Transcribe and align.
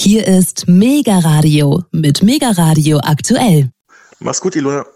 Hier 0.00 0.28
ist 0.28 0.68
Mega 0.68 1.18
Radio 1.18 1.82
mit 1.90 2.22
Mega 2.22 2.52
Radio 2.52 2.98
aktuell. 2.98 3.72
Mach's 4.20 4.40
gut, 4.40 4.54
Ilona. 4.54 4.86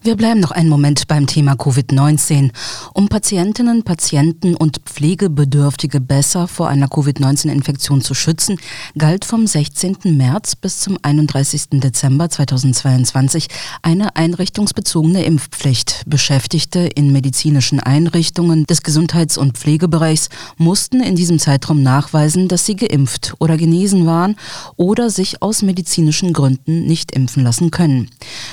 Wir 0.00 0.14
bleiben 0.14 0.38
noch 0.38 0.52
einen 0.52 0.68
Moment 0.68 1.08
beim 1.08 1.26
Thema 1.26 1.54
Covid-19. 1.54 2.52
Um 2.94 3.08
Patientinnen, 3.08 3.82
Patienten 3.82 4.54
und 4.54 4.80
Pflegebedürftige 4.84 6.00
besser 6.00 6.46
vor 6.46 6.68
einer 6.68 6.86
Covid-19-Infektion 6.86 8.00
zu 8.00 8.14
schützen, 8.14 8.60
galt 8.96 9.24
vom 9.24 9.46
16. 9.46 9.96
März 10.16 10.54
bis 10.54 10.78
zum 10.78 10.98
31. 11.02 11.80
Dezember 11.80 12.30
2022 12.30 13.48
eine 13.82 14.14
einrichtungsbezogene 14.14 15.24
Impfpflicht. 15.24 16.04
Beschäftigte 16.06 16.80
in 16.80 17.12
medizinischen 17.12 17.80
Einrichtungen 17.80 18.66
des 18.66 18.82
Gesundheits- 18.82 19.36
und 19.36 19.58
Pflegebereichs 19.58 20.28
mussten 20.58 21.02
in 21.02 21.16
diesem 21.16 21.40
Zeitraum 21.40 21.82
nachweisen, 21.82 22.46
dass 22.46 22.64
sie 22.64 22.76
geimpft 22.76 23.34
oder 23.40 23.56
genesen 23.56 24.06
waren 24.06 24.36
oder 24.76 25.10
sich 25.10 25.42
aus 25.42 25.62
medizinischen 25.62 26.32
Gründen 26.32 26.86
nicht 26.86 27.10
impfen 27.12 27.42
lassen 27.42 27.72
können. 27.72 28.10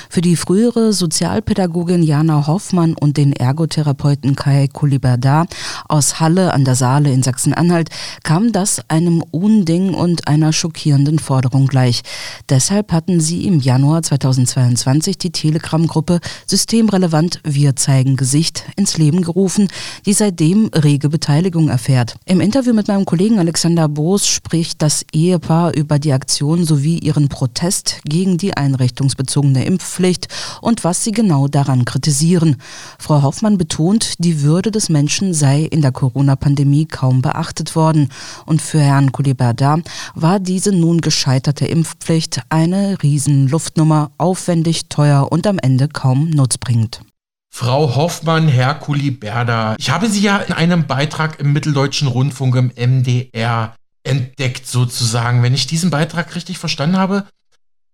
Für 0.09 0.21
die 0.21 0.35
frühere 0.35 0.91
Sozial 0.91 1.34
Sozialpädagogin 1.35 2.02
Jana 2.02 2.48
Hoffmann 2.48 2.95
und 2.98 3.17
den 3.17 3.34
Ergotherapeuten 3.34 4.38
Kai 4.38 4.70
Kuliberdar 4.71 5.48
aus 5.89 6.21
Halle 6.21 6.53
an 6.53 6.63
der 6.63 6.76
Saale 6.76 7.12
in 7.12 7.23
Sachsen-Anhalt 7.23 7.89
kam 8.23 8.53
das 8.53 8.81
einem 8.89 9.21
Unding 9.31 9.93
und 9.93 10.29
einer 10.29 10.53
schockierenden 10.53 11.20
Forderung 11.20 11.67
gleich. 11.67 12.03
Deshalb 12.48 12.93
hatten 12.93 13.20
sie 13.20 13.45
im 13.48 13.59
Januar 13.59 14.02
2022 14.02 15.17
die 15.17 15.31
Telegram-Gruppe 15.31 16.21
Systemrelevant 16.48 17.41
Wir 17.43 17.76
zeigen 17.76 18.15
Gesicht 18.15 18.63
ins 18.77 18.98
Leben 18.98 19.21
gerufen, 19.21 19.67
die 20.05 20.13
seitdem 20.13 20.70
rege 20.73 21.09
Beteiligung 21.09 21.67
erfährt. 21.67 22.15
Im 22.23 22.40
Interview 22.40 22.73
mit 22.73 22.88
meinem 22.88 23.04
Kollegen 23.04 23.40
Alexander 23.40 23.90
Boos 23.90 24.26
spricht 24.26 24.81
das 24.81 25.05
Ehepaar 25.12 25.76
über 25.76 25.99
die 25.99 26.13
Aktion 26.13 26.63
sowie 26.63 26.99
ihren 26.99 27.27
Protest 27.27 27.99
gegen 28.05 28.38
die 28.38 28.55
einrichtungsbezogene 28.55 29.65
Impfpflicht 29.65 30.29
und 30.62 30.85
was 30.85 31.04
sie 31.04 31.12
genau 31.12 31.24
genau 31.26 31.48
daran 31.48 31.85
kritisieren. 31.85 32.57
Frau 32.99 33.23
Hoffmann 33.23 33.57
betont, 33.57 34.13
die 34.20 34.43
Würde 34.43 34.70
des 34.70 34.90
Menschen 34.90 35.34
sei 35.34 35.62
in 35.62 35.81
der 35.81 35.91
Corona-Pandemie 35.91 36.85
kaum 36.85 37.23
beachtet 37.23 37.76
worden. 37.76 38.09
Und 38.45 38.62
für 38.62 38.79
Herrn 38.79 39.12
Kuliberda 39.12 39.79
war 40.13 40.40
diese 40.40 40.71
nun 40.71 41.01
gescheiterte 41.01 41.65
Impfpflicht 41.65 42.41
eine 42.49 42.98
Riesenluftnummer, 43.01 44.12
aufwendig, 44.20 44.87
teuer 44.90 45.31
und 45.31 45.48
am 45.48 45.57
Ende 45.57 45.87
kaum 45.87 46.29
nutzbringend. 46.29 47.01
Frau 47.49 47.96
Hoffmann, 47.96 48.48
Herr 48.48 48.76
Kuliberda, 48.76 49.77
ich 49.79 49.90
habe 49.90 50.09
Sie 50.09 50.21
ja 50.21 50.37
in 50.37 50.53
einem 50.53 50.85
Beitrag 50.85 51.40
im 51.40 51.53
Mitteldeutschen 51.53 52.07
Rundfunk 52.07 52.55
im 52.55 52.71
MDR 52.76 53.73
entdeckt 54.03 54.68
sozusagen. 54.68 55.41
Wenn 55.41 55.55
ich 55.55 55.65
diesen 55.65 55.90
Beitrag 55.90 56.35
richtig 56.35 56.59
verstanden 56.59 56.98
habe, 56.98 57.26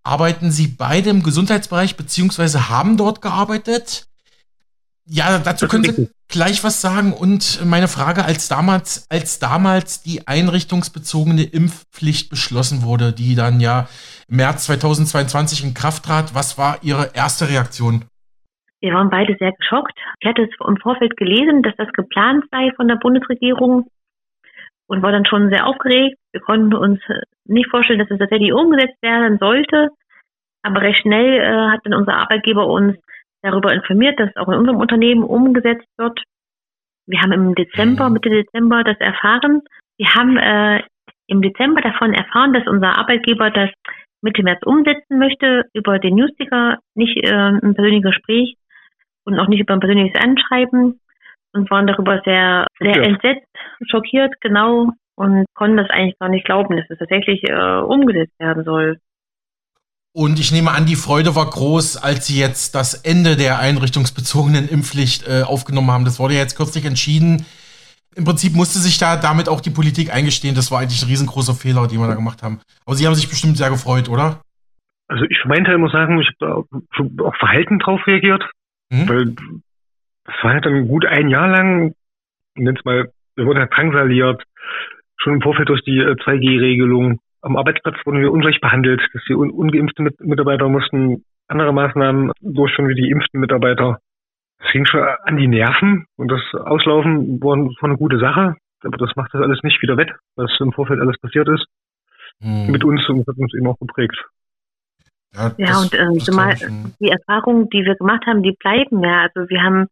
arbeiten 0.03 0.51
Sie 0.51 0.67
beide 0.67 1.09
im 1.09 1.23
Gesundheitsbereich 1.23 1.97
beziehungsweise 1.97 2.69
haben 2.69 2.97
dort 2.97 3.21
gearbeitet. 3.21 4.07
Ja, 5.05 5.39
dazu 5.39 5.67
können 5.67 5.83
Sie 5.83 6.09
gleich 6.27 6.63
was 6.63 6.81
sagen. 6.81 7.13
Und 7.13 7.63
meine 7.65 7.87
Frage, 7.87 8.23
als 8.23 8.47
damals, 8.47 9.07
als 9.09 9.39
damals 9.39 10.01
die 10.03 10.27
einrichtungsbezogene 10.27 11.43
Impfpflicht 11.43 12.29
beschlossen 12.29 12.83
wurde, 12.83 13.13
die 13.13 13.35
dann 13.35 13.59
ja 13.59 13.87
im 14.27 14.37
März 14.37 14.65
2022 14.65 15.63
in 15.63 15.73
Kraft 15.73 16.05
trat, 16.05 16.33
was 16.33 16.57
war 16.57 16.79
Ihre 16.81 17.11
erste 17.13 17.49
Reaktion? 17.49 18.05
Wir 18.79 18.93
waren 18.93 19.09
beide 19.09 19.35
sehr 19.37 19.51
geschockt. 19.51 19.93
Ich 20.21 20.27
hatte 20.27 20.43
es 20.43 20.49
im 20.67 20.77
Vorfeld 20.77 21.15
gelesen, 21.17 21.61
dass 21.61 21.75
das 21.77 21.91
geplant 21.93 22.45
sei 22.49 22.71
von 22.75 22.87
der 22.87 22.95
Bundesregierung 22.95 23.87
und 24.87 25.03
war 25.03 25.11
dann 25.11 25.25
schon 25.25 25.49
sehr 25.49 25.67
aufgeregt. 25.67 26.17
Wir 26.31 26.41
konnten 26.41 26.73
uns 26.73 26.99
nicht 27.51 27.69
vorstellen, 27.69 27.99
dass 27.99 28.09
es 28.09 28.19
tatsächlich 28.19 28.53
umgesetzt 28.53 29.01
werden 29.01 29.37
sollte. 29.39 29.89
Aber 30.63 30.81
recht 30.81 31.01
schnell 31.01 31.39
äh, 31.39 31.71
hat 31.71 31.81
dann 31.83 31.93
unser 31.93 32.15
Arbeitgeber 32.15 32.67
uns 32.67 32.97
darüber 33.41 33.73
informiert, 33.73 34.19
dass 34.19 34.29
es 34.29 34.35
auch 34.35 34.47
in 34.49 34.59
unserem 34.59 34.79
Unternehmen 34.79 35.23
umgesetzt 35.23 35.87
wird. 35.97 36.21
Wir 37.07 37.21
haben 37.21 37.31
im 37.31 37.55
Dezember, 37.55 38.07
mhm. 38.07 38.13
Mitte 38.13 38.29
Dezember 38.29 38.83
das 38.83 38.97
erfahren. 38.99 39.61
Wir 39.97 40.13
haben 40.13 40.37
äh, 40.37 40.83
im 41.27 41.41
Dezember 41.41 41.81
davon 41.81 42.13
erfahren, 42.13 42.53
dass 42.53 42.67
unser 42.67 42.97
Arbeitgeber 42.97 43.49
das 43.49 43.69
Mitte 44.21 44.43
März 44.43 44.61
umsetzen 44.65 45.17
möchte, 45.17 45.65
über 45.73 45.97
den 45.97 46.15
Newsticker, 46.15 46.77
nicht 46.95 47.17
äh, 47.17 47.33
ein 47.33 47.73
persönliches 47.73 48.11
Gespräch 48.11 48.55
und 49.25 49.39
auch 49.39 49.47
nicht 49.47 49.61
über 49.61 49.73
ein 49.73 49.79
persönliches 49.79 50.21
Anschreiben 50.21 50.99
und 51.53 51.71
waren 51.71 51.87
darüber 51.87 52.21
sehr, 52.23 52.67
sehr 52.79 52.97
ja. 52.97 53.01
entsetzt, 53.01 53.47
schockiert, 53.89 54.33
genau, 54.41 54.91
und 55.21 55.45
konnten 55.53 55.77
das 55.77 55.89
eigentlich 55.91 56.17
gar 56.17 56.29
nicht 56.29 56.45
glauben, 56.45 56.75
dass 56.75 56.89
es 56.89 56.97
tatsächlich 56.97 57.47
äh, 57.47 57.53
umgesetzt 57.53 58.33
werden 58.39 58.63
soll. 58.63 58.99
Und 60.13 60.39
ich 60.39 60.51
nehme 60.51 60.71
an, 60.71 60.87
die 60.87 60.95
Freude 60.95 61.35
war 61.35 61.47
groß, 61.47 61.97
als 61.97 62.25
Sie 62.25 62.39
jetzt 62.39 62.73
das 62.73 63.05
Ende 63.05 63.37
der 63.37 63.59
einrichtungsbezogenen 63.59 64.67
Impfpflicht 64.67 65.27
äh, 65.27 65.43
aufgenommen 65.43 65.91
haben. 65.91 66.05
Das 66.05 66.19
wurde 66.19 66.33
jetzt 66.33 66.57
kürzlich 66.57 66.85
entschieden. 66.85 67.45
Im 68.15 68.25
Prinzip 68.25 68.55
musste 68.55 68.79
sich 68.79 68.97
da 68.97 69.15
damit 69.15 69.47
auch 69.47 69.61
die 69.61 69.69
Politik 69.69 70.13
eingestehen. 70.13 70.55
Das 70.55 70.71
war 70.71 70.79
eigentlich 70.79 71.03
ein 71.03 71.09
riesengroßer 71.09 71.53
Fehler, 71.53 71.87
den 71.87 71.99
wir 71.99 72.07
da 72.07 72.15
gemacht 72.15 72.41
haben. 72.41 72.59
Aber 72.85 72.95
Sie 72.95 73.05
haben 73.05 73.15
sich 73.15 73.29
bestimmt 73.29 73.57
sehr 73.57 73.69
gefreut, 73.69 74.09
oder? 74.09 74.41
Also 75.07 75.23
ich 75.29 75.37
für 75.39 75.47
meinen 75.47 75.65
Teil 75.65 75.77
muss 75.77 75.91
sagen, 75.91 76.19
ich 76.19 76.29
habe 76.41 76.65
da 77.19 77.23
auch 77.23 77.35
verhalten 77.35 77.77
drauf 77.77 78.01
reagiert. 78.07 78.43
Mhm. 78.89 79.07
Weil 79.07 79.25
das 80.25 80.35
war 80.41 80.55
ja 80.55 80.61
dann 80.61 80.87
gut 80.87 81.05
ein 81.05 81.29
Jahr 81.29 81.47
lang, 81.47 81.93
nenn's 82.55 82.83
mal, 82.83 83.11
wir 83.35 83.45
wurden 83.45 83.59
ja 83.59 83.67
drangsaliert, 83.67 84.43
schon 85.21 85.33
im 85.33 85.41
Vorfeld 85.41 85.69
durch 85.69 85.83
die 85.83 86.01
2G-Regelung. 86.01 87.13
Äh, 87.13 87.17
Am 87.43 87.57
Arbeitsplatz 87.57 87.95
wurden 88.05 88.21
wir 88.21 88.31
ungleich 88.31 88.59
behandelt, 88.61 89.01
dass 89.13 89.23
die 89.27 89.33
un 89.33 89.49
ungeimpften 89.49 90.05
Mit 90.05 90.19
Mitarbeiter 90.19 90.69
mussten 90.69 91.23
andere 91.47 91.73
Maßnahmen 91.73 92.31
durchführen 92.41 92.89
wie 92.89 92.95
die 92.95 93.09
impften 93.09 93.39
Mitarbeiter. 93.39 93.99
Das 94.59 94.71
ging 94.71 94.85
schon 94.85 95.01
an 95.01 95.37
die 95.37 95.47
Nerven 95.47 96.05
und 96.17 96.31
das 96.31 96.41
Auslaufen 96.53 97.41
war, 97.41 97.57
war 97.57 97.89
eine 97.89 97.97
gute 97.97 98.19
Sache, 98.19 98.55
aber 98.83 98.97
das 98.97 99.15
macht 99.15 99.33
das 99.33 99.41
alles 99.41 99.61
nicht 99.63 99.81
wieder 99.81 99.97
wett, 99.97 100.11
was 100.35 100.51
im 100.59 100.71
Vorfeld 100.71 100.99
alles 100.99 101.17
passiert 101.19 101.49
ist. 101.49 101.65
Hm. 102.41 102.71
Mit 102.71 102.83
uns 102.83 103.07
und 103.09 103.27
hat 103.27 103.37
uns 103.37 103.53
eben 103.55 103.67
auch 103.67 103.77
geprägt. 103.79 104.17
Ja, 105.33 105.51
ja 105.57 105.79
und 105.79 105.93
äh, 105.93 106.19
zumal 106.19 106.55
die 106.99 107.09
Erfahrungen, 107.09 107.69
die 107.69 107.85
wir 107.85 107.95
gemacht 107.95 108.25
haben, 108.25 108.43
die 108.43 108.55
bleiben 108.59 109.03
ja. 109.03 109.27
Also 109.33 109.49
wir 109.49 109.61
haben 109.61 109.87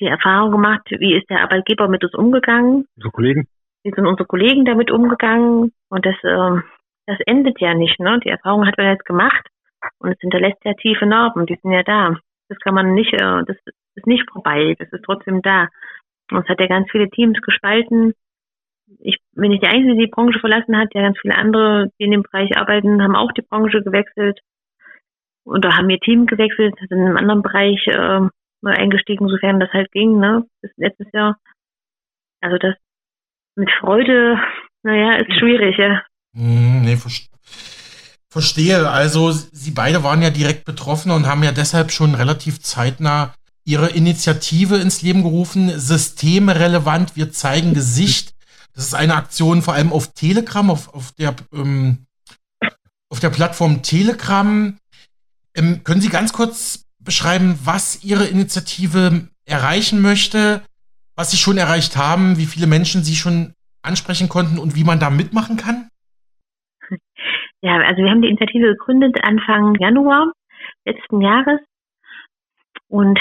die 0.00 0.06
Erfahrung 0.06 0.50
gemacht, 0.50 0.82
wie 0.90 1.16
ist 1.16 1.30
der 1.30 1.42
Arbeitgeber 1.42 1.88
mit 1.88 2.02
uns 2.04 2.14
umgegangen. 2.14 2.86
Unsere 2.96 3.12
Kollegen. 3.12 3.46
Wie 3.84 3.90
sind 3.90 4.06
unsere 4.06 4.26
Kollegen 4.26 4.64
damit 4.64 4.90
umgegangen? 4.90 5.72
Und 5.88 6.06
das, 6.06 6.14
äh, 6.22 6.60
das 7.06 7.18
endet 7.26 7.60
ja 7.60 7.74
nicht. 7.74 7.98
Ne? 7.98 8.20
Die 8.20 8.28
Erfahrung 8.28 8.66
hat 8.66 8.78
man 8.78 8.88
jetzt 8.88 9.04
gemacht 9.04 9.46
und 9.98 10.12
es 10.12 10.20
hinterlässt 10.20 10.64
ja 10.64 10.74
tiefe 10.74 11.06
Narben. 11.06 11.46
Die 11.46 11.58
sind 11.60 11.72
ja 11.72 11.82
da. 11.82 12.16
Das 12.48 12.58
kann 12.58 12.74
man 12.74 12.94
nicht, 12.94 13.12
äh, 13.12 13.44
das 13.46 13.56
ist 13.94 14.06
nicht 14.06 14.30
vorbei. 14.30 14.76
Das 14.78 14.92
ist 14.92 15.04
trotzdem 15.04 15.42
da. 15.42 15.68
Und 16.30 16.44
es 16.44 16.48
hat 16.48 16.60
ja 16.60 16.66
ganz 16.66 16.90
viele 16.90 17.10
Teams 17.10 17.40
gespalten. 17.40 18.14
Ich 19.00 19.18
bin 19.32 19.50
nicht 19.50 19.62
die 19.62 19.68
Einzige, 19.68 19.94
die 19.94 20.04
die 20.06 20.10
Branche 20.10 20.38
verlassen 20.38 20.76
hat. 20.76 20.94
Ja, 20.94 21.02
ganz 21.02 21.18
viele 21.20 21.36
andere, 21.36 21.90
die 21.98 22.04
in 22.04 22.10
dem 22.12 22.22
Bereich 22.22 22.56
arbeiten, 22.56 23.02
haben 23.02 23.16
auch 23.16 23.32
die 23.32 23.42
Branche 23.42 23.82
gewechselt. 23.82 24.40
Oder 25.44 25.76
haben 25.76 25.90
ihr 25.90 25.98
Team 25.98 26.26
gewechselt, 26.26 26.74
sind 26.78 26.92
in 26.92 27.06
einem 27.06 27.16
anderen 27.16 27.42
Bereich 27.42 27.84
äh, 27.88 28.28
eingestiegen, 28.64 29.28
sofern 29.28 29.58
das 29.58 29.72
halt 29.72 29.90
ging, 29.90 30.18
ne, 30.20 30.44
bis 30.60 30.70
letztes 30.76 31.10
Jahr. 31.12 31.36
Also 32.40 32.58
das 32.58 32.76
mit 33.56 33.70
Freude, 33.80 34.38
naja, 34.82 35.16
ist 35.16 35.38
schwierig, 35.38 35.76
ja. 35.78 36.02
Hm, 36.34 36.82
nee, 36.82 36.98
verstehe. 38.30 38.88
Also 38.88 39.30
Sie 39.30 39.70
beide 39.70 40.02
waren 40.02 40.22
ja 40.22 40.30
direkt 40.30 40.64
betroffen 40.64 41.10
und 41.10 41.26
haben 41.26 41.42
ja 41.42 41.52
deshalb 41.52 41.92
schon 41.92 42.14
relativ 42.14 42.60
zeitnah 42.60 43.34
Ihre 43.64 43.90
Initiative 43.90 44.76
ins 44.76 45.02
Leben 45.02 45.22
gerufen. 45.22 45.78
Systemrelevant, 45.78 47.14
wir 47.14 47.30
zeigen 47.30 47.74
Gesicht. 47.74 48.34
Das 48.74 48.86
ist 48.86 48.94
eine 48.94 49.14
Aktion 49.14 49.62
vor 49.62 49.74
allem 49.74 49.92
auf 49.92 50.14
Telegram, 50.14 50.70
auf, 50.70 50.92
auf, 50.94 51.12
der, 51.12 51.36
ähm, 51.52 52.06
auf 53.10 53.20
der 53.20 53.30
Plattform 53.30 53.82
Telegram. 53.82 54.76
Ähm, 55.54 55.84
können 55.84 56.00
Sie 56.00 56.08
ganz 56.08 56.32
kurz 56.32 56.86
beschreiben, 56.98 57.58
was 57.62 58.02
Ihre 58.02 58.24
Initiative 58.24 59.28
erreichen 59.44 60.00
möchte, 60.00 60.62
was 61.16 61.30
Sie 61.30 61.36
schon 61.36 61.58
erreicht 61.58 61.96
haben, 61.96 62.38
wie 62.38 62.46
viele 62.46 62.66
Menschen 62.66 63.02
Sie 63.02 63.14
schon 63.14 63.54
ansprechen 63.82 64.28
konnten 64.28 64.58
und 64.58 64.76
wie 64.76 64.84
man 64.84 65.00
da 65.00 65.10
mitmachen 65.10 65.56
kann? 65.56 65.88
Ja, 67.64 67.76
also 67.76 68.02
wir 68.02 68.10
haben 68.10 68.22
die 68.22 68.28
Initiative 68.28 68.72
gegründet 68.72 69.18
Anfang 69.22 69.76
Januar 69.76 70.32
letzten 70.84 71.20
Jahres 71.20 71.60
und 72.88 73.20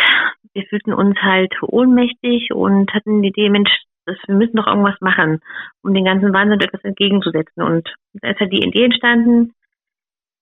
wir 0.53 0.63
fühlten 0.63 0.93
uns 0.93 1.15
halt 1.21 1.53
ohnmächtig 1.61 2.51
und 2.51 2.91
hatten 2.91 3.21
die 3.21 3.29
Idee, 3.29 3.49
Mensch, 3.49 3.69
wir 4.05 4.35
müssen 4.35 4.57
doch 4.57 4.67
irgendwas 4.67 4.99
machen, 4.99 5.39
um 5.83 5.93
den 5.93 6.05
ganzen 6.05 6.33
Wahnsinn 6.33 6.59
etwas 6.59 6.83
entgegenzusetzen. 6.83 7.61
Und 7.61 7.93
da 8.13 8.31
ist 8.31 8.39
halt 8.39 8.51
die 8.51 8.65
Idee 8.65 8.85
entstanden, 8.85 9.53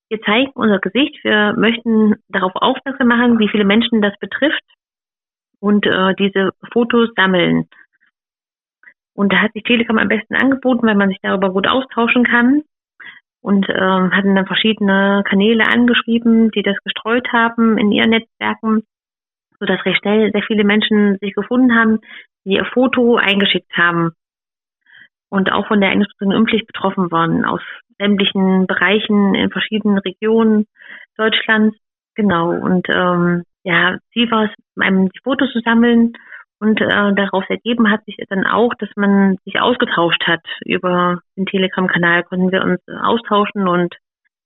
wir 0.09 0.21
zeigen 0.21 0.51
unser 0.55 0.79
Gesicht, 0.79 1.23
wir 1.23 1.53
möchten 1.57 2.15
darauf 2.29 2.53
aufmerksam 2.55 3.07
machen, 3.07 3.37
wie 3.37 3.49
viele 3.49 3.65
Menschen 3.65 4.01
das 4.01 4.17
betrifft 4.19 4.63
und 5.59 5.85
äh, 5.85 6.13
diese 6.15 6.51
Fotos 6.71 7.09
sammeln. 7.15 7.67
Und 9.13 9.33
da 9.33 9.41
hat 9.41 9.53
sich 9.53 9.63
Telekom 9.63 9.97
am 9.97 10.07
besten 10.07 10.35
angeboten, 10.35 10.87
weil 10.87 10.95
man 10.95 11.09
sich 11.09 11.19
darüber 11.21 11.51
gut 11.51 11.67
austauschen 11.67 12.23
kann. 12.23 12.63
und 13.41 13.67
ähm, 13.69 14.11
hatten 14.13 14.35
dann 14.35 14.47
verschiedene 14.47 15.23
Kanäle 15.25 15.65
angeschrieben, 15.67 16.51
die 16.51 16.61
das 16.61 16.77
gestreut 16.83 17.31
haben 17.31 17.77
in 17.77 17.91
ihren 17.91 18.09
Netzwerken, 18.09 18.83
sodass 19.59 19.85
recht 19.85 20.01
schnell 20.01 20.31
sehr 20.31 20.43
viele 20.43 20.63
Menschen 20.63 21.17
sich 21.21 21.33
gefunden 21.33 21.73
haben, 21.75 21.99
die 22.45 22.55
ihr 22.55 22.65
Foto 22.65 23.15
eingeschickt 23.15 23.71
haben 23.77 24.11
und 25.29 25.51
auch 25.51 25.67
von 25.67 25.79
der 25.79 25.91
Einrichtung 25.91 26.31
Impfpflicht 26.31 26.67
betroffen 26.67 27.11
waren, 27.11 27.45
aus 27.45 27.61
sämtlichen 27.99 28.67
Bereichen 28.67 29.35
in 29.35 29.51
verschiedenen 29.51 29.99
Regionen 29.99 30.65
Deutschlands. 31.17 31.77
Genau. 32.15 32.51
Und 32.51 32.87
ähm, 32.89 33.43
ja, 33.63 33.97
Ziel 34.13 34.29
war 34.31 34.45
es, 34.45 34.51
einem 34.81 35.09
die 35.09 35.19
Fotos 35.23 35.51
zu 35.51 35.59
sammeln 35.59 36.13
und 36.59 36.81
äh, 36.81 37.13
daraus 37.13 37.45
ergeben 37.49 37.89
hat 37.89 38.03
sich 38.05 38.17
dann 38.29 38.45
auch, 38.45 38.73
dass 38.79 38.89
man 38.95 39.37
sich 39.45 39.59
ausgetauscht 39.61 40.23
hat 40.25 40.43
über 40.65 41.21
den 41.37 41.45
Telegram-Kanal, 41.45 42.23
konnten 42.23 42.51
wir 42.51 42.63
uns 42.63 42.81
austauschen 42.87 43.67
und 43.67 43.95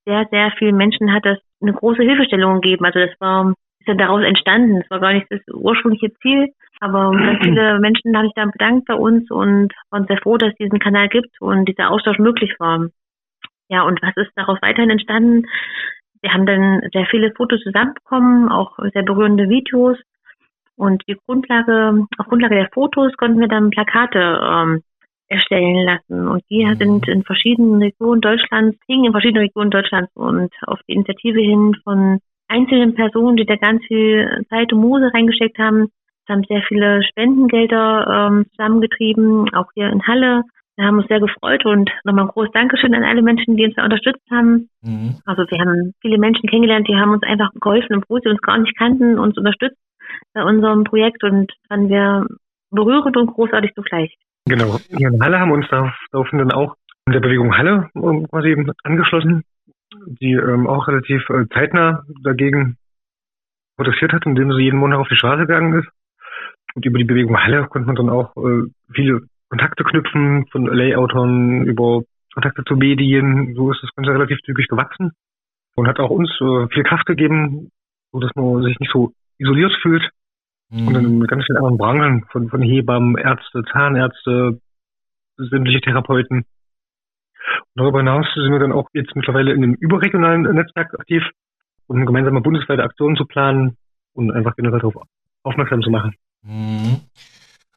sehr, 0.05 0.27
sehr 0.31 0.51
vielen 0.57 0.75
Menschen 0.75 1.13
hat 1.13 1.25
das 1.25 1.39
eine 1.61 1.73
große 1.73 2.03
Hilfestellung 2.03 2.61
gegeben. 2.61 2.85
Also 2.85 2.99
das 2.99 3.11
war 3.19 3.53
ist 3.83 3.89
dann 3.89 3.97
daraus 3.97 4.23
entstanden. 4.23 4.79
Das 4.79 4.89
war 4.89 4.99
gar 4.99 5.13
nicht 5.13 5.27
das 5.29 5.41
ursprüngliche 5.51 6.13
Ziel, 6.21 6.53
aber 6.79 7.11
ganz 7.11 7.39
viele 7.43 7.79
Menschen 7.79 8.15
haben 8.15 8.25
sich 8.25 8.35
dann 8.35 8.51
bedankt 8.51 8.87
bei 8.87 8.95
uns 8.95 9.29
und 9.29 9.73
waren 9.89 10.07
sehr 10.07 10.17
froh, 10.17 10.37
dass 10.37 10.51
es 10.51 10.57
diesen 10.57 10.79
Kanal 10.79 11.09
gibt 11.09 11.29
und 11.41 11.65
dieser 11.65 11.91
Austausch 11.91 12.19
möglich 12.19 12.53
war. 12.59 12.87
Ja, 13.69 13.83
und 13.83 14.01
was 14.01 14.15
ist 14.15 14.31
daraus 14.35 14.59
weiterhin 14.61 14.89
entstanden? 14.89 15.47
Wir 16.23 16.33
haben 16.33 16.45
dann 16.45 16.81
sehr 16.93 17.05
viele 17.05 17.33
Fotos 17.35 17.59
zusammenbekommen, 17.61 18.49
auch 18.49 18.79
sehr 18.93 19.03
berührende 19.03 19.49
Videos. 19.49 19.97
Und 20.77 21.03
die 21.07 21.17
Grundlage, 21.25 22.07
auf 22.17 22.27
Grundlage 22.27 22.55
der 22.55 22.69
Fotos 22.73 23.11
konnten 23.17 23.41
wir 23.41 23.49
dann 23.49 23.71
Plakate 23.71 24.39
ähm, 24.41 24.81
erstellen 25.27 25.85
lassen. 25.85 26.27
Und 26.29 26.41
die 26.49 26.65
mhm. 26.65 26.75
sind 26.75 27.07
in 27.09 27.23
verschiedenen 27.23 27.81
Regionen 27.81 28.21
Deutschlands, 28.21 28.77
hingen 28.87 29.05
in 29.05 29.11
verschiedenen 29.11 29.43
Regionen 29.43 29.69
Deutschlands 29.69 30.15
und 30.15 30.51
auf 30.65 30.79
die 30.87 30.93
Initiative 30.93 31.41
hin 31.41 31.75
von 31.83 32.19
einzelnen 32.47 32.95
Personen, 32.95 33.35
die 33.35 33.45
da 33.45 33.57
ganz 33.57 33.83
viel 33.85 34.45
Zeit 34.49 34.71
und 34.71 34.79
Muse 34.79 35.11
reingesteckt 35.13 35.59
haben. 35.59 35.89
Es 36.25 36.33
haben 36.33 36.43
sehr 36.47 36.61
viele 36.61 37.03
Spendengelder 37.03 38.29
ähm, 38.31 38.45
zusammengetrieben, 38.51 39.53
auch 39.53 39.67
hier 39.73 39.89
in 39.89 40.07
Halle. 40.07 40.43
Wir 40.75 40.85
haben 40.85 40.97
uns 40.97 41.07
sehr 41.07 41.19
gefreut 41.19 41.65
und 41.65 41.91
nochmal 42.03 42.25
ein 42.25 42.31
großes 42.31 42.51
Dankeschön 42.51 42.95
an 42.95 43.03
alle 43.03 43.21
Menschen, 43.21 43.57
die 43.57 43.65
uns 43.65 43.75
da 43.75 43.83
unterstützt 43.83 44.25
haben. 44.31 44.69
Mhm. 44.81 45.17
Also 45.25 45.43
wir 45.49 45.59
haben 45.59 45.93
viele 46.01 46.17
Menschen 46.17 46.49
kennengelernt, 46.49 46.87
die 46.87 46.95
haben 46.95 47.11
uns 47.11 47.23
einfach 47.23 47.51
geholfen, 47.59 47.97
obwohl 47.97 48.21
sie 48.21 48.29
uns 48.29 48.41
gar 48.41 48.57
nicht 48.57 48.75
kannten, 48.77 49.19
uns 49.19 49.37
unterstützt 49.37 49.77
bei 50.33 50.43
unserem 50.43 50.83
Projekt 50.83 51.23
und 51.23 51.51
fanden 51.67 51.89
wir 51.89 52.25
berührend 52.71 53.15
und 53.17 53.27
großartig 53.27 53.73
zugleich. 53.75 54.15
Genau. 54.45 54.77
Hier 54.89 55.09
in 55.09 55.23
Halle 55.23 55.39
haben 55.39 55.49
wir 55.49 55.55
uns 55.55 55.67
daraufhin 56.11 56.39
dann 56.39 56.51
auch 56.51 56.75
in 57.05 57.13
der 57.13 57.19
Bewegung 57.19 57.55
Halle 57.55 57.89
ähm, 57.95 58.27
quasi 58.29 58.55
angeschlossen 58.83 59.43
die 60.05 60.33
ähm, 60.33 60.67
auch 60.67 60.87
relativ 60.87 61.29
äh, 61.29 61.45
zeitnah 61.53 62.03
dagegen 62.23 62.77
protestiert 63.77 64.13
hat, 64.13 64.25
indem 64.25 64.51
sie 64.51 64.63
jeden 64.63 64.79
Montag 64.79 64.99
auf 64.99 65.07
die 65.07 65.15
Straße 65.15 65.45
gegangen 65.45 65.79
ist. 65.79 65.87
Und 66.75 66.85
über 66.85 66.97
die 66.97 67.05
Bewegung 67.05 67.37
Halle 67.37 67.67
konnte 67.67 67.87
man 67.87 67.95
dann 67.95 68.09
auch 68.09 68.35
äh, 68.37 68.69
viele 68.93 69.21
Kontakte 69.53 69.83
knüpfen, 69.83 70.47
von 70.51 70.65
Layoutern 70.65 71.65
über 71.65 72.01
Kontakte 72.33 72.63
zu 72.65 72.75
Medien. 72.75 73.53
So 73.53 73.71
ist 73.71 73.83
das 73.83 73.91
Ganze 73.95 74.09
relativ 74.09 74.39
zügig 74.41 74.67
gewachsen 74.67 75.11
und 75.75 75.87
hat 75.87 75.99
auch 75.99 76.09
uns 76.09 76.31
äh, 76.41 76.67
viel 76.73 76.81
Kraft 76.81 77.05
gegeben, 77.05 77.69
so 78.11 78.19
dass 78.19 78.31
man 78.33 78.63
sich 78.63 78.79
nicht 78.79 78.91
so 78.91 79.13
isoliert 79.37 79.71
fühlt. 79.83 80.09
Mhm. 80.71 80.87
Und 80.87 80.95
in 80.95 81.27
ganz 81.27 81.45
vielen 81.45 81.57
anderen 81.57 81.77
Branchen, 81.77 82.25
von, 82.31 82.49
von 82.49 82.63
Hebammen, 82.63 83.15
Ärzte, 83.15 83.61
Zahnärzte, 83.71 84.59
sämtliche 85.37 85.81
Therapeuten, 85.81 86.45
Darüber 87.75 87.99
hinaus 87.99 88.25
sind 88.33 88.51
wir 88.51 88.59
dann 88.59 88.71
auch 88.71 88.87
jetzt 88.93 89.15
mittlerweile 89.15 89.51
in 89.51 89.63
einem 89.63 89.73
überregionalen 89.73 90.43
Netzwerk 90.55 90.93
aktiv, 90.97 91.21
um 91.87 92.05
gemeinsame 92.05 92.41
bundesweite 92.41 92.83
Aktionen 92.83 93.17
zu 93.17 93.25
planen 93.25 93.77
und 94.13 94.31
einfach 94.31 94.55
generell 94.55 94.79
darauf 94.79 94.95
aufmerksam 95.43 95.81
zu 95.81 95.91
machen. 95.91 96.15
Mhm. 96.43 97.01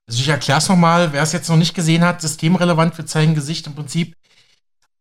Also 0.09 0.21
ich 0.21 0.29
erkläre 0.29 0.59
es 0.59 0.69
nochmal, 0.69 1.13
wer 1.13 1.23
es 1.23 1.33
jetzt 1.33 1.49
noch 1.49 1.57
nicht 1.57 1.75
gesehen 1.75 2.05
hat, 2.05 2.21
systemrelevant, 2.21 2.97
wir 2.97 3.07
zeigen 3.07 3.35
Gesicht 3.35 3.67
im 3.67 3.75
Prinzip, 3.75 4.15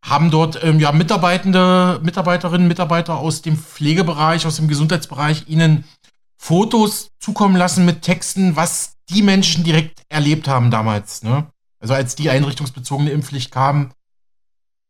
haben 0.04 0.31
dort 0.31 0.63
ähm, 0.63 0.80
ja 0.80 0.92
Mitarbeitende, 0.92 2.00
Mitarbeiterinnen, 2.04 2.68
Mitarbeiter 2.68 3.18
aus 3.18 3.42
dem 3.42 3.57
Pflegebereich, 3.57 4.46
aus 4.46 4.57
dem 4.57 4.68
Gesundheitsbereich 4.68 5.48
ihnen 5.48 5.86
Fotos 6.38 7.10
zukommen 7.19 7.56
lassen 7.56 7.86
mit 7.86 8.02
Texten, 8.02 8.56
was 8.56 8.94
die 9.10 9.22
Menschen 9.22 9.63
direkt 9.63 10.02
erlebt 10.10 10.48
haben 10.48 10.72
damals. 10.72 11.24
Ne? 11.24 11.48
Also 11.80 11.94
als 11.94 12.16
die 12.16 12.30
einrichtungsbezogene 12.30 13.12
Impfpflicht 13.12 13.51
kam, 13.51 13.94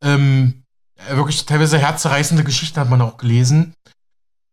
ähm, 0.04 0.64
wirklich 1.10 1.46
teilweise 1.46 1.78
herzzerreißende 1.78 2.44
Geschichten 2.44 2.80
hat 2.80 2.90
man 2.90 3.02
auch 3.02 3.18
gelesen. 3.18 3.74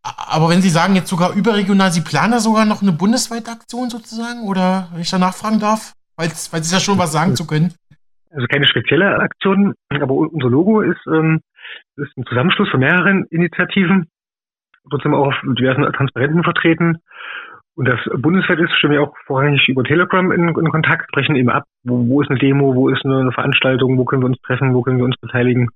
Aber 0.02 0.48
wenn 0.48 0.62
Sie 0.62 0.68
sagen 0.68 0.96
jetzt 0.96 1.08
sogar 1.08 1.34
überregional, 1.34 1.92
Sie 1.92 2.00
planen 2.00 2.32
da 2.32 2.38
sogar 2.40 2.64
noch 2.64 2.82
eine 2.82 2.92
bundesweite 2.92 3.50
Aktion 3.50 3.88
sozusagen? 3.88 4.42
Oder 4.48 4.88
wenn 4.92 5.00
ich 5.00 5.10
da 5.10 5.18
nachfragen 5.18 5.60
darf? 5.60 5.92
Weil 6.16 6.28
ist 6.28 6.72
ja 6.72 6.80
schon 6.80 6.98
was 6.98 7.12
sagen 7.12 7.36
zu 7.36 7.46
können. 7.46 7.74
Also 8.30 8.46
keine 8.46 8.66
spezielle 8.66 9.18
Aktion, 9.18 9.74
aber 9.90 10.14
unser 10.14 10.48
Logo 10.48 10.80
ist, 10.80 11.00
ähm, 11.06 11.40
ist 11.96 12.16
ein 12.16 12.24
Zusammenschluss 12.24 12.70
von 12.70 12.80
mehreren 12.80 13.26
Initiativen. 13.30 14.08
Wir 14.84 15.14
auch 15.14 15.28
auf 15.28 15.34
diversen 15.44 15.84
Transparenten 15.92 16.42
vertreten. 16.42 16.98
Und 17.74 17.88
das 17.88 18.00
bundesweit 18.18 18.58
ist, 18.58 18.72
stehen 18.78 18.90
wir 18.90 19.02
auch 19.02 19.14
vorrangig 19.26 19.66
über 19.68 19.84
Telegram 19.84 20.30
in, 20.32 20.48
in 20.48 20.70
Kontakt, 20.70 21.08
sprechen 21.08 21.36
eben 21.36 21.48
ab, 21.48 21.64
wo, 21.84 22.06
wo 22.06 22.20
ist 22.20 22.30
eine 22.30 22.38
Demo, 22.38 22.74
wo 22.74 22.88
ist 22.88 23.04
eine, 23.04 23.20
eine, 23.20 23.32
Veranstaltung, 23.32 23.96
wo 23.96 24.04
können 24.04 24.22
wir 24.22 24.26
uns 24.26 24.40
treffen, 24.42 24.74
wo 24.74 24.82
können 24.82 24.98
wir 24.98 25.04
uns 25.04 25.16
beteiligen. 25.16 25.70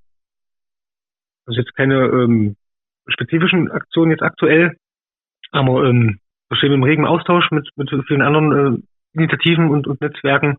Also 1.46 1.60
jetzt 1.60 1.74
keine 1.74 1.94
ähm, 1.94 2.56
spezifischen 3.08 3.70
Aktionen 3.70 4.10
jetzt 4.10 4.22
aktuell, 4.22 4.76
aber 5.52 5.84
ähm, 5.84 6.18
wir 6.48 6.56
stehen 6.56 6.72
im 6.72 6.82
regen 6.82 7.06
Austausch 7.06 7.50
mit, 7.50 7.68
mit 7.76 7.90
vielen 8.06 8.22
anderen 8.22 8.52
äh, 8.52 9.18
Initiativen 9.18 9.70
und, 9.70 9.86
und 9.86 10.00
Netzwerken. 10.00 10.58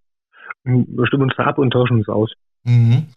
Wir 0.64 1.08
stimmen 1.08 1.24
uns 1.24 1.34
da 1.38 1.46
ab 1.46 1.58
und 1.58 1.72
tauschen 1.72 1.98
uns 1.98 2.10
aus. 2.10 2.34
Mhm. 2.64 3.08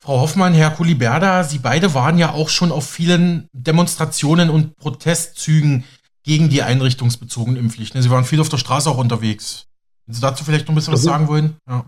Frau 0.00 0.20
Hoffmann, 0.20 0.52
Herr 0.52 0.70
Kuliberda, 0.70 1.42
Sie 1.42 1.58
beide 1.58 1.94
waren 1.94 2.18
ja 2.18 2.30
auch 2.30 2.48
schon 2.48 2.70
auf 2.70 2.88
vielen 2.88 3.48
Demonstrationen 3.52 4.50
und 4.50 4.76
Protestzügen 4.76 5.84
gegen 6.22 6.48
die 6.48 6.62
einrichtungsbezogenen 6.62 7.58
Impfpflichten. 7.58 8.02
Sie 8.02 8.10
waren 8.10 8.24
viel 8.24 8.40
auf 8.40 8.48
der 8.48 8.58
Straße 8.58 8.90
auch 8.90 8.98
unterwegs. 8.98 9.68
Wenn 10.06 10.14
Sie 10.14 10.20
dazu 10.20 10.44
vielleicht 10.44 10.66
noch 10.66 10.74
ein 10.74 10.76
bisschen 10.76 10.92
was 10.92 11.02
sagen 11.02 11.28
wollen? 11.28 11.56
Ja, 11.66 11.86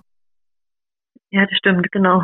ja 1.30 1.42
das 1.42 1.58
stimmt, 1.58 1.90
genau. 1.92 2.22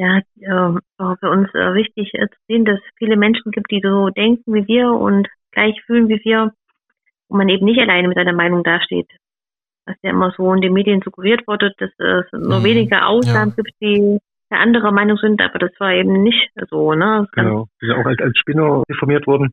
Ja, 0.00 0.18
äh, 0.40 0.78
auch 0.98 1.18
für 1.18 1.30
uns 1.30 1.48
äh, 1.54 1.74
wichtig 1.74 2.14
äh, 2.14 2.28
zu 2.28 2.38
sehen, 2.48 2.64
dass 2.64 2.78
es 2.78 2.94
viele 2.96 3.16
Menschen 3.16 3.52
gibt, 3.52 3.70
die 3.70 3.80
so 3.82 4.08
denken 4.08 4.54
wie 4.54 4.66
wir 4.66 4.92
und 4.92 5.28
gleich 5.52 5.80
fühlen 5.84 6.08
wie 6.08 6.20
wir 6.24 6.52
und 7.28 7.38
man 7.38 7.48
eben 7.48 7.66
nicht 7.66 7.80
alleine 7.80 8.08
mit 8.08 8.16
seiner 8.16 8.32
Meinung 8.32 8.62
dasteht. 8.62 9.08
Was 9.86 9.96
ja 10.02 10.10
immer 10.10 10.32
so 10.36 10.52
in 10.54 10.62
den 10.62 10.72
Medien 10.72 11.02
suggeriert 11.02 11.46
wurde, 11.46 11.72
dass 11.78 11.90
es 11.98 12.32
nur 12.32 12.60
mhm. 12.60 12.64
wenige 12.64 13.04
Ausnahmen 13.04 13.54
ja. 13.56 13.62
gibt, 13.62 13.74
die 13.82 14.18
der 14.50 14.60
anderer 14.60 14.90
Meinung 14.90 15.16
sind, 15.18 15.40
aber 15.42 15.58
das 15.58 15.70
war 15.78 15.92
eben 15.92 16.22
nicht 16.22 16.50
so, 16.70 16.94
ne? 16.94 17.28
Genau, 17.32 17.68
die 17.80 17.86
sind 17.86 17.96
auch 17.96 18.06
als, 18.06 18.18
als 18.20 18.36
Spinner 18.36 18.82
informiert 18.88 19.26
worden 19.26 19.52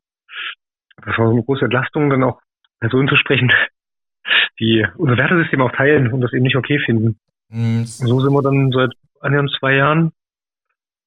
das 1.05 1.17
war 1.17 1.29
eine 1.29 1.43
große 1.43 1.65
Entlastung, 1.65 2.09
dann 2.09 2.23
auch 2.23 2.39
Personen 2.79 3.07
zu 3.07 3.15
sprechen, 3.15 3.51
die 4.59 4.85
unser 4.97 5.17
Wertesystem 5.17 5.61
auch 5.61 5.71
teilen 5.71 6.11
und 6.11 6.21
das 6.21 6.33
eben 6.33 6.43
nicht 6.43 6.55
okay 6.55 6.79
finden. 6.79 7.19
Mhm. 7.49 7.85
so 7.85 8.19
sind 8.19 8.33
wir 8.33 8.41
dann 8.41 8.71
seit 8.71 8.91
annähernd 9.21 9.49
zwei 9.57 9.75
Jahren 9.75 10.11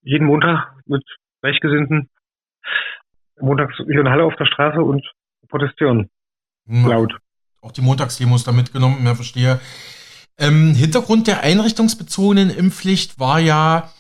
jeden 0.03 0.27
Montag 0.27 0.73
mit 0.87 1.03
Gleichgesinnten 1.41 2.11
montags 3.41 3.75
hier 3.77 4.01
in 4.01 4.09
Halle 4.09 4.25
auf 4.25 4.37
der 4.37 4.47
Straße 4.47 4.81
und 4.81 5.05
protestieren. 5.49 6.11
Mhm. 6.67 6.89
Laut. 6.89 7.17
Auch 7.63 7.73
die 7.73 7.83
Montagsdemos 7.83 8.45
da 8.45 8.53
mitgenommen, 8.53 9.05
ja, 9.05 9.15
verstehe. 9.15 9.61
Ähm, 10.39 10.75
Hintergrund 10.75 11.27
der 11.27 11.43
einrichtungsbezogenen 11.43 12.51
Impfpflicht 12.51 13.19
war 13.19 13.39
ja, 13.39 13.91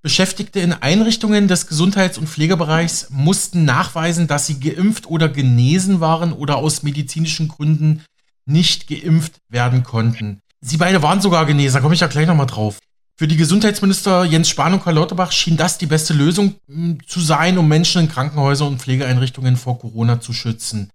Beschäftigte 0.00 0.60
in 0.60 0.72
Einrichtungen 0.72 1.48
des 1.48 1.66
Gesundheits- 1.66 2.18
und 2.18 2.28
Pflegebereichs 2.28 3.10
mussten 3.10 3.64
nachweisen, 3.64 4.28
dass 4.28 4.46
sie 4.46 4.60
geimpft 4.60 5.06
oder 5.06 5.28
genesen 5.28 6.00
waren 6.00 6.32
oder 6.32 6.56
aus 6.56 6.84
medizinischen 6.84 7.48
Gründen 7.48 8.04
nicht 8.46 8.86
geimpft 8.86 9.40
werden 9.48 9.82
konnten. 9.82 10.40
Sie 10.60 10.76
beide 10.76 11.02
waren 11.02 11.20
sogar 11.20 11.46
genesen, 11.46 11.74
da 11.74 11.80
komme 11.80 11.94
ich 11.94 12.00
ja 12.00 12.06
gleich 12.06 12.28
nochmal 12.28 12.46
drauf. 12.46 12.78
Für 13.18 13.26
die 13.26 13.36
Gesundheitsminister 13.36 14.24
Jens 14.24 14.48
Spahn 14.48 14.74
und 14.74 14.84
Karl 14.84 14.94
Lauterbach 14.94 15.32
schien 15.32 15.56
das 15.56 15.76
die 15.76 15.86
beste 15.86 16.14
Lösung 16.14 16.54
hm, 16.68 17.00
zu 17.04 17.18
sein, 17.18 17.58
um 17.58 17.66
Menschen 17.66 18.02
in 18.02 18.08
Krankenhäusern 18.08 18.68
und 18.68 18.80
Pflegeeinrichtungen 18.80 19.56
vor 19.56 19.80
Corona 19.80 20.20
zu 20.20 20.32
schützen. 20.32 20.92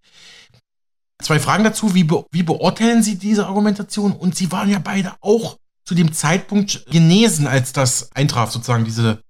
Zwei 1.21 1.39
Fragen 1.39 1.65
dazu. 1.65 1.93
Wie, 1.95 2.05
be 2.05 2.23
wie 2.31 2.43
beurteilen 2.43 3.03
Sie 3.03 3.19
diese 3.19 3.45
Argumentation? 3.45 4.13
Und 4.13 4.35
Sie 4.35 4.53
waren 4.53 4.69
ja 4.69 4.79
beide 4.79 5.11
auch 5.19 5.57
zu 5.83 5.95
dem 5.95 6.13
Zeitpunkt 6.13 6.85
genesen, 6.89 7.45
als 7.45 7.73
das 7.73 8.15
eintraf, 8.15 8.51
sozusagen, 8.51 8.85
diese, 8.85 9.21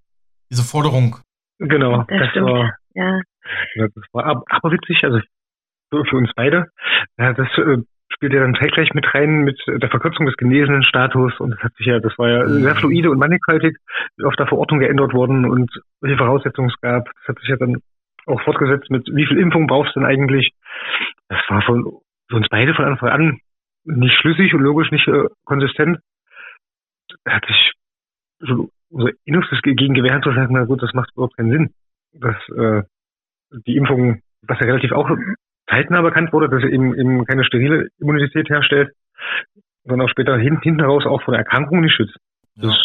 diese 0.52 0.64
Forderung. 0.64 1.18
Genau, 1.58 2.04
das, 2.04 2.30
das 2.36 2.44
war, 2.44 2.76
ja. 2.94 3.22
das 3.76 4.06
war 4.12 4.26
aber, 4.26 4.44
aber 4.50 4.72
witzig, 4.72 5.04
also 5.04 5.20
für, 5.90 6.06
für 6.06 6.18
uns 6.18 6.30
beide. 6.36 6.68
Ja, 7.18 7.34
das 7.34 7.48
äh, 7.58 7.78
spielt 8.24 8.36
ja 8.36 8.40
dann 8.40 8.56
zeitgleich 8.56 8.94
mit 8.94 9.06
rein 9.14 9.44
mit 9.44 9.62
der 9.68 9.90
Verkürzung 9.90 10.26
des 10.26 10.38
genesenen 10.38 10.86
Status 10.86 11.38
und 11.42 11.52
das 11.52 11.60
hat 11.60 11.74
sich 11.76 11.88
ja, 11.88 12.00
das 12.00 12.18
war 12.18 12.30
ja 12.30 12.48
sehr 12.48 12.76
fluide 12.76 13.12
und 13.12 13.20
mannigfaltig 13.20 13.76
auf 14.24 14.38
der 14.38 14.48
Verordnung 14.48 14.80
geändert 14.80 15.14
worden 15.14 15.44
und 15.44 15.70
welche 16.00 16.18
Voraussetzungen 16.18 16.70
es 16.70 16.80
gab. 16.80 17.04
Das 17.04 17.28
hat 17.28 17.40
sich 17.40 17.50
ja 17.50 17.58
dann 17.58 17.82
auch 18.26 18.42
fortgesetzt 18.44 18.90
mit 18.90 19.10
wie 19.14 19.26
viel 19.26 19.38
Impfung 19.40 19.68
brauchst 19.68 19.94
du 19.94 20.00
denn 20.00 20.08
eigentlich? 20.08 20.54
Das 21.28 21.42
war 21.50 21.62
von 21.64 21.84
für 22.30 22.38
uns 22.38 22.48
beide 22.50 22.74
von 22.74 22.86
Anfang 22.86 23.10
an 23.10 23.40
nicht 23.84 24.16
schlüssig 24.22 24.54
und 24.54 24.62
logisch 24.62 24.92
nicht 24.92 25.10
äh, 25.10 25.28
konsistent. 25.44 26.00
Da 27.26 27.34
hat 27.34 27.46
sich 27.46 27.74
so 28.40 28.70
unser 28.90 29.12
Innerstes 29.26 29.62
gegen 29.64 29.96
gewährt 29.96 30.24
zu 30.24 30.32
sagen, 30.32 30.54
na 30.54 30.64
gut, 30.64 30.82
das 30.82 30.94
macht 30.94 31.12
überhaupt 31.14 31.36
keinen 31.36 31.52
Sinn. 31.52 31.74
Dass 32.14 32.38
äh, 32.56 32.84
die 33.68 33.76
Impfung, 33.76 34.22
was 34.44 34.60
ja 34.62 34.68
relativ 34.68 34.94
auch 34.94 35.10
zeitnah 35.74 36.02
bekannt 36.02 36.32
wurde, 36.34 36.50
dass 36.50 36.62
sie 36.62 36.70
eben, 36.70 36.94
eben 36.98 37.26
keine 37.26 37.44
sterile 37.44 37.90
Immunität 38.00 38.50
herstellt, 38.50 38.92
sondern 39.84 40.06
auch 40.06 40.12
später 40.12 40.38
hinten, 40.38 40.62
hinten 40.62 40.82
raus 40.82 41.06
auch 41.06 41.22
vor 41.24 41.34
der 41.34 41.40
Erkrankung 41.40 41.82
nicht 41.82 41.96
schützt. 41.96 42.18
Ja. 42.56 42.70
Das 42.70 42.78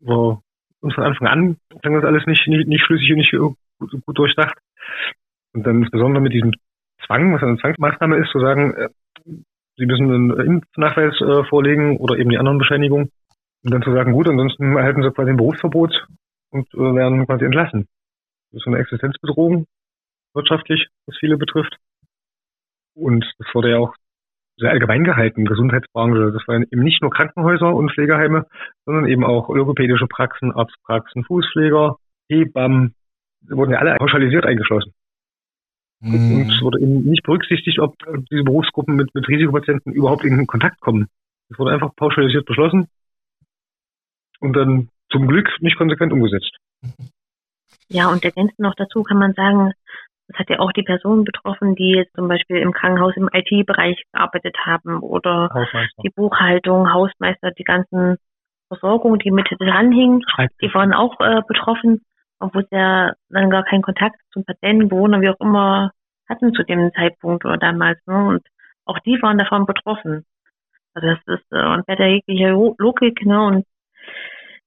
war 0.00 0.40
uns 0.80 0.94
von 0.94 1.04
Anfang 1.04 1.26
an 1.28 1.56
klang 1.80 1.94
das 1.94 2.04
alles 2.04 2.26
nicht, 2.26 2.46
nicht, 2.46 2.68
nicht 2.68 2.84
schlüssig 2.84 3.10
und 3.10 3.18
nicht 3.18 3.32
gut, 3.32 3.56
gut 4.04 4.18
durchdacht. 4.18 4.56
Und 5.52 5.66
dann 5.66 5.82
insbesondere 5.82 6.22
mit 6.22 6.32
diesem 6.32 6.52
Zwang, 7.06 7.32
was 7.34 7.42
eine 7.42 7.58
Zwangsmaßnahme 7.58 8.16
ist, 8.16 8.30
zu 8.30 8.40
sagen, 8.40 8.74
äh, 8.74 8.88
Sie 9.78 9.84
müssen 9.84 10.10
einen 10.10 10.30
Impfnachweis 10.30 11.20
äh, 11.20 11.44
vorlegen 11.44 11.98
oder 11.98 12.16
eben 12.16 12.30
die 12.30 12.38
anderen 12.38 12.56
Bescheinigungen. 12.56 13.10
Und 13.62 13.74
dann 13.74 13.82
zu 13.82 13.92
sagen, 13.92 14.12
gut, 14.12 14.26
ansonsten 14.26 14.74
erhalten 14.74 15.02
Sie 15.02 15.10
quasi 15.10 15.30
ein 15.30 15.36
Berufsverbot 15.36 16.06
und 16.50 16.66
äh, 16.72 16.78
werden 16.78 17.26
quasi 17.26 17.44
entlassen. 17.44 17.86
Das 18.52 18.62
ist 18.62 18.66
eine 18.68 18.78
Existenzbedrohung 18.78 19.66
wirtschaftlich, 20.32 20.86
was 21.06 21.16
viele 21.18 21.36
betrifft. 21.36 21.76
Und 22.96 23.24
das 23.38 23.48
wurde 23.54 23.70
ja 23.70 23.78
auch 23.78 23.94
sehr 24.58 24.70
allgemein 24.70 25.04
gehalten, 25.04 25.44
Gesundheitsbranche. 25.44 26.32
Das 26.32 26.48
waren 26.48 26.64
eben 26.70 26.82
nicht 26.82 27.02
nur 27.02 27.10
Krankenhäuser 27.10 27.74
und 27.74 27.92
Pflegeheime, 27.92 28.46
sondern 28.86 29.06
eben 29.06 29.24
auch 29.24 29.48
logopädische 29.50 30.06
Praxen, 30.06 30.52
Arztpraxen, 30.52 31.24
Fußpfleger, 31.24 31.96
Hebammen. 32.28 32.94
Wurden 33.48 33.72
ja 33.72 33.78
alle 33.78 33.96
pauschalisiert 33.96 34.46
eingeschlossen. 34.46 34.92
Mhm. 36.00 36.40
Und 36.40 36.50
es 36.50 36.62
wurde 36.62 36.80
eben 36.80 37.04
nicht 37.04 37.22
berücksichtigt, 37.22 37.78
ob 37.78 37.94
diese 38.30 38.42
Berufsgruppen 38.42 38.96
mit, 38.96 39.14
mit 39.14 39.28
Risikopatienten 39.28 39.92
überhaupt 39.92 40.24
in 40.24 40.46
Kontakt 40.46 40.80
kommen. 40.80 41.08
Es 41.50 41.58
wurde 41.58 41.72
einfach 41.72 41.94
pauschalisiert 41.94 42.46
beschlossen 42.46 42.88
und 44.40 44.54
dann 44.54 44.88
zum 45.10 45.28
Glück 45.28 45.48
nicht 45.60 45.76
konsequent 45.76 46.12
umgesetzt. 46.12 46.56
Ja, 47.88 48.10
und 48.10 48.24
ergänzend 48.24 48.58
noch 48.58 48.74
dazu 48.74 49.02
kann 49.02 49.18
man 49.18 49.32
sagen, 49.34 49.72
das 50.28 50.38
hat 50.38 50.50
ja 50.50 50.58
auch 50.58 50.72
die 50.72 50.82
Personen 50.82 51.24
betroffen, 51.24 51.74
die 51.76 51.92
jetzt 51.92 52.14
zum 52.14 52.28
Beispiel 52.28 52.56
im 52.56 52.72
Krankenhaus 52.72 53.16
im 53.16 53.28
IT-Bereich 53.32 54.02
gearbeitet 54.12 54.56
haben 54.64 55.00
oder 55.00 55.48
die 56.02 56.10
Buchhaltung, 56.10 56.92
Hausmeister, 56.92 57.52
die 57.52 57.64
ganzen 57.64 58.16
Versorgung, 58.68 59.18
die 59.18 59.30
mit 59.30 59.48
dranhingen, 59.58 60.24
die 60.60 60.74
waren 60.74 60.92
auch 60.92 61.20
äh, 61.20 61.42
betroffen, 61.46 62.02
obwohl 62.40 62.66
sie 62.68 62.76
ja 62.76 63.12
dann 63.28 63.50
gar 63.50 63.64
keinen 63.64 63.82
Kontakt 63.82 64.16
zum 64.32 64.44
Patienten, 64.44 64.88
Bewohner, 64.88 65.20
wie 65.20 65.30
auch 65.30 65.40
immer 65.40 65.92
hatten 66.28 66.52
zu 66.54 66.64
dem 66.64 66.92
Zeitpunkt 66.94 67.44
oder 67.44 67.56
damals. 67.56 67.98
Ne? 68.06 68.26
Und 68.26 68.46
auch 68.84 68.98
die 69.00 69.20
waren 69.22 69.38
davon 69.38 69.66
betroffen. 69.66 70.24
Also 70.94 71.08
das 71.08 71.38
ist 71.38 71.52
äh, 71.52 71.64
und 71.74 71.86
bei 71.86 71.94
der 71.94 72.08
jegliche 72.08 72.48
Logik, 72.48 73.24
ne? 73.24 73.40
Und 73.42 73.66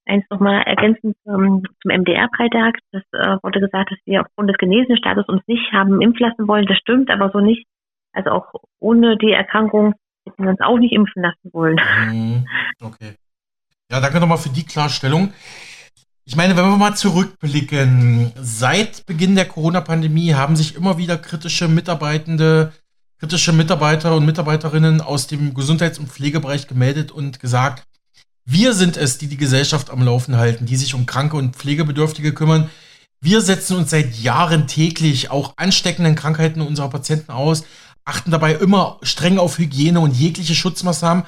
eins 0.10 0.26
nochmal 0.30 0.64
ergänzend 0.64 1.16
ähm, 1.28 1.64
zum 1.82 1.92
MDR-Freitag. 1.92 2.78
Das 2.92 3.04
äh, 3.14 3.38
wurde 3.44 3.60
gesagt, 3.60 3.92
dass 3.92 4.00
wir 4.06 4.22
aufgrund 4.22 4.50
des 4.50 4.58
Genesenstatus 4.58 5.28
uns 5.28 5.42
nicht 5.48 5.72
haben 5.72 6.02
impfen 6.02 6.28
lassen 6.28 6.48
wollen. 6.48 6.66
Das 6.66 6.78
stimmt 6.78 7.10
aber 7.10 7.32
so 7.32 7.40
nicht. 7.40 7.66
Also 8.12 8.32
auch 8.32 8.48
ohne 8.80 9.18
die 9.18 9.32
Erkrankung 9.32 9.94
hätten 10.26 10.44
wir 10.44 10.50
uns 10.50 10.62
auch 10.62 10.78
nicht 10.78 10.94
impfen 10.94 11.22
lassen 11.22 11.54
wollen. 11.54 11.80
Mhm. 12.10 12.48
Okay. 12.82 13.14
Ja, 13.92 14.00
danke 14.00 14.20
nochmal 14.20 14.38
für 14.38 14.50
die 14.50 14.66
Klarstellung. 14.66 15.34
Ich 16.26 16.36
meine, 16.36 16.56
wenn 16.56 16.70
wir 16.70 16.78
mal 16.78 16.96
zurückblicken, 16.96 18.32
seit 18.36 19.06
Beginn 19.08 19.34
der 19.36 19.46
Corona-Pandemie 19.48 20.36
haben 20.36 20.56
sich 20.56 20.76
immer 20.76 21.00
wieder 21.00 21.18
kritische 21.18 21.68
Mitarbeitende, 21.68 22.72
kritische 23.18 23.52
Mitarbeiter 23.52 24.16
und 24.16 24.28
Mitarbeiterinnen 24.28 25.02
aus 25.02 25.26
dem 25.26 25.56
Gesundheits- 25.56 25.98
und 25.98 26.10
Pflegebereich 26.10 26.68
gemeldet 26.68 27.12
und 27.12 27.40
gesagt, 27.40 27.89
wir 28.52 28.74
sind 28.74 28.98
es, 28.98 29.20
die 29.20 29.28
die 29.28 29.38
Gesellschaft 29.38 29.92
am 29.92 30.02
Laufen 30.02 30.38
halten, 30.38 30.66
die 30.66 30.76
sich 30.76 30.96
um 30.96 31.06
Kranke 31.06 31.38
und 31.38 31.56
Pflegebedürftige 31.56 32.34
kümmern. 32.34 32.70
Wir 33.22 33.42
setzen 33.42 33.78
uns 33.78 33.92
seit 33.92 34.16
Jahren 34.16 34.66
täglich 34.66 35.30
auch 35.30 35.54
ansteckenden 35.58 36.16
Krankheiten 36.16 36.62
unserer 36.62 36.90
Patienten 36.90 37.32
aus, 37.32 37.64
achten 38.06 38.32
dabei 38.32 38.54
immer 38.56 38.98
streng 39.04 39.38
auf 39.38 39.60
Hygiene 39.60 40.00
und 40.00 40.16
jegliche 40.16 40.56
Schutzmaßnahmen. 40.56 41.26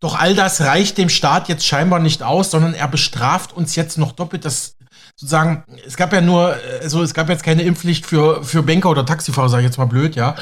Doch 0.00 0.18
all 0.18 0.34
das 0.34 0.60
reicht 0.60 0.98
dem 0.98 1.08
Staat 1.08 1.48
jetzt 1.48 1.64
scheinbar 1.64 2.00
nicht 2.00 2.24
aus, 2.24 2.50
sondern 2.50 2.74
er 2.74 2.88
bestraft 2.88 3.52
uns 3.52 3.76
jetzt 3.76 3.96
noch 3.96 4.12
doppelt. 4.12 4.44
Das 4.44 4.74
sozusagen, 5.14 5.64
es 5.86 5.96
gab 5.96 6.12
ja 6.12 6.20
nur, 6.20 6.56
also 6.82 7.02
es 7.02 7.14
gab 7.14 7.28
jetzt 7.28 7.44
keine 7.44 7.62
Impfpflicht 7.62 8.04
für, 8.04 8.42
für 8.42 8.64
Banker 8.64 8.90
oder 8.90 9.06
Taxifahrer, 9.06 9.48
sage 9.48 9.62
ich 9.62 9.68
jetzt 9.68 9.78
mal 9.78 9.86
blöd, 9.86 10.16
ja, 10.16 10.34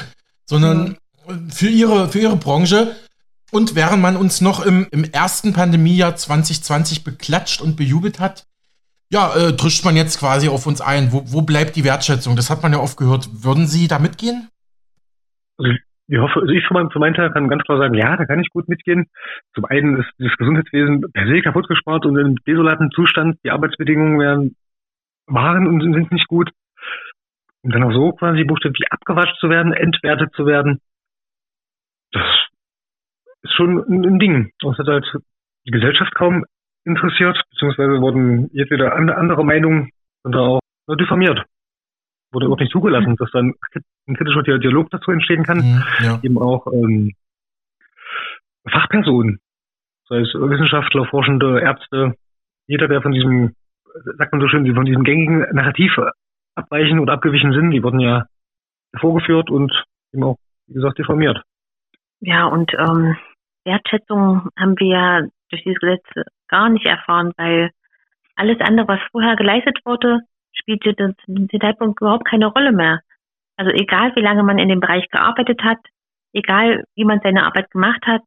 sondern 0.45 0.97
mhm. 1.27 1.51
für 1.51 1.69
ihre, 1.69 2.09
für 2.09 2.19
ihre 2.19 2.35
Branche. 2.35 2.95
Und 3.55 3.73
während 3.73 4.01
man 4.01 4.17
uns 4.17 4.41
noch 4.41 4.65
im, 4.65 4.85
im 4.91 5.05
ersten 5.05 5.53
Pandemiejahr 5.53 6.17
2020 6.17 7.05
beklatscht 7.05 7.61
und 7.61 7.77
bejubelt 7.77 8.19
hat, 8.19 8.43
ja, 9.09 9.31
äh, 9.31 9.53
drischt 9.53 9.85
man 9.85 9.95
jetzt 9.95 10.19
quasi 10.19 10.49
auf 10.49 10.67
uns 10.67 10.81
ein. 10.81 11.13
Wo, 11.13 11.23
wo 11.31 11.41
bleibt 11.41 11.77
die 11.77 11.85
Wertschätzung? 11.85 12.35
Das 12.35 12.49
hat 12.49 12.63
man 12.63 12.73
ja 12.73 12.79
oft 12.79 12.97
gehört. 12.97 13.29
Würden 13.45 13.65
Sie 13.65 13.87
da 13.87 13.97
mitgehen? 13.97 14.49
Also 15.57 15.71
ich 15.71 16.19
hoffe, 16.19 16.41
also 16.41 16.51
ich 16.51 16.67
für 16.67 16.73
meinen, 16.73 16.91
für 16.91 16.99
meinen 16.99 17.13
Teil 17.13 17.31
kann 17.31 17.47
ganz 17.47 17.63
klar 17.63 17.77
sagen, 17.77 17.93
ja, 17.93 18.17
da 18.17 18.25
kann 18.25 18.41
ich 18.41 18.49
gut 18.49 18.67
mitgehen. 18.67 19.05
Zum 19.53 19.63
einen 19.63 20.01
ist 20.01 20.11
das 20.19 20.35
Gesundheitswesen 20.35 21.05
per 21.13 21.25
se 21.25 21.41
kaputt 21.41 21.69
gespart 21.69 22.05
und 22.05 22.17
in 22.17 22.35
desolaten 22.45 22.91
Zustand. 22.91 23.39
Die 23.45 23.51
Arbeitsbedingungen 23.51 24.19
werden, 24.19 24.55
waren 25.27 25.65
und 25.65 25.79
sind 25.79 26.11
nicht 26.11 26.27
gut. 26.27 26.51
Und 27.63 27.73
dann 27.73 27.83
auch 27.83 27.93
so 27.93 28.11
quasi 28.11 28.43
buchstäblich 28.43 28.91
abgewascht 28.91 29.39
zu 29.39 29.49
werden, 29.49 29.71
entwertet 29.71 30.33
zu 30.35 30.45
werden. 30.45 30.81
Schon 33.55 33.79
ein 33.87 34.19
Ding. 34.19 34.51
Das 34.59 34.77
hat 34.77 34.87
halt 34.87 35.05
die 35.65 35.71
Gesellschaft 35.71 36.13
kaum 36.15 36.45
interessiert, 36.83 37.41
beziehungsweise 37.51 38.01
wurden 38.01 38.49
jedweder 38.53 38.95
andere 38.95 39.43
Meinungen 39.43 39.89
und 40.23 40.35
auch 40.35 40.59
diffamiert. 40.99 41.43
Wurde 42.31 42.45
überhaupt 42.45 42.61
nicht 42.61 42.71
zugelassen, 42.71 43.15
dass 43.17 43.31
dann 43.31 43.53
ein 44.07 44.15
kritischer 44.15 44.43
Dialog 44.43 44.89
dazu 44.91 45.11
entstehen 45.11 45.43
kann. 45.43 45.57
Mhm, 45.57 45.83
ja. 46.03 46.19
Eben 46.21 46.37
auch 46.37 46.67
ähm, 46.67 47.13
Fachpersonen, 48.69 49.39
sei 50.07 50.19
es 50.19 50.33
Wissenschaftler, 50.33 51.05
Forschende, 51.05 51.59
Ärzte, 51.61 52.15
jeder, 52.67 52.87
der 52.87 53.01
von 53.01 53.11
diesem, 53.11 53.55
sagt 54.17 54.31
man 54.31 54.41
so 54.41 54.47
schön, 54.47 54.73
von 54.73 54.85
diesem 54.85 55.03
gängigen 55.03 55.39
Narrativ 55.53 55.97
abweichen 56.55 56.99
oder 56.99 57.13
abgewichen 57.13 57.51
sind, 57.53 57.71
die 57.71 57.83
wurden 57.83 57.99
ja 57.99 58.25
vorgeführt 58.99 59.49
und 59.49 59.71
eben 60.13 60.23
auch, 60.23 60.37
wie 60.67 60.73
gesagt, 60.73 60.97
diffamiert. 60.97 61.41
Ja, 62.21 62.45
und 62.45 62.73
ähm, 62.73 63.17
Wertschätzung 63.65 64.49
haben 64.57 64.79
wir 64.79 65.29
durch 65.49 65.63
dieses 65.63 65.79
Gesetz 65.79 66.05
gar 66.47 66.69
nicht 66.69 66.85
erfahren, 66.85 67.33
weil 67.37 67.71
alles 68.35 68.59
andere, 68.61 68.87
was 68.87 68.99
vorher 69.11 69.35
geleistet 69.35 69.79
wurde, 69.85 70.19
spielte 70.53 70.95
zu 70.95 71.13
dem 71.27 71.49
Zeitpunkt 71.49 72.01
überhaupt 72.01 72.25
keine 72.25 72.47
Rolle 72.47 72.71
mehr. 72.71 73.01
Also 73.57 73.71
egal, 73.71 74.15
wie 74.15 74.21
lange 74.21 74.43
man 74.43 74.59
in 74.59 74.69
dem 74.69 74.79
Bereich 74.79 75.09
gearbeitet 75.09 75.63
hat, 75.63 75.79
egal, 76.33 76.83
wie 76.95 77.05
man 77.05 77.21
seine 77.21 77.45
Arbeit 77.45 77.71
gemacht 77.71 78.05
hat, 78.05 78.21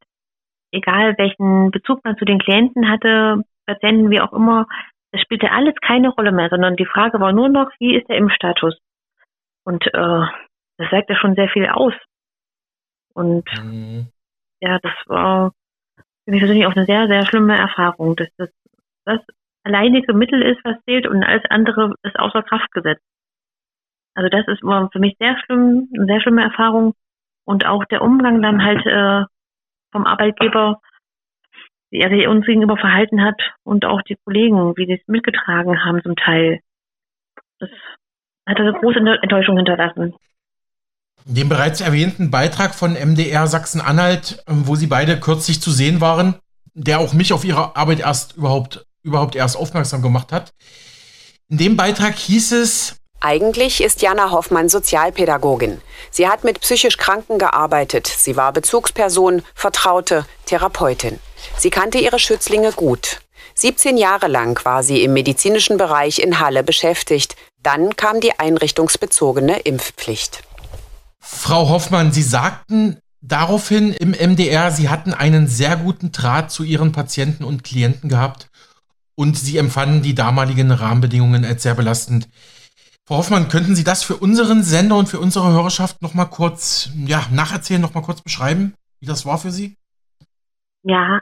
egal, 0.73 1.17
welchen 1.19 1.71
Bezug 1.71 2.05
man 2.05 2.17
zu 2.17 2.25
den 2.25 2.39
Klienten 2.39 2.89
hatte, 2.89 3.45
Patienten, 3.67 4.11
wie 4.11 4.21
auch 4.21 4.33
immer, 4.33 4.67
das 5.13 5.21
spielte 5.21 5.51
alles 5.51 5.75
keine 5.83 6.11
Rolle 6.11 6.33
mehr, 6.33 6.49
sondern 6.49 6.77
die 6.77 6.87
Frage 6.87 7.21
war 7.21 7.33
nur 7.33 7.49
noch, 7.49 7.71
wie 7.79 7.97
ist 7.97 8.09
der 8.09 8.17
Impfstatus? 8.17 8.79
Und 9.65 9.87
äh, 9.87 10.27
das 10.79 10.91
sagt 10.91 11.11
ja 11.11 11.17
schon 11.17 11.35
sehr 11.35 11.49
viel 11.49 11.67
aus. 11.67 11.95
Und 13.15 13.45
mhm 13.63 14.09
ja, 14.61 14.79
das 14.81 14.93
war 15.07 15.53
für 16.25 16.31
mich 16.31 16.41
persönlich 16.41 16.67
auch 16.67 16.77
eine 16.77 16.87
sehr, 16.87 17.07
sehr 17.09 17.25
schlimme 17.27 17.57
Erfahrung, 17.57 18.17
dass 18.17 18.29
das 18.37 18.51
das 19.05 19.21
alleinige 19.65 20.13
Mittel 20.13 20.43
ist, 20.43 20.63
was 20.65 20.77
zählt 20.85 21.07
und 21.07 21.25
alles 21.25 21.43
andere 21.49 21.95
ist 22.03 22.19
außer 22.19 22.43
Kraft 22.43 22.71
gesetzt. 22.73 23.05
Also 24.15 24.29
das 24.29 24.47
ist 24.49 24.61
für 24.61 24.99
mich 24.99 25.17
sehr 25.19 25.39
schlimm, 25.45 25.89
eine 25.95 26.07
sehr 26.07 26.21
schlimme 26.21 26.43
Erfahrung 26.43 26.95
und 27.45 27.65
auch 27.65 27.85
der 27.87 28.03
Umgang 28.03 28.43
dann 28.43 28.63
halt 28.63 28.85
äh, 28.85 29.25
vom 29.93 30.07
Arbeitgeber, 30.07 30.81
wie 31.91 32.01
er 32.01 32.11
sich 32.11 32.27
uns 32.27 32.45
gegenüber 32.45 32.77
verhalten 32.77 33.23
hat 33.23 33.41
und 33.65 33.85
auch 33.85 34.03
die 34.03 34.17
Kollegen, 34.25 34.77
wie 34.77 34.87
sie 34.87 35.01
es 35.01 35.09
mitgetragen 35.09 35.85
haben 35.85 36.03
zum 36.03 36.17
Teil. 36.17 36.61
Das 37.61 37.71
hat 38.47 38.61
eine 38.61 38.75
große 38.75 38.99
Enttäuschung 38.99 39.57
hinterlassen 39.57 40.15
dem 41.29 41.49
bereits 41.49 41.81
erwähnten 41.81 42.31
Beitrag 42.31 42.75
von 42.75 42.95
MDR 42.95 43.47
Sachsen-Anhalt, 43.47 44.43
ähm, 44.49 44.67
wo 44.67 44.77
sie 44.77 44.87
beide 44.87 45.21
kürzlich 45.21 45.61
zu 45.61 45.71
sehen 45.71 46.01
waren, 46.01 46.37
der 46.75 47.01
auch 47.01 47.13
mich 47.13 47.33
auf 47.33 47.45
ihre 47.45 47.77
Arbeit 47.77 48.01
erst 48.01 48.37
überhaupt, 48.37 48.87
überhaupt 49.03 49.37
erst 49.37 49.57
aufmerksam 49.57 50.01
gemacht 50.01 50.33
hat. 50.33 50.53
In 51.51 51.59
dem 51.59 51.77
Beitrag 51.77 52.17
hieß 52.17 52.53
es, 52.53 52.97
Eigentlich 53.21 53.83
ist 53.83 54.01
Jana 54.01 54.31
Hoffmann 54.31 54.69
Sozialpädagogin. 54.69 55.81
Sie 56.11 56.29
hat 56.29 56.45
mit 56.45 56.61
psychisch 56.61 56.97
Kranken 56.97 57.39
gearbeitet. 57.39 58.07
Sie 58.07 58.37
war 58.37 58.53
Bezugsperson, 58.53 59.43
Vertraute, 59.57 60.25
Therapeutin. 60.47 61.19
Sie 61.57 61.71
kannte 61.71 61.99
ihre 61.99 62.21
Schützlinge 62.21 62.71
gut. 62.73 63.19
17 63.55 63.97
Jahre 63.97 64.29
lang 64.29 64.65
war 64.65 64.85
sie 64.85 65.03
im 65.03 65.15
medizinischen 65.15 65.79
Bereich 65.79 66.21
in 66.21 66.39
Halle 66.39 66.63
beschäftigt. 66.63 67.35
Dann 67.61 67.97
kam 67.97 68.21
die 68.21 68.39
einrichtungsbezogene 68.39 69.59
Impfpflicht. 69.59 70.45
Frau 71.21 71.69
Hoffmann, 71.69 72.13
Sie 72.13 72.23
sagten 72.23 72.99
daraufhin 73.21 73.93
im 73.93 74.11
MDR, 74.11 74.71
Sie 74.71 74.89
hatten 74.89 75.13
einen 75.13 75.47
sehr 75.47 75.77
guten 75.77 76.13
Draht 76.13 76.51
zu 76.51 76.65
Ihren 76.65 76.93
Patienten 76.93 77.45
und 77.45 77.65
Klienten 77.65 78.09
gehabt 78.09 78.49
und 79.17 79.37
Sie 79.37 79.59
empfanden 79.59 80.03
die 80.03 80.15
damaligen 80.15 80.71
Rahmenbedingungen 80.71 81.45
als 81.45 81.63
sehr 81.63 81.75
belastend. 81.75 82.29
Frau 83.07 83.17
Hoffmann, 83.17 83.49
könnten 83.49 83.75
Sie 83.75 83.85
das 83.85 84.05
für 84.05 84.17
unseren 84.17 84.63
Sender 84.63 84.97
und 84.97 85.09
für 85.09 85.19
unsere 85.19 85.51
Hörerschaft 85.51 86.03
noch 86.03 86.15
mal 86.15 86.27
kurz, 86.27 86.93
ja, 87.07 87.21
nacherzählen, 87.33 87.81
noch 87.81 87.95
mal 87.95 88.03
kurz 88.03 88.23
beschreiben, 88.23 88.75
wie 89.01 89.07
das 89.07 89.25
war 89.25 89.39
für 89.39 89.51
Sie? 89.51 89.77
Ja, 90.83 91.21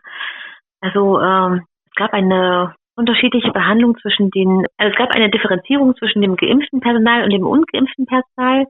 also 0.80 1.20
ähm, 1.20 1.62
es 1.86 1.94
gab 1.94 2.12
eine 2.12 2.74
unterschiedliche 2.96 3.52
Behandlung 3.52 3.96
zwischen 4.02 4.30
den, 4.30 4.66
also 4.76 4.92
es 4.92 4.98
gab 4.98 5.10
eine 5.10 5.30
Differenzierung 5.30 5.94
zwischen 5.96 6.22
dem 6.22 6.36
geimpften 6.36 6.80
Personal 6.80 7.22
und 7.22 7.30
dem 7.30 7.46
ungeimpften 7.46 8.06
Personal. 8.06 8.66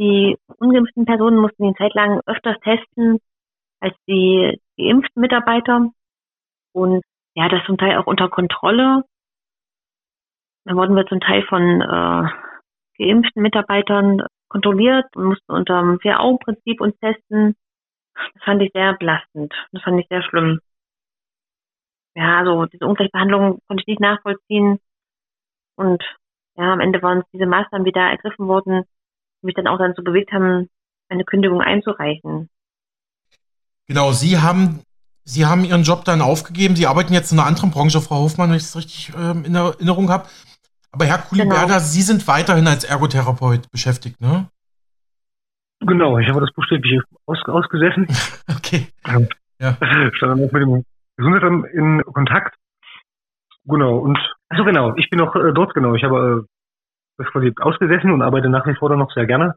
Die 0.00 0.38
ungeimpften 0.58 1.04
Personen 1.04 1.38
mussten 1.38 1.64
eine 1.64 1.74
Zeit 1.74 1.92
lang 1.94 2.20
öfters 2.24 2.58
testen 2.60 3.18
als 3.80 3.94
die 4.08 4.58
geimpften 4.78 5.20
Mitarbeiter. 5.20 5.90
Und 6.72 7.02
ja, 7.34 7.48
das 7.48 7.64
zum 7.66 7.76
Teil 7.76 7.98
auch 7.98 8.06
unter 8.06 8.30
Kontrolle. 8.30 9.04
Dann 10.64 10.76
wurden 10.76 10.96
wir 10.96 11.06
zum 11.06 11.20
Teil 11.20 11.42
von 11.42 11.82
äh, 11.82 12.28
geimpften 12.98 13.42
Mitarbeitern 13.42 14.22
kontrolliert 14.48 15.04
und 15.16 15.24
mussten 15.24 15.52
unter 15.52 15.80
dem 15.80 16.00
Vier-Augen-Prinzip 16.00 16.80
uns 16.80 16.98
testen. 17.00 17.56
Das 18.14 18.42
fand 18.44 18.62
ich 18.62 18.72
sehr 18.72 18.94
belastend. 18.94 19.54
Das 19.72 19.82
fand 19.82 20.00
ich 20.00 20.06
sehr 20.08 20.22
schlimm. 20.22 20.60
Ja, 22.14 22.38
also 22.38 22.66
diese 22.66 22.86
Ungleichbehandlung 22.86 23.60
konnte 23.68 23.82
ich 23.82 23.86
nicht 23.86 24.00
nachvollziehen. 24.00 24.78
Und 25.76 26.02
ja, 26.56 26.72
am 26.72 26.80
Ende 26.80 27.02
waren 27.02 27.18
es 27.18 27.30
diese 27.32 27.46
Maßnahmen, 27.46 27.84
die 27.84 27.92
da 27.92 28.10
ergriffen 28.10 28.48
wurden, 28.48 28.82
die 28.82 28.99
mich 29.42 29.54
dann 29.54 29.66
auch 29.66 29.78
dann 29.78 29.94
so 29.96 30.02
bewegt 30.02 30.32
haben, 30.32 30.68
eine 31.08 31.24
Kündigung 31.24 31.60
einzureichen. 31.60 32.48
Genau, 33.86 34.12
Sie 34.12 34.38
haben 34.38 34.82
Sie 35.24 35.46
haben 35.46 35.64
Ihren 35.64 35.82
Job 35.82 36.04
dann 36.04 36.22
aufgegeben. 36.22 36.76
Sie 36.76 36.86
arbeiten 36.86 37.12
jetzt 37.12 37.30
in 37.30 37.38
einer 37.38 37.46
anderen 37.46 37.70
Branche, 37.70 38.00
Frau 38.00 38.22
Hofmann, 38.22 38.50
wenn 38.50 38.56
ich 38.56 38.64
es 38.64 38.76
richtig 38.76 39.12
ähm, 39.16 39.44
in 39.44 39.54
Erinnerung 39.54 40.10
habe. 40.10 40.24
Aber 40.92 41.04
Herr 41.04 41.18
Kuliberda, 41.18 41.66
genau. 41.66 41.78
Sie 41.78 42.02
sind 42.02 42.26
weiterhin 42.26 42.66
als 42.66 42.84
Ergotherapeut 42.84 43.70
beschäftigt, 43.70 44.20
ne? 44.20 44.48
Genau, 45.80 46.18
ich 46.18 46.28
habe 46.28 46.40
das 46.40 46.52
buchstäblich 46.52 47.00
aus, 47.26 47.38
ausgesessen. 47.46 48.06
okay. 48.56 48.88
Ähm, 49.06 49.28
ja. 49.60 49.74
Stand 50.14 50.32
dann 50.32 50.44
auch 50.44 50.52
mit 50.52 50.62
dem 50.62 50.84
Gesundheitsamt 51.16 51.66
in 51.72 52.02
Kontakt. 52.12 52.56
Genau, 53.64 53.98
und 53.98 54.18
also 54.48 54.64
genau, 54.64 54.94
ich 54.96 55.08
bin 55.10 55.20
noch 55.20 55.34
äh, 55.36 55.52
dort, 55.54 55.74
genau. 55.74 55.94
Ich 55.94 56.02
habe 56.02 56.44
äh, 56.44 56.48
das 57.20 57.32
quasi 57.32 57.52
ausgesessen 57.60 58.10
und 58.10 58.22
arbeite 58.22 58.48
nach 58.48 58.66
wie 58.66 58.74
vor 58.74 58.88
dann 58.88 58.98
noch 58.98 59.12
sehr 59.12 59.26
gerne 59.26 59.54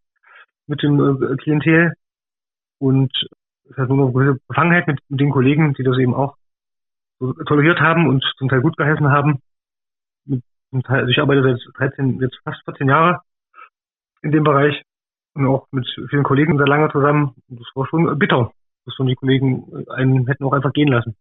mit 0.68 0.82
dem 0.84 1.00
äh, 1.00 1.36
Klientel. 1.38 1.94
Und 2.80 3.12
es 3.70 3.78
hat 3.78 3.90
nur 3.90 3.98
noch 3.98 4.06
eine 4.06 4.14
gewisse 4.14 4.40
Befangenheit 4.48 4.88
mit, 4.88 5.00
den 5.10 5.30
Kollegen, 5.30 5.74
die 5.74 5.84
das 5.84 5.98
eben 5.98 6.14
auch 6.14 6.36
so 7.20 7.34
toleriert 7.46 7.80
haben 7.80 8.08
und 8.08 8.24
zum 8.38 8.50
Teil 8.50 8.62
gut 8.62 8.78
geholfen 8.78 9.10
haben. 9.10 9.42
Also 10.86 11.08
ich 11.08 11.20
arbeite 11.20 11.44
seit 11.44 11.92
13, 11.92 12.20
jetzt 12.20 12.40
fast 12.44 12.64
14 12.66 12.90
Jahre 12.90 13.22
in 14.22 14.32
dem 14.32 14.44
Bereich 14.44 14.82
und 15.36 15.46
auch 15.46 15.68
mit 15.72 15.88
vielen 16.10 16.24
Kollegen 16.24 16.58
sehr 16.58 16.68
lange 16.68 16.92
zusammen. 16.92 17.36
Das 17.48 17.68
war 17.76 17.88
schon 17.88 18.18
bitter, 18.18 18.52
dass 18.86 18.96
so 18.96 19.04
die 19.04 19.16
Kollegen 19.16 19.86
einen 19.90 20.28
hätten 20.28 20.44
auch 20.44 20.54
einfach 20.54 20.74
gehen 20.74 20.88
lassen, 20.88 21.16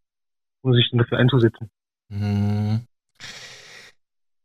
um 0.63 0.73
sich 0.73 0.89
dann 0.91 0.99
dafür 0.99 1.19
einzusetzen. 1.19 1.71
Mhm. 2.09 2.87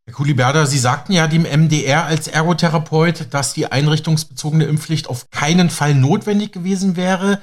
Herr 0.07 0.13
Kuliberda, 0.13 0.65
Sie 0.65 0.79
sagten 0.79 1.11
ja 1.11 1.27
dem 1.27 1.43
MDR 1.43 2.05
als 2.05 2.29
Ergotherapeut, 2.29 3.27
dass 3.31 3.53
die 3.53 3.69
einrichtungsbezogene 3.69 4.63
Impfpflicht 4.63 5.09
auf 5.09 5.29
keinen 5.32 5.69
Fall 5.69 5.95
notwendig 5.95 6.53
gewesen 6.53 6.95
wäre 6.95 7.41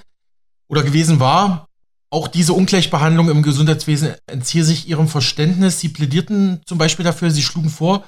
oder 0.66 0.82
gewesen 0.82 1.20
war. 1.20 1.68
Auch 2.08 2.26
diese 2.26 2.54
Ungleichbehandlung 2.54 3.28
im 3.28 3.42
Gesundheitswesen 3.42 4.14
entziehe 4.26 4.64
sich 4.64 4.88
ihrem 4.88 5.08
Verständnis. 5.08 5.78
Sie 5.80 5.90
plädierten 5.90 6.62
zum 6.64 6.78
Beispiel 6.78 7.04
dafür, 7.04 7.30
sie 7.30 7.42
schlugen 7.42 7.68
vor, 7.68 8.04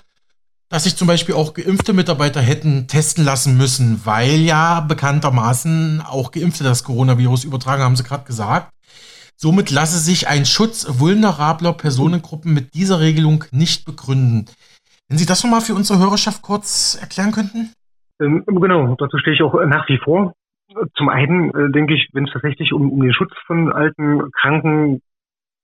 dass 0.71 0.85
sich 0.85 0.97
zum 0.97 1.07
Beispiel 1.07 1.35
auch 1.35 1.53
geimpfte 1.53 1.93
Mitarbeiter 1.93 2.41
hätten 2.41 2.89
testen 2.89 3.27
lassen 3.27 3.59
müssen, 3.59 4.07
weil 4.07 4.41
ja 4.41 4.81
bekanntermaßen 4.81 6.01
auch 6.01 6.31
Geimpfte 6.31 6.65
das 6.65 6.83
Coronavirus 6.83 7.45
übertragen, 7.45 7.83
haben 7.83 7.97
sie 7.97 8.05
gerade 8.05 8.25
gesagt. 8.25 8.73
Somit 9.39 9.71
lasse 9.71 9.99
sich 9.99 10.29
ein 10.29 10.47
Schutz 10.47 10.99
vulnerabler 10.99 11.75
Personengruppen 11.75 12.55
mit 12.55 12.75
dieser 12.75 13.01
Regelung 13.01 13.45
nicht 13.53 13.85
begründen. 13.85 14.47
Wenn 15.09 15.19
Sie 15.19 15.27
das 15.27 15.45
nochmal 15.45 15.61
für 15.61 15.75
unsere 15.75 15.99
Hörerschaft 15.99 16.43
kurz 16.43 16.99
erklären 17.01 17.33
könnten? 17.33 17.73
Ähm, 18.19 18.45
genau, 18.47 18.95
dazu 18.97 19.19
stehe 19.19 19.35
ich 19.35 19.43
auch 19.43 19.55
nach 19.67 19.89
wie 19.89 19.99
vor. 19.99 20.33
Zum 20.97 21.09
einen 21.11 21.51
äh, 21.51 21.71
denke 21.71 21.95
ich, 21.95 22.09
wenn 22.13 22.25
es 22.25 22.33
tatsächlich 22.33 22.73
um, 22.73 22.91
um 22.91 23.01
den 23.01 23.13
Schutz 23.13 23.33
von 23.47 23.71
alten, 23.71 24.31
kranken, 24.33 25.01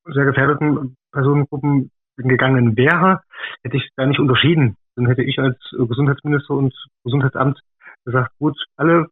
sehr 0.04 0.26
gefährdeten 0.26 0.96
Personengruppen 1.10 1.90
gegangen 2.16 2.76
wäre, 2.76 3.22
hätte 3.62 3.78
ich 3.78 3.88
da 3.96 4.06
nicht 4.06 4.20
unterschieden. 4.20 4.76
Dann 4.96 5.06
hätte 5.06 5.22
ich 5.22 5.38
als 5.38 5.58
Gesundheitsminister 5.70 6.54
und 6.54 6.74
Gesundheitsamt 7.04 7.58
gesagt, 8.04 8.32
gut, 8.38 8.56
alle 8.76 9.06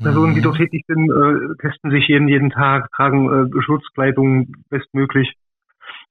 Personen, 0.00 0.34
die 0.34 0.40
mhm. 0.40 0.44
dort 0.44 0.56
tätig 0.56 0.84
sind, 0.86 1.10
äh, 1.10 1.56
testen 1.60 1.90
sich 1.90 2.06
jeden, 2.06 2.28
jeden 2.28 2.50
Tag, 2.50 2.90
tragen 2.92 3.50
äh, 3.52 3.62
Schutzkleidung 3.62 4.52
bestmöglich. 4.70 5.34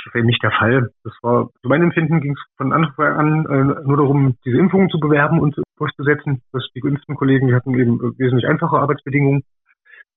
Das 0.03 0.13
war 0.13 0.19
eben 0.19 0.27
nicht 0.27 0.43
der 0.43 0.51
Fall. 0.51 0.91
Das 1.03 1.13
war, 1.21 1.49
zu 1.61 1.69
meinem 1.69 1.85
Empfinden 1.85 2.21
ging 2.21 2.33
es 2.33 2.41
von 2.57 2.73
Anfang 2.73 3.13
an 3.13 3.45
äh, 3.45 3.83
nur 3.85 3.97
darum, 3.97 4.35
diese 4.45 4.57
Impfungen 4.57 4.89
zu 4.89 4.99
bewerben 4.99 5.39
und 5.39 5.55
durchzusetzen. 5.77 6.41
Dass 6.51 6.67
die 6.75 6.81
geimpften 6.81 7.15
Kollegen, 7.15 7.47
die 7.47 7.55
hatten 7.55 7.73
eben 7.73 7.99
wesentlich 8.17 8.47
einfache 8.47 8.77
Arbeitsbedingungen 8.77 9.43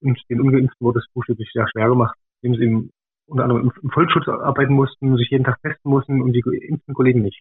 und 0.01 0.19
den 0.29 0.41
Ungeimpften 0.41 0.85
wurde 0.85 0.99
es 0.99 1.07
buchstäblich 1.13 1.51
sehr 1.53 1.69
schwer 1.69 1.89
gemacht, 1.89 2.17
indem 2.43 2.59
sie 2.59 2.65
eben 2.65 2.91
unter 3.27 3.45
anderem 3.45 3.73
im 3.83 3.91
Vollschutz 3.91 4.27
arbeiten 4.27 4.75
mussten, 4.75 5.17
sich 5.17 5.31
jeden 5.31 5.45
Tag 5.45 5.61
testen 5.63 5.91
mussten 5.91 6.21
und 6.21 6.33
die 6.33 6.41
geimpften 6.41 6.95
Kollegen 6.95 7.23
nicht. 7.23 7.41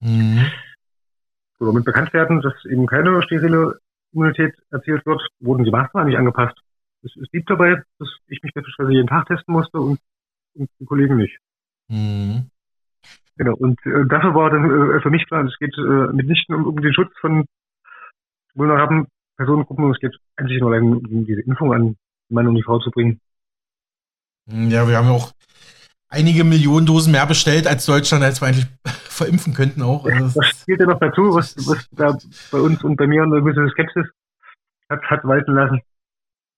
Mhm. 0.00 0.46
So, 1.58 1.66
damit 1.66 1.84
bekannt 1.84 2.12
werden, 2.12 2.42
dass 2.42 2.52
eben 2.66 2.86
keine 2.86 3.22
sterile 3.22 3.78
Immunität 4.12 4.54
erzielt 4.70 5.04
wird, 5.06 5.22
wurden 5.40 5.64
die 5.64 5.70
Maßnahmen 5.70 6.08
nicht 6.08 6.18
angepasst. 6.18 6.58
Es, 7.02 7.14
es 7.16 7.28
blieb 7.30 7.46
dabei, 7.46 7.82
dass 7.98 8.08
ich 8.28 8.42
mich 8.42 8.52
beispielsweise 8.54 8.92
jeden 8.92 9.08
Tag 9.08 9.26
testen 9.26 9.52
musste 9.52 9.78
und, 9.78 10.00
und 10.54 10.70
die 10.80 10.86
Kollegen 10.86 11.16
nicht. 11.16 11.38
Mhm. 11.88 12.50
Genau, 13.36 13.54
und 13.54 13.78
äh, 13.84 14.06
dafür 14.08 14.34
war 14.34 14.50
dann 14.50 14.64
äh, 14.64 15.00
für 15.00 15.10
mich 15.10 15.26
klar, 15.26 15.44
es 15.44 15.58
geht 15.58 15.76
äh, 15.76 16.12
mitnichten 16.12 16.54
um, 16.54 16.66
um 16.66 16.80
den 16.80 16.94
Schutz 16.94 17.12
von 17.20 17.44
vulnerablen 18.54 19.06
Personengruppen, 19.36 19.90
es 19.90 20.00
geht 20.00 20.16
eigentlich 20.36 20.60
nur 20.60 20.72
allein 20.72 20.94
um 20.94 21.26
diese 21.26 21.42
Impfung 21.42 21.74
an 21.74 21.96
Mann 22.30 22.46
und 22.46 22.54
die 22.54 22.62
Frau 22.62 22.78
zu 22.78 22.90
bringen. 22.90 23.20
Ja, 24.46 24.88
wir 24.88 24.96
haben 24.96 25.08
auch 25.08 25.32
einige 26.08 26.44
Millionen 26.44 26.86
Dosen 26.86 27.12
mehr 27.12 27.26
bestellt 27.26 27.66
als 27.66 27.86
Deutschland, 27.86 28.24
als 28.24 28.40
wir 28.40 28.48
eigentlich 28.48 28.66
verimpfen 28.84 29.54
könnten 29.54 29.82
auch. 29.82 30.04
Also 30.04 30.40
das 30.40 30.48
spielt 30.60 30.80
ja 30.80 30.86
noch 30.86 31.00
dazu, 31.00 31.34
was, 31.34 31.56
was 31.66 31.88
da 31.90 32.16
bei 32.50 32.58
uns 32.58 32.82
und 32.84 32.96
bei 32.96 33.06
mir 33.06 33.22
eine 33.22 33.42
gewisse 33.42 33.68
Skepsis 33.70 34.06
hat, 34.88 35.02
hat 35.02 35.24
walten 35.24 35.54
lassen. 35.54 35.80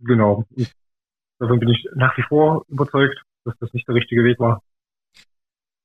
Genau. 0.00 0.44
Ich, 0.54 0.72
davon 1.38 1.58
bin 1.58 1.70
ich 1.70 1.88
nach 1.94 2.16
wie 2.16 2.22
vor 2.22 2.64
überzeugt, 2.68 3.20
dass 3.44 3.54
das 3.58 3.72
nicht 3.72 3.86
der 3.88 3.94
richtige 3.94 4.24
Weg 4.24 4.38
war. 4.38 4.62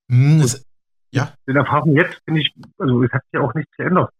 Hm, 0.09 0.41
es, 0.41 0.65
ja. 1.11 1.33
Den 1.47 1.55
Erfahrungen 1.55 1.95
jetzt 1.95 2.21
finde 2.25 2.41
ich, 2.41 2.53
also 2.77 3.03
es 3.03 3.11
hat 3.11 3.23
sich 3.23 3.33
ja 3.33 3.41
auch 3.41 3.53
nichts 3.53 3.75
geändert. 3.77 4.11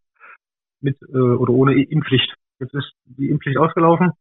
Mit 0.81 1.01
äh, 1.01 1.17
oder 1.17 1.53
ohne 1.53 1.81
Impfpflicht. 1.83 2.33
Jetzt 2.59 2.73
ist 2.73 2.93
die 3.05 3.29
Impfpflicht 3.29 3.57
ausgelaufen. 3.57 4.11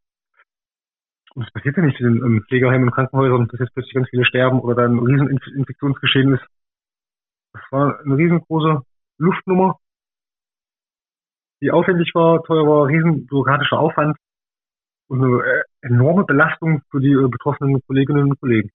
Und 1.35 1.45
es 1.47 1.53
passiert 1.53 1.77
ja 1.77 1.83
nicht 1.83 1.99
in 2.01 2.21
den 2.21 2.45
Pflegeheimen 2.45 2.89
und 2.89 2.95
Krankenhäusern, 2.95 3.49
dass 3.49 3.61
jetzt 3.61 3.73
plötzlich 3.73 3.95
ganz 3.95 4.09
viele 4.11 4.25
sterben 4.25 4.61
oder 4.61 4.75
da 4.75 4.85
ein 4.85 4.99
Rieseninfektionsgeschehen 4.99 6.35
ist. 6.35 6.45
Das 7.55 7.63
war 7.71 8.01
eine 8.01 8.17
riesengroße 8.17 8.83
Luftnummer, 9.19 9.79
die 11.63 11.71
aufwendig 11.71 12.11
war, 12.15 12.43
teuer 12.43 12.67
war, 12.67 12.87
riesen 12.87 13.27
bürokratischer 13.27 13.79
Aufwand 13.79 14.17
und 15.09 15.25
eine 15.25 15.43
äh, 15.43 15.63
enorme 15.83 16.25
Belastung 16.25 16.83
für 16.91 17.01
die 17.01 17.13
äh, 17.13 17.29
betroffenen 17.29 17.81
Kolleginnen 17.87 18.31
und 18.31 18.41
Kollegen. 18.41 18.71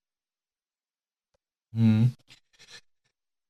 Hm. 1.73 2.13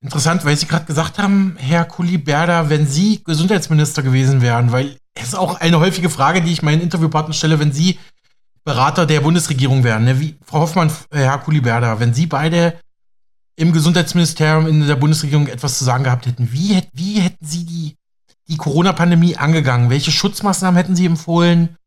Interessant, 0.02 0.46
weil 0.46 0.56
Sie 0.56 0.68
gerade 0.68 0.86
gesagt 0.86 1.18
haben, 1.18 1.56
Herr 1.58 1.86
Kuliberda, 1.86 2.70
wenn 2.70 2.86
Sie 2.86 3.24
Gesundheitsminister 3.24 4.04
gewesen 4.04 4.42
wären, 4.42 4.72
weil 4.72 4.98
es 5.16 5.30
ist 5.30 5.36
auch 5.36 5.60
eine 5.60 5.80
häufige 5.80 6.10
Frage, 6.10 6.42
die 6.42 6.52
ich 6.52 6.62
meinen 6.62 6.82
Interviewpartnern 6.82 7.34
stelle, 7.34 7.60
wenn 7.60 7.72
Sie 7.72 8.00
Berater 8.68 9.06
der 9.06 9.22
Bundesregierung 9.22 9.86
wären. 9.86 10.04
Ne? 10.04 10.20
Wie, 10.20 10.38
Frau 10.44 10.60
Hoffmann, 10.60 10.90
äh, 11.12 11.20
Herr 11.20 11.38
Kuliberda, 11.40 12.02
wenn 12.02 12.14
Sie 12.14 12.28
beide 12.28 12.78
im 13.56 13.72
Gesundheitsministerium 13.72 14.68
in 14.68 14.86
der 14.86 14.98
Bundesregierung 14.98 15.48
etwas 15.48 15.80
zu 15.80 15.86
sagen 15.86 16.04
gehabt 16.04 16.26
hätten, 16.26 16.52
wie, 16.52 16.82
wie 16.94 17.22
hätten 17.22 17.46
Sie 17.46 17.66
die 17.66 17.96
die 18.50 18.58
Corona-Pandemie 18.58 19.38
angegangen? 19.38 19.90
Welche 19.90 20.12
Schutzmaßnahmen 20.12 20.78
hätten 20.78 20.96
Sie 20.96 21.06
empfohlen? 21.06 21.78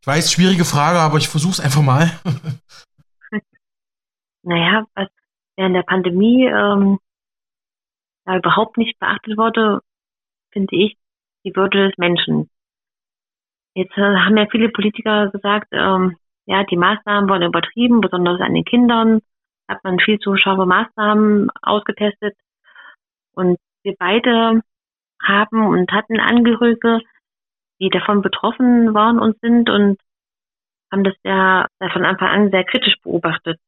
Ich 0.00 0.06
weiß, 0.06 0.32
schwierige 0.32 0.64
Frage, 0.64 0.98
aber 0.98 1.18
ich 1.18 1.28
versuche 1.28 1.52
es 1.52 1.60
einfach 1.60 1.82
mal. 1.82 2.10
naja, 4.42 4.84
was 4.94 5.08
während 5.56 5.76
der 5.76 5.82
Pandemie 5.82 6.46
ähm, 6.46 6.98
da 8.24 8.36
überhaupt 8.36 8.78
nicht 8.78 8.98
beachtet 8.98 9.36
wurde, 9.36 9.80
finde 10.52 10.74
ich, 10.76 10.96
die 11.44 11.54
Würde 11.54 11.88
des 11.88 11.98
Menschen. 11.98 12.50
Jetzt 13.74 13.96
äh, 13.96 14.02
haben 14.02 14.36
ja 14.36 14.46
viele 14.50 14.68
Politiker 14.68 15.30
gesagt, 15.30 15.68
ähm, 15.72 16.16
ja, 16.46 16.64
die 16.64 16.76
Maßnahmen 16.76 17.28
wurden 17.30 17.44
übertrieben, 17.44 18.00
besonders 18.00 18.40
an 18.40 18.54
den 18.54 18.64
Kindern 18.64 19.20
hat 19.68 19.82
man 19.84 19.98
viel 19.98 20.18
zu 20.18 20.36
scharfe 20.36 20.66
Maßnahmen 20.66 21.50
ausgetestet. 21.62 22.36
Und 23.34 23.58
wir 23.82 23.94
beide 23.98 24.60
haben 25.22 25.66
und 25.66 25.90
hatten 25.92 26.20
Angehörige, 26.20 27.00
die 27.80 27.88
davon 27.88 28.22
betroffen 28.22 28.92
waren 28.94 29.18
und 29.18 29.38
sind 29.40 29.70
und 29.70 29.98
haben 30.90 31.04
das 31.04 31.14
ja 31.24 31.66
von 31.92 32.04
Anfang 32.04 32.28
an 32.28 32.50
sehr 32.50 32.64
kritisch 32.64 32.96
beobachtet. 33.02 33.58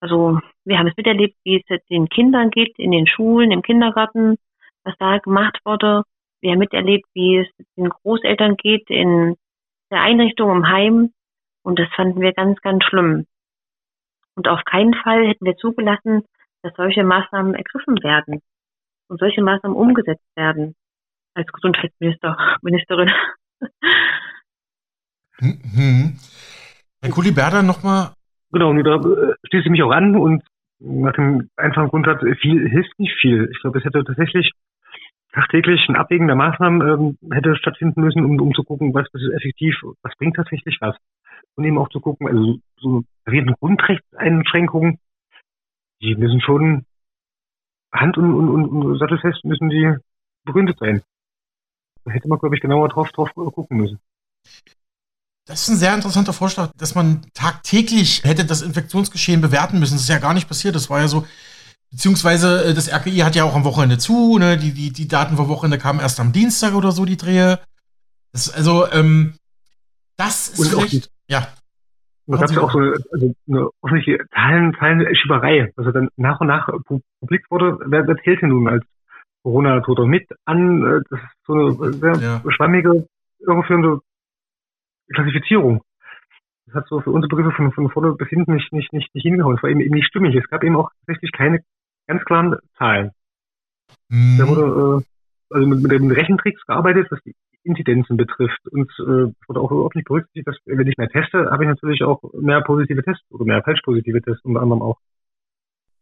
Also 0.00 0.40
wir 0.64 0.78
haben 0.78 0.88
es 0.88 0.96
miterlebt, 0.96 1.36
wie 1.44 1.62
es 1.66 1.86
den 1.88 2.08
Kindern 2.08 2.50
geht, 2.50 2.78
in 2.78 2.90
den 2.90 3.06
Schulen, 3.06 3.52
im 3.52 3.62
Kindergarten, 3.62 4.38
was 4.82 4.94
da 4.98 5.18
gemacht 5.18 5.60
wurde. 5.64 6.02
Wir 6.40 6.52
haben 6.52 6.58
miterlebt, 6.58 7.06
wie 7.14 7.38
es 7.38 7.48
den 7.76 7.88
Großeltern 7.88 8.56
geht 8.56 8.88
in 8.88 9.36
der 9.90 10.00
Einrichtung 10.00 10.50
im 10.50 10.68
Heim. 10.68 11.12
Und 11.62 11.78
das 11.78 11.88
fanden 11.94 12.20
wir 12.20 12.32
ganz, 12.32 12.60
ganz 12.62 12.84
schlimm. 12.84 13.26
Und 14.34 14.48
auf 14.48 14.64
keinen 14.64 14.94
Fall 14.94 15.26
hätten 15.26 15.44
wir 15.44 15.56
zugelassen, 15.56 16.22
dass 16.62 16.72
solche 16.76 17.04
Maßnahmen 17.04 17.54
ergriffen 17.54 18.02
werden 18.02 18.40
und 19.08 19.18
solche 19.18 19.42
Maßnahmen 19.42 19.76
umgesetzt 19.76 20.24
werden 20.36 20.74
als 21.34 21.46
Gesundheitsminister, 21.52 22.36
Ministerin. 22.62 23.10
Mhm. 25.40 26.18
Herr 27.02 27.10
Kuliberda, 27.10 27.62
nochmal. 27.62 28.12
Genau, 28.52 28.72
nur 28.72 28.82
da 28.82 28.96
äh, 28.96 29.34
schließe 29.48 29.64
ich 29.64 29.70
mich 29.70 29.82
auch 29.82 29.90
an 29.90 30.16
und 30.16 30.42
nach 30.80 31.12
dem 31.14 31.50
einfachen 31.56 31.88
Grundsatz, 31.88 32.20
viel 32.40 32.68
hilft 32.68 32.98
nicht 32.98 33.14
viel. 33.20 33.48
Ich 33.52 33.60
glaube, 33.60 33.78
es 33.78 33.84
hätte 33.84 34.02
tatsächlich 34.04 34.52
tagtäglich 35.32 35.88
ein 35.88 35.96
Abwägen 35.96 36.26
der 36.26 36.36
Maßnahmen 36.36 37.18
ähm, 37.20 37.32
hätte 37.32 37.56
stattfinden 37.56 38.00
müssen, 38.00 38.24
um, 38.24 38.40
um 38.40 38.54
zu 38.54 38.64
gucken, 38.64 38.94
was 38.94 39.06
ist 39.12 39.32
effektiv, 39.32 39.76
was 40.02 40.16
bringt 40.16 40.36
tatsächlich 40.36 40.78
was. 40.80 40.96
Und 41.56 41.64
eben 41.64 41.78
auch 41.78 41.88
zu 41.88 42.00
gucken, 42.00 42.28
also 42.28 42.58
so 42.78 43.04
erwähnten 43.24 43.54
Grundrechtseinschränkungen, 43.54 44.98
die 46.02 46.14
müssen 46.16 46.40
schon 46.40 46.84
hand- 47.92 48.18
und, 48.18 48.32
und, 48.34 48.48
und, 48.48 48.68
und 48.68 48.98
sattelfest 48.98 49.44
müssen 49.44 49.68
die 49.68 49.94
begründet 50.44 50.78
sein. 50.78 51.02
Da 52.04 52.12
hätte 52.12 52.28
man, 52.28 52.38
glaube 52.38 52.54
ich, 52.54 52.62
genauer 52.62 52.88
drauf, 52.88 53.10
drauf 53.12 53.32
gucken 53.34 53.76
müssen. 53.76 53.98
Das 55.46 55.62
ist 55.62 55.68
ein 55.68 55.76
sehr 55.76 55.94
interessanter 55.94 56.32
Vorschlag, 56.32 56.70
dass 56.76 56.94
man 56.94 57.22
tagtäglich 57.34 58.22
hätte 58.24 58.44
das 58.44 58.62
Infektionsgeschehen 58.62 59.40
bewerten 59.40 59.80
müssen. 59.80 59.94
Das 59.94 60.02
ist 60.02 60.08
ja 60.08 60.18
gar 60.18 60.32
nicht 60.32 60.48
passiert. 60.48 60.74
Das 60.74 60.88
war 60.88 61.00
ja 61.00 61.08
so, 61.08 61.26
beziehungsweise 61.90 62.64
äh, 62.64 62.74
das 62.74 62.92
RKI 62.92 63.18
hat 63.18 63.36
ja 63.36 63.44
auch 63.44 63.54
am 63.54 63.64
Wochenende 63.64 63.98
zu. 63.98 64.38
Ne? 64.38 64.56
Die, 64.56 64.72
die, 64.72 64.92
die 64.92 65.08
Daten 65.08 65.36
vom 65.36 65.48
Wochenende 65.48 65.78
kamen 65.78 66.00
erst 66.00 66.20
am 66.20 66.32
Dienstag 66.32 66.74
oder 66.74 66.92
so, 66.92 67.04
die 67.04 67.16
Drehe. 67.16 67.58
Das, 68.32 68.50
also, 68.50 68.90
ähm, 68.92 69.34
das 70.16 70.48
ist 70.48 70.58
und 70.60 70.68
vielleicht, 70.68 71.10
ja. 71.28 71.48
Da 72.26 72.36
gab 72.36 72.44
es 72.44 72.54
ja 72.54 72.60
auch 72.60 72.70
so 72.70 72.78
eine, 72.78 72.94
also 73.10 73.34
eine 73.48 73.68
offensichtliche 73.80 74.24
Zahlen, 74.32 74.74
Zahlenschieberei, 74.78 75.72
also 75.76 75.90
dann 75.90 76.08
nach 76.16 76.40
und 76.40 76.46
nach 76.46 76.68
publik 77.18 77.44
wurde, 77.50 77.78
wer, 77.86 78.06
wer 78.06 78.16
zählt 78.18 78.40
denn 78.42 78.50
nun 78.50 78.68
als 78.68 78.84
Corona-Toter 79.42 80.06
mit 80.06 80.28
an? 80.44 80.84
Äh, 80.84 81.00
das 81.10 81.18
ist 81.18 81.46
so 81.46 81.54
eine 81.54 81.92
sehr 81.94 82.16
ja. 82.16 82.42
schwammige, 82.52 83.06
irreführende 83.40 83.98
Klassifizierung. 85.12 85.82
Das 86.66 86.76
hat 86.76 86.88
so 86.88 87.00
für 87.00 87.10
unsere 87.10 87.34
Begriffe 87.34 87.56
von, 87.56 87.72
von 87.72 87.90
vorne 87.90 88.12
bis 88.12 88.28
hinten 88.28 88.54
nicht, 88.54 88.72
nicht, 88.72 88.92
nicht, 88.92 89.12
nicht 89.12 89.22
hingehauen. 89.24 89.56
Es 89.56 89.62
war 89.62 89.70
eben, 89.70 89.80
eben 89.80 89.94
nicht 89.94 90.06
stimmig. 90.06 90.36
Es 90.36 90.48
gab 90.48 90.62
eben 90.62 90.76
auch 90.76 90.90
tatsächlich 91.00 91.32
keine 91.32 91.64
ganz 92.10 92.24
klaren 92.24 92.56
Zahlen. 92.76 93.10
Mhm. 94.08 94.38
Da 94.38 94.48
wurde 94.48 94.62
äh, 94.62 95.54
also 95.54 95.66
mit, 95.66 95.82
mit 95.82 95.92
den 95.92 96.10
Rechentricks 96.10 96.64
gearbeitet, 96.66 97.08
was 97.10 97.20
die 97.22 97.34
Inzidenzen 97.62 98.16
betrifft. 98.16 98.60
Und 98.70 98.90
äh, 99.00 99.32
wurde 99.46 99.60
auch 99.60 99.70
überhaupt 99.70 99.96
nicht 99.96 100.08
berücksichtigt, 100.08 100.46
dass 100.46 100.56
wenn 100.66 100.86
ich 100.86 100.96
mehr 100.96 101.08
teste, 101.08 101.50
habe 101.50 101.64
ich 101.64 101.68
natürlich 101.68 102.02
auch 102.02 102.20
mehr 102.34 102.60
positive 102.62 103.02
Tests 103.02 103.24
oder 103.30 103.44
mehr 103.44 103.62
falsch 103.62 103.82
positive 103.82 104.20
Tests 104.22 104.44
unter 104.44 104.62
anderem 104.62 104.82
auch. 104.82 104.98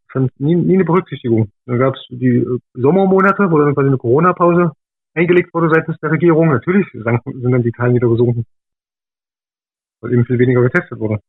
Ich 0.07 0.13
fand 0.13 0.39
nie, 0.39 0.55
nie 0.55 0.75
eine 0.75 0.85
Berücksichtigung. 0.85 1.51
Dann 1.65 1.77
gab 1.77 1.95
es 1.95 2.05
die 2.09 2.37
äh, 2.37 2.59
Sommermonate, 2.73 3.51
wo 3.51 3.59
dann 3.59 3.75
quasi 3.75 3.87
eine 3.87 3.97
Corona-Pause 3.97 4.71
eingelegt 5.13 5.53
wurde 5.53 5.69
seitens 5.73 5.97
der 5.99 6.11
Regierung. 6.11 6.49
Natürlich 6.49 6.87
sind 6.91 7.05
dann 7.05 7.63
die 7.63 7.71
Zahlen 7.71 7.95
wieder 7.95 8.09
gesunken 8.09 8.45
weil 10.01 10.13
eben 10.13 10.25
viel 10.25 10.39
weniger 10.39 10.61
getestet 10.61 10.99
wurde. 10.99 11.19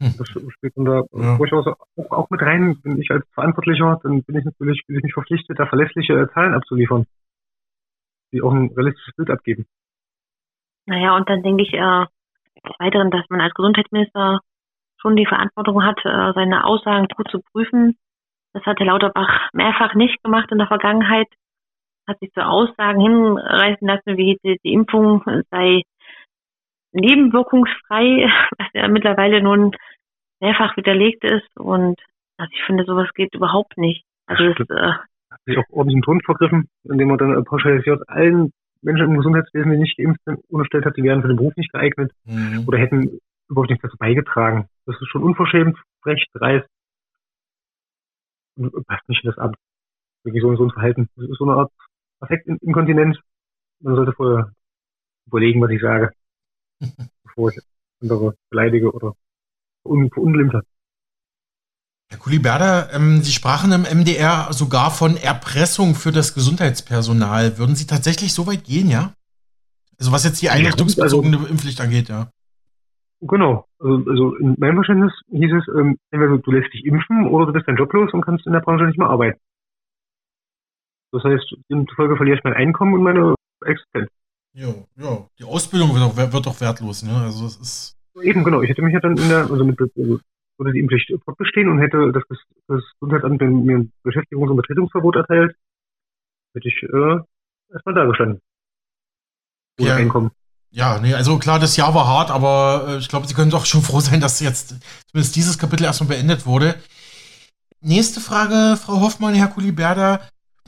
Hm. 0.00 0.14
Das 0.16 0.28
spielt 0.28 0.72
da 0.76 1.02
ja. 1.10 1.36
durchaus 1.36 1.66
auch, 1.66 2.10
auch, 2.10 2.30
mit 2.30 2.40
rein. 2.40 2.80
Bin 2.82 3.00
ich 3.00 3.10
als 3.10 3.26
Verantwortlicher, 3.34 3.98
dann 4.02 4.22
bin 4.22 4.38
ich 4.38 4.44
natürlich 4.44 4.82
bin 4.86 4.96
ich 4.96 5.02
mich 5.02 5.14
verpflichtet, 5.14 5.58
da 5.58 5.66
verlässliche 5.66 6.28
Zahlen 6.32 6.54
abzuliefern, 6.54 7.06
die 8.32 8.42
auch 8.42 8.52
ein 8.52 8.70
realistisches 8.76 9.14
Bild 9.16 9.30
abgeben. 9.30 9.66
Naja, 10.86 11.16
und 11.16 11.28
dann 11.28 11.42
denke 11.42 11.64
ich 11.64 11.72
äh, 11.74 12.06
weiteren, 12.78 13.10
dass 13.10 13.24
man 13.28 13.40
als 13.40 13.54
Gesundheitsminister 13.54 14.40
schon 15.00 15.16
die 15.16 15.26
Verantwortung 15.26 15.84
hat, 15.84 15.98
äh, 16.04 16.32
seine 16.34 16.64
Aussagen 16.64 17.06
gut 17.16 17.30
zu 17.30 17.40
prüfen. 17.52 17.96
Das 18.52 18.64
hat 18.64 18.78
Herr 18.78 18.86
Lauterbach 18.86 19.48
mehrfach 19.52 19.94
nicht 19.94 20.22
gemacht 20.22 20.50
in 20.52 20.58
der 20.58 20.68
Vergangenheit. 20.68 21.26
Hat 22.06 22.18
sich 22.20 22.32
zu 22.32 22.40
Aussagen 22.40 23.00
hinreißen 23.00 23.86
lassen, 23.86 24.16
wie 24.16 24.38
die, 24.42 24.58
die 24.64 24.72
Impfung 24.72 25.22
sei 25.50 25.82
nebenwirkungsfrei, 26.92 28.30
was 28.58 28.68
ja 28.72 28.88
mittlerweile 28.88 29.42
nun 29.42 29.72
mehrfach 30.40 30.76
widerlegt 30.76 31.24
ist. 31.24 31.48
Und 31.56 32.00
also 32.36 32.50
ich 32.52 32.62
finde, 32.64 32.84
sowas 32.84 33.08
geht 33.14 33.34
überhaupt 33.34 33.76
nicht. 33.76 34.04
Also 34.26 34.52
das, 34.54 34.68
äh, 34.70 34.92
hat 35.30 35.40
sich 35.44 35.58
auch 35.58 35.64
ordentlich 35.70 35.96
im 35.96 36.02
Ton 36.02 36.20
vergriffen, 36.24 36.68
indem 36.84 37.08
man 37.08 37.18
dann 37.18 37.36
äh, 37.36 37.42
pauschalisiert 37.42 38.08
allen 38.08 38.52
Menschen 38.80 39.06
im 39.06 39.16
Gesundheitswesen, 39.16 39.72
die 39.72 39.78
nicht 39.78 39.96
geimpft 39.96 40.20
sind, 40.24 40.40
unterstellt 40.48 40.84
hat, 40.84 40.96
die 40.96 41.02
wären 41.02 41.22
für 41.22 41.28
den 41.28 41.36
Beruf 41.36 41.56
nicht 41.56 41.72
geeignet 41.72 42.12
mhm. 42.24 42.64
oder 42.66 42.78
hätten 42.78 43.18
überhaupt 43.48 43.70
nichts 43.70 43.82
dazu 43.82 43.96
beigetragen. 43.98 44.68
Das 44.86 44.96
ist 45.00 45.08
schon 45.08 45.22
unverschämt, 45.22 45.76
frech, 46.02 46.24
dreist. 46.32 46.68
Und 48.56 48.86
passt 48.86 49.08
nicht 49.08 49.24
in 49.24 49.30
das 49.30 49.38
Amt. 49.38 49.56
Wirklich 50.24 50.42
so, 50.42 50.54
so 50.56 50.64
ein 50.64 50.70
Verhalten. 50.70 51.08
Das 51.16 51.28
ist 51.28 51.38
so 51.38 51.44
eine 51.44 51.60
Art 51.60 51.72
Affektinkontinenz. 52.20 53.16
Man 53.80 53.94
sollte 53.94 54.12
vorher 54.12 54.52
überlegen, 55.26 55.60
was 55.60 55.70
ich 55.70 55.80
sage. 55.80 56.12
bevor 57.24 57.50
ich 57.50 57.60
andere 58.00 58.34
beleidige 58.50 58.92
oder 58.92 59.14
verunglimpfe. 59.82 60.62
Herr 62.10 62.18
Kuliberda, 62.18 62.90
ähm, 62.92 63.22
Sie 63.22 63.32
sprachen 63.32 63.70
im 63.72 63.82
MDR 63.82 64.52
sogar 64.52 64.90
von 64.90 65.16
Erpressung 65.16 65.94
für 65.94 66.10
das 66.10 66.34
Gesundheitspersonal. 66.34 67.58
Würden 67.58 67.76
Sie 67.76 67.86
tatsächlich 67.86 68.32
so 68.32 68.46
weit 68.46 68.64
gehen, 68.64 68.88
ja? 68.88 69.12
Also 69.98 70.12
was 70.12 70.24
jetzt 70.24 70.40
die 70.40 70.48
einrichtungsbezogene 70.48 71.36
also, 71.36 71.48
Impfpflicht 71.48 71.80
angeht, 71.80 72.08
ja. 72.08 72.30
Genau. 73.20 73.66
Also, 73.78 74.08
also 74.08 74.36
in 74.36 74.54
meinem 74.58 74.76
Verständnis 74.76 75.12
hieß 75.30 75.52
es, 75.52 75.64
ähm, 75.76 75.98
entweder 76.10 76.38
du 76.38 76.50
lässt 76.50 76.72
dich 76.72 76.84
impfen 76.84 77.26
oder 77.26 77.46
du 77.46 77.52
bist 77.52 77.66
dein 77.68 77.76
Job 77.76 77.92
los 77.92 78.12
und 78.12 78.22
kannst 78.22 78.46
in 78.46 78.52
der 78.52 78.60
Branche 78.60 78.84
nicht 78.84 78.98
mehr 78.98 79.08
arbeiten. 79.08 79.38
Das 81.12 81.24
heißt, 81.24 81.56
demzufolge 81.70 82.16
verliere 82.16 82.38
ich 82.38 82.44
mein 82.44 82.54
Einkommen 82.54 82.94
und 82.94 83.02
meine 83.02 83.34
Existenz. 83.64 84.08
Ja, 84.52 84.74
ja. 84.96 85.26
Die 85.38 85.44
Ausbildung 85.44 85.94
wird 85.94 86.02
doch, 86.02 86.16
wird 86.16 86.46
doch 86.46 86.60
wertlos, 86.60 87.02
ne? 87.02 87.14
Also 87.14 87.46
es 87.46 87.56
ist. 87.56 87.97
Eben, 88.22 88.44
genau. 88.44 88.62
Ich 88.62 88.70
hätte 88.70 88.82
mich 88.82 88.94
ja 88.94 89.00
dann 89.00 89.16
in 89.16 89.28
der, 89.28 89.50
also 89.50 89.64
mit, 89.64 89.80
also 89.80 90.20
würde 90.58 90.72
die 90.72 90.80
Impfpflicht 90.80 91.12
fortbestehen 91.24 91.68
und 91.68 91.78
hätte 91.78 92.12
das, 92.12 92.22
das 92.66 92.82
Gesundheitsamt 93.00 93.40
mir 93.40 93.78
ein 93.78 93.92
Beschäftigungs- 94.04 94.50
und 94.50 94.56
Betretungsverbot 94.56 95.16
erteilt, 95.16 95.56
hätte 96.54 96.68
ich 96.68 96.82
äh, 96.82 97.18
erstmal 97.72 97.94
da 97.94 98.04
gestanden. 98.06 98.40
Ohne 99.80 99.88
ja. 99.88 99.96
Einkommen. 99.96 100.30
Ja, 100.70 101.00
nee, 101.00 101.14
also 101.14 101.38
klar, 101.38 101.58
das 101.58 101.76
Jahr 101.76 101.94
war 101.94 102.06
hart, 102.06 102.30
aber 102.30 102.86
äh, 102.88 102.98
ich 102.98 103.08
glaube, 103.08 103.26
Sie 103.26 103.34
können 103.34 103.50
doch 103.50 103.66
schon 103.66 103.82
froh 103.82 104.00
sein, 104.00 104.20
dass 104.20 104.40
jetzt 104.40 104.74
zumindest 105.10 105.36
dieses 105.36 105.58
Kapitel 105.58 105.84
erstmal 105.84 106.08
beendet 106.08 106.44
wurde. 106.44 106.74
Nächste 107.80 108.20
Frage, 108.20 108.76
Frau 108.76 109.00
Hoffmann, 109.00 109.34
Herr 109.34 109.48
Kuliberda 109.48 110.20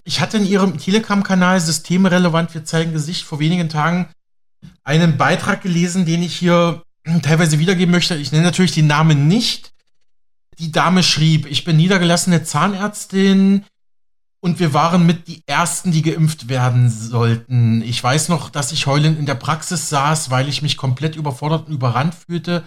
ich 0.05 0.21
hatte 0.21 0.39
in 0.39 0.47
Ihrem 0.47 0.79
Telegram-Kanal 0.79 1.61
Systemrelevant, 1.61 2.55
wir 2.55 2.65
zeigen 2.65 2.93
Gesicht 2.93 3.25
vor 3.25 3.39
wenigen 3.39 3.69
Tagen 3.69 4.09
einen 4.85 5.17
Beitrag 5.17 5.63
gelesen, 5.63 6.07
den 6.07 6.23
ich 6.23 6.37
hier 6.37 6.83
teilweise 7.23 7.59
wiedergeben 7.59 7.93
möchte. 7.93 8.17
Ich 8.17 8.33
nenne 8.33 8.45
natürlich 8.45 8.73
den 8.73 8.87
Namen 8.87 9.29
nicht. 9.29 9.73
Die 10.59 10.73
Dame 10.73 11.03
schrieb, 11.03 11.47
ich 11.47 11.65
bin 11.65 11.77
niedergelassene 11.77 12.45
Zahnärztin 12.45 13.65
und 14.41 14.59
wir 14.59 14.75
waren 14.75 15.07
mit 15.07 15.29
die 15.29 15.43
Ersten, 15.47 15.93
die 15.93 16.03
geimpft 16.03 16.49
werden 16.49 16.91
sollten. 16.91 17.83
Ich 17.83 18.03
weiß 18.03 18.29
noch, 18.29 18.51
dass 18.51 18.73
ich 18.73 18.87
heulend 18.87 19.19
in 19.19 19.27
der 19.27 19.35
Praxis 19.35 19.89
saß, 19.89 20.31
weil 20.31 20.49
ich 20.49 20.63
mich 20.63 20.77
komplett 20.77 21.17
überfordert 21.17 21.69
und 21.69 21.75
überrannt 21.75 22.15
fühlte 22.15 22.65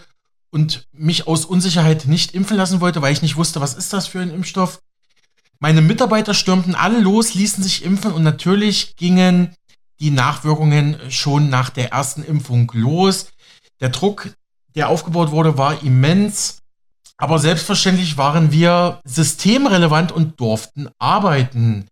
und 0.52 0.88
mich 0.92 1.28
aus 1.28 1.46
Unsicherheit 1.46 2.06
nicht 2.06 2.34
impfen 2.34 2.58
lassen 2.58 2.80
wollte, 2.80 3.02
weil 3.02 3.14
ich 3.14 3.24
nicht 3.24 3.38
wusste, 3.38 3.60
was 3.60 3.74
ist 3.74 3.92
das 3.92 4.08
für 4.08 4.22
ein 4.22 4.30
Impfstoff. 4.30 4.82
Meine 5.60 5.82
Mitarbeiter 5.82 6.34
stürmten 6.34 6.76
alle 6.76 7.00
los, 7.00 7.34
ließen 7.34 7.64
sich 7.64 7.84
impfen 7.84 8.12
und 8.12 8.24
natürlich 8.24 8.96
gingen 8.96 9.56
die 10.00 10.12
Nachwirkungen 10.12 10.98
schon 11.10 11.50
nach 11.50 11.70
der 11.70 11.92
ersten 11.92 12.24
Impfung 12.24 12.72
los. 12.76 13.28
Der 13.80 13.90
Druck, 13.90 14.36
der 14.76 14.90
aufgebaut 14.90 15.32
wurde, 15.32 15.58
war 15.58 15.84
immens. 15.84 16.60
Aber 17.18 17.40
selbstverständlich 17.40 18.18
waren 18.18 18.52
wir 18.52 19.00
systemrelevant 19.06 20.12
und 20.12 20.40
durften 20.40 20.90
arbeiten. 21.00 21.88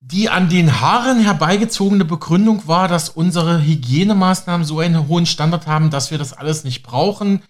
Die 0.00 0.28
an 0.28 0.48
den 0.48 0.80
Haaren 0.80 1.20
herbeigezogene 1.20 2.04
Begründung 2.04 2.68
war, 2.68 2.86
dass 2.86 3.08
unsere 3.08 3.62
Hygienemaßnahmen 3.62 4.64
so 4.64 4.78
einen 4.78 5.08
hohen 5.08 5.26
Standard 5.26 5.66
haben, 5.66 5.90
dass 5.90 6.12
wir 6.12 6.18
das 6.18 6.32
alles 6.32 6.62
nicht 6.62 6.84
brauchen. 6.84 7.42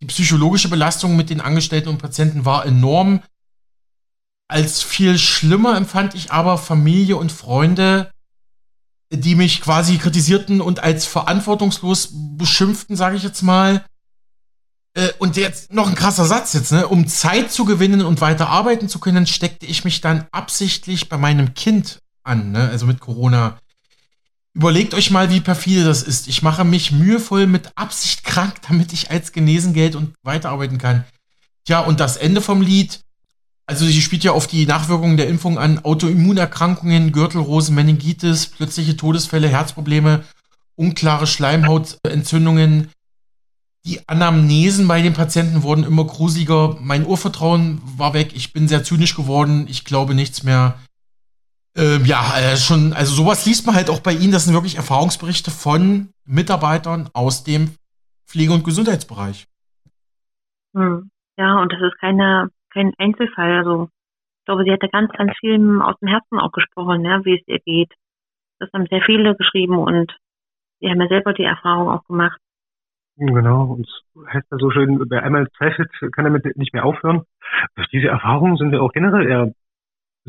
Die 0.00 0.06
psychologische 0.06 0.68
Belastung 0.68 1.16
mit 1.16 1.30
den 1.30 1.40
Angestellten 1.40 1.88
und 1.88 1.98
Patienten 1.98 2.44
war 2.44 2.64
enorm. 2.64 3.22
Als 4.46 4.82
viel 4.82 5.18
schlimmer 5.18 5.76
empfand 5.76 6.14
ich 6.14 6.30
aber 6.30 6.58
Familie 6.58 7.16
und 7.16 7.32
Freunde, 7.32 8.12
die 9.10 9.34
mich 9.34 9.60
quasi 9.60 9.98
kritisierten 9.98 10.60
und 10.60 10.82
als 10.82 11.06
verantwortungslos 11.06 12.10
beschimpften, 12.12 12.96
sage 12.96 13.16
ich 13.16 13.22
jetzt 13.22 13.42
mal. 13.42 13.84
Äh, 14.94 15.10
und 15.18 15.36
jetzt 15.36 15.72
noch 15.72 15.88
ein 15.88 15.94
krasser 15.94 16.24
Satz 16.24 16.54
jetzt, 16.54 16.72
ne? 16.72 16.88
Um 16.88 17.06
Zeit 17.06 17.52
zu 17.52 17.64
gewinnen 17.64 18.02
und 18.02 18.20
weiter 18.20 18.48
arbeiten 18.48 18.88
zu 18.88 18.98
können, 18.98 19.26
steckte 19.26 19.66
ich 19.66 19.84
mich 19.84 20.00
dann 20.00 20.26
absichtlich 20.32 21.08
bei 21.08 21.18
meinem 21.18 21.54
Kind 21.54 22.00
an, 22.24 22.50
ne? 22.50 22.68
Also 22.68 22.86
mit 22.86 23.00
Corona. 23.00 23.58
Überlegt 24.54 24.94
euch 24.94 25.10
mal, 25.10 25.30
wie 25.30 25.40
perfide 25.40 25.84
das 25.84 26.02
ist. 26.02 26.28
Ich 26.28 26.42
mache 26.42 26.64
mich 26.64 26.90
mühevoll 26.90 27.46
mit 27.46 27.70
Absicht 27.76 28.24
krank, 28.24 28.54
damit 28.66 28.92
ich 28.94 29.10
als 29.10 29.32
Genesengeld 29.32 29.94
und 29.94 30.14
weiterarbeiten 30.22 30.78
kann. 30.78 31.04
Tja, 31.66 31.80
und 31.80 32.00
das 32.00 32.16
Ende 32.16 32.40
vom 32.40 32.62
Lied. 32.62 33.00
Also 33.66 33.84
sie 33.84 34.00
spielt 34.00 34.22
ja 34.22 34.30
auf 34.30 34.46
die 34.46 34.64
Nachwirkungen 34.64 35.16
der 35.16 35.28
Impfung 35.28 35.58
an 35.58 35.84
Autoimmunerkrankungen, 35.84 37.10
Gürtelrosen, 37.10 37.74
Meningitis, 37.74 38.46
plötzliche 38.46 38.96
Todesfälle, 38.96 39.48
Herzprobleme, 39.48 40.22
unklare 40.76 41.26
Schleimhautentzündungen. 41.26 42.90
Die 43.84 44.08
Anamnesen 44.08 44.86
bei 44.86 45.02
den 45.02 45.14
Patienten 45.14 45.62
wurden 45.62 45.84
immer 45.84 46.04
gruseliger. 46.04 46.76
Mein 46.80 47.06
Urvertrauen 47.06 47.80
war 47.84 48.14
weg. 48.14 48.32
Ich 48.34 48.52
bin 48.52 48.68
sehr 48.68 48.84
zynisch 48.84 49.16
geworden. 49.16 49.66
Ich 49.68 49.84
glaube 49.84 50.14
nichts 50.14 50.44
mehr. 50.44 50.78
Ähm, 51.76 52.04
ja, 52.04 52.38
äh, 52.38 52.56
schon, 52.56 52.92
also 52.92 53.14
sowas 53.14 53.46
liest 53.46 53.66
man 53.66 53.74
halt 53.74 53.90
auch 53.90 54.00
bei 54.00 54.12
Ihnen. 54.12 54.32
Das 54.32 54.44
sind 54.44 54.54
wirklich 54.54 54.76
Erfahrungsberichte 54.76 55.50
von 55.50 56.10
Mitarbeitern 56.24 57.10
aus 57.12 57.44
dem 57.44 57.74
Pflege- 58.26 58.52
und 58.52 58.64
Gesundheitsbereich. 58.64 59.46
Hm. 60.74 61.10
Ja, 61.36 61.60
und 61.60 61.72
das 61.72 61.80
ist 61.80 61.98
keine 62.00 62.48
kein 62.76 62.92
Einzelfall. 62.98 63.58
Also 63.58 63.88
ich 64.40 64.44
glaube, 64.44 64.64
sie 64.64 64.72
hat 64.72 64.82
da 64.82 64.86
ganz, 64.86 65.10
ganz 65.12 65.32
viel 65.40 65.80
aus 65.80 65.98
dem 66.00 66.08
Herzen 66.08 66.38
auch 66.38 66.52
gesprochen, 66.52 67.04
ja, 67.04 67.24
wie 67.24 67.34
es 67.34 67.48
ihr 67.48 67.58
geht. 67.60 67.92
Das 68.58 68.70
haben 68.72 68.86
sehr 68.86 69.02
viele 69.02 69.34
geschrieben 69.34 69.78
und 69.78 70.14
sie 70.80 70.88
haben 70.88 71.00
ja 71.00 71.08
selber 71.08 71.32
die 71.32 71.44
Erfahrung 71.44 71.88
auch 71.88 72.04
gemacht. 72.04 72.38
Genau, 73.18 73.64
und 73.64 73.88
es 73.88 74.32
heißt 74.32 74.46
ja 74.50 74.58
so 74.58 74.70
schön, 74.70 75.02
wer 75.08 75.22
einmal 75.22 75.48
zweifelt, 75.56 75.90
kann 76.12 76.24
damit 76.24 76.56
nicht 76.56 76.74
mehr 76.74 76.84
aufhören. 76.84 77.22
Durch 77.74 77.88
diese 77.88 78.08
Erfahrungen 78.08 78.56
sind 78.58 78.72
wir 78.72 78.82
auch 78.82 78.92
generell 78.92 79.26
eher 79.26 79.52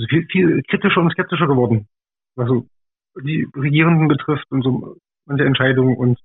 viel, 0.09 0.25
viel 0.31 0.63
kritischer 0.63 1.01
und 1.01 1.11
skeptischer 1.11 1.47
geworden, 1.47 1.87
was 2.35 2.47
so 2.47 2.65
die 3.21 3.47
Regierenden 3.55 4.07
betrifft 4.07 4.45
und 4.51 4.63
so 4.63 4.95
manche 5.25 5.43
Entscheidungen 5.43 5.97
und 5.97 6.19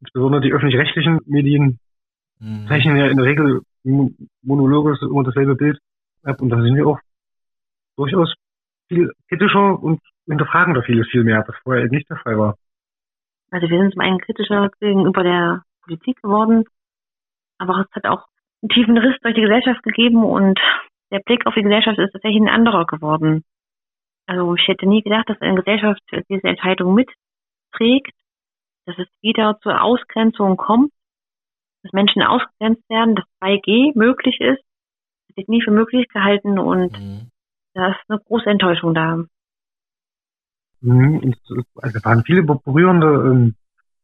insbesondere 0.00 0.42
die 0.42 0.52
öffentlich-rechtlichen 0.52 1.20
Medien 1.26 1.78
mhm. 2.38 2.66
zeichnen 2.68 2.96
ja 2.96 3.06
in 3.06 3.16
der 3.16 3.26
Regel 3.26 3.62
monologisch 4.42 5.00
immer 5.02 5.24
dasselbe 5.24 5.54
Bild 5.54 5.78
und 6.22 6.50
da 6.50 6.60
sind 6.60 6.76
wir 6.76 6.86
auch 6.86 6.98
durchaus 7.96 8.32
viel 8.88 9.12
kritischer 9.28 9.82
und 9.82 10.00
hinterfragen 10.26 10.74
da 10.74 10.82
vieles 10.82 11.08
viel 11.10 11.24
mehr, 11.24 11.44
was 11.46 11.56
vorher 11.62 11.84
eben 11.84 11.94
nicht 11.94 12.08
der 12.10 12.18
Fall 12.18 12.38
war. 12.38 12.56
Also 13.50 13.68
wir 13.68 13.78
sind 13.78 13.92
zum 13.92 14.02
einen 14.02 14.18
kritischer 14.18 14.70
gegenüber 14.78 15.22
der 15.22 15.62
Politik 15.82 16.20
geworden, 16.22 16.64
aber 17.58 17.86
es 17.88 17.94
hat 17.94 18.04
auch 18.04 18.26
einen 18.62 18.68
tiefen 18.70 18.98
Riss 18.98 19.16
durch 19.22 19.34
die 19.34 19.42
Gesellschaft 19.42 19.82
gegeben 19.82 20.24
und 20.24 20.60
der 21.10 21.20
Blick 21.20 21.46
auf 21.46 21.54
die 21.54 21.62
Gesellschaft 21.62 21.98
ist 21.98 22.12
tatsächlich 22.12 22.42
ein 22.42 22.48
anderer 22.48 22.84
geworden. 22.84 23.44
Also 24.26 24.54
ich 24.54 24.68
hätte 24.68 24.86
nie 24.86 25.02
gedacht, 25.02 25.28
dass 25.28 25.40
eine 25.40 25.54
Gesellschaft 25.54 26.02
diese 26.28 26.46
Entscheidung 26.46 26.94
mitträgt, 26.94 28.12
dass 28.84 28.98
es 28.98 29.08
wieder 29.22 29.58
zur 29.62 29.82
Ausgrenzung 29.82 30.58
kommt 30.58 30.92
dass 31.88 31.92
Menschen 31.92 32.22
ausgegrenzt 32.22 32.88
werden, 32.88 33.14
dass 33.16 33.24
2G 33.42 33.92
möglich 33.96 34.40
ist. 34.40 34.58
Das 34.58 35.28
hätte 35.30 35.40
ich 35.42 35.48
nie 35.48 35.62
für 35.62 35.70
möglich 35.70 36.06
gehalten 36.08 36.58
und 36.58 36.92
mhm. 36.92 37.30
da 37.74 37.90
ist 37.90 38.00
eine 38.08 38.18
große 38.20 38.50
Enttäuschung 38.50 38.94
da. 38.94 39.24
Mhm, 40.80 41.34
also 41.76 42.04
waren 42.04 42.22
viele 42.24 42.42
berührende 42.42 43.06
ähm, 43.06 43.54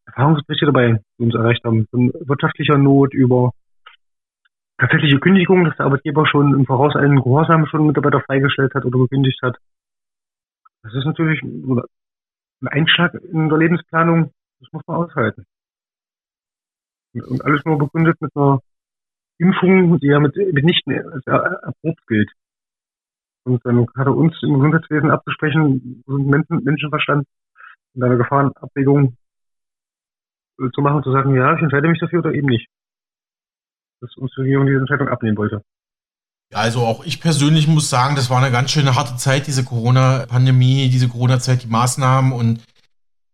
Erfahrungsberichte 0.06 0.66
dabei, 0.66 1.00
die 1.18 1.24
uns 1.24 1.34
erreicht 1.34 1.64
haben. 1.64 1.86
Von 1.90 2.12
wirtschaftlicher 2.14 2.78
Not 2.78 3.14
über 3.14 3.52
tatsächliche 4.78 5.20
Kündigung, 5.20 5.64
dass 5.64 5.76
der 5.76 5.86
Arbeitgeber 5.86 6.26
schon 6.26 6.52
im 6.54 6.66
Voraus 6.66 6.96
einen 6.96 7.22
Gehorsam 7.22 7.66
schon 7.66 7.86
Mitarbeiter 7.86 8.20
freigestellt 8.20 8.74
hat 8.74 8.84
oder 8.84 8.98
gekündigt 8.98 9.40
hat. 9.42 9.56
Das 10.82 10.94
ist 10.94 11.04
natürlich 11.04 11.40
ein 11.42 11.80
Einschlag 12.66 13.14
in 13.14 13.48
der 13.48 13.58
Lebensplanung, 13.58 14.32
das 14.60 14.72
muss 14.72 14.82
man 14.86 14.96
aushalten. 14.96 15.46
Und 17.14 17.44
alles 17.44 17.64
nur 17.64 17.78
begründet 17.78 18.20
mit 18.20 18.34
einer 18.34 18.60
Impfung, 19.38 19.98
die 20.00 20.08
ja 20.08 20.20
mit, 20.20 20.36
mitnichten 20.36 20.94
als 21.12 21.26
erprobt 21.26 22.06
gilt. 22.06 22.30
Und 23.44 23.64
dann 23.64 23.86
gerade 23.86 24.12
uns 24.12 24.34
im 24.42 24.54
Gesundheitswesen 24.54 25.10
abzusprechen, 25.10 26.02
Menschen, 26.06 26.64
Menschenverstand 26.64 27.26
und 27.94 28.02
eine 28.02 28.16
Gefahrenabwägung 28.16 29.16
zu 30.72 30.80
machen, 30.80 31.02
zu 31.02 31.12
sagen, 31.12 31.34
ja, 31.34 31.54
ich 31.54 31.62
entscheide 31.62 31.88
mich 31.88 32.00
dafür 32.00 32.20
oder 32.20 32.32
eben 32.32 32.46
nicht. 32.46 32.68
Dass 34.00 34.16
uns 34.16 34.32
die 34.34 34.42
Regierung 34.42 34.66
diese 34.66 34.78
Entscheidung 34.78 35.08
abnehmen 35.08 35.36
wollte. 35.36 35.62
Also 36.52 36.80
auch 36.80 37.04
ich 37.04 37.20
persönlich 37.20 37.66
muss 37.66 37.90
sagen, 37.90 38.16
das 38.16 38.30
war 38.30 38.38
eine 38.38 38.52
ganz 38.52 38.70
schöne 38.70 38.94
harte 38.94 39.16
Zeit, 39.16 39.46
diese 39.46 39.64
Corona-Pandemie, 39.64 40.88
diese 40.88 41.08
Corona-Zeit, 41.08 41.64
die 41.64 41.68
Maßnahmen 41.68 42.32
und 42.32 42.64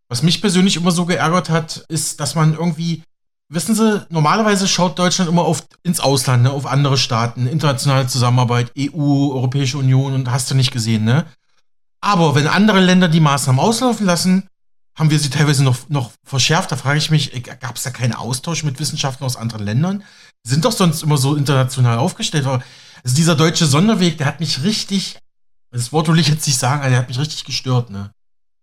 was 0.09 0.23
mich 0.23 0.40
persönlich 0.40 0.77
immer 0.77 0.90
so 0.90 1.07
geärgert 1.07 1.51
hat, 1.51 1.85
ist, 1.88 2.19
dass 2.19 2.35
man 2.35 2.55
irgendwie 2.55 3.05
Wissen 3.52 3.74
Sie, 3.74 4.06
normalerweise 4.10 4.68
schaut 4.68 4.96
Deutschland 4.96 5.28
immer 5.28 5.44
oft 5.44 5.66
ins 5.82 5.98
Ausland, 5.98 6.44
ne, 6.44 6.52
auf 6.52 6.66
andere 6.66 6.96
Staaten, 6.96 7.48
internationale 7.48 8.06
Zusammenarbeit, 8.06 8.70
EU, 8.78 9.32
Europäische 9.32 9.76
Union 9.76 10.14
und 10.14 10.30
hast 10.30 10.50
du 10.50 10.54
nicht 10.54 10.70
gesehen, 10.70 11.04
ne? 11.04 11.26
Aber 12.00 12.36
wenn 12.36 12.46
andere 12.46 12.78
Länder 12.78 13.08
die 13.08 13.18
Maßnahmen 13.18 13.60
auslaufen 13.60 14.06
lassen, 14.06 14.48
haben 14.96 15.10
wir 15.10 15.18
sie 15.18 15.30
teilweise 15.30 15.64
noch, 15.64 15.88
noch 15.88 16.12
verschärft. 16.24 16.70
Da 16.70 16.76
frage 16.76 16.98
ich 16.98 17.10
mich, 17.10 17.34
äh, 17.34 17.40
gab 17.40 17.76
es 17.76 17.82
da 17.82 17.90
keinen 17.90 18.14
Austausch 18.14 18.62
mit 18.62 18.78
Wissenschaftlern 18.78 19.26
aus 19.26 19.36
anderen 19.36 19.64
Ländern? 19.64 20.04
sind 20.42 20.64
doch 20.64 20.72
sonst 20.72 21.02
immer 21.02 21.18
so 21.18 21.36
international 21.36 21.98
aufgestellt. 21.98 22.46
Also 22.46 22.62
dieser 23.16 23.36
deutsche 23.36 23.66
Sonderweg, 23.66 24.16
der 24.18 24.26
hat 24.26 24.40
mich 24.40 24.62
richtig, 24.62 25.18
das 25.70 25.92
Wort 25.92 26.08
will 26.08 26.18
ich 26.18 26.28
jetzt 26.28 26.46
nicht 26.46 26.58
sagen, 26.58 26.88
der 26.88 26.98
hat 26.98 27.08
mich 27.08 27.18
richtig 27.18 27.44
gestört, 27.44 27.90
ne? 27.90 28.10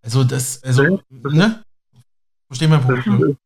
Also 0.02 0.23
das, 0.23 0.63
also, 0.63 1.02
ne? 1.10 1.62
Verstehen 2.47 2.71
wir 2.71 2.80
Punkt? 2.80 3.06
Ne? 3.08 3.38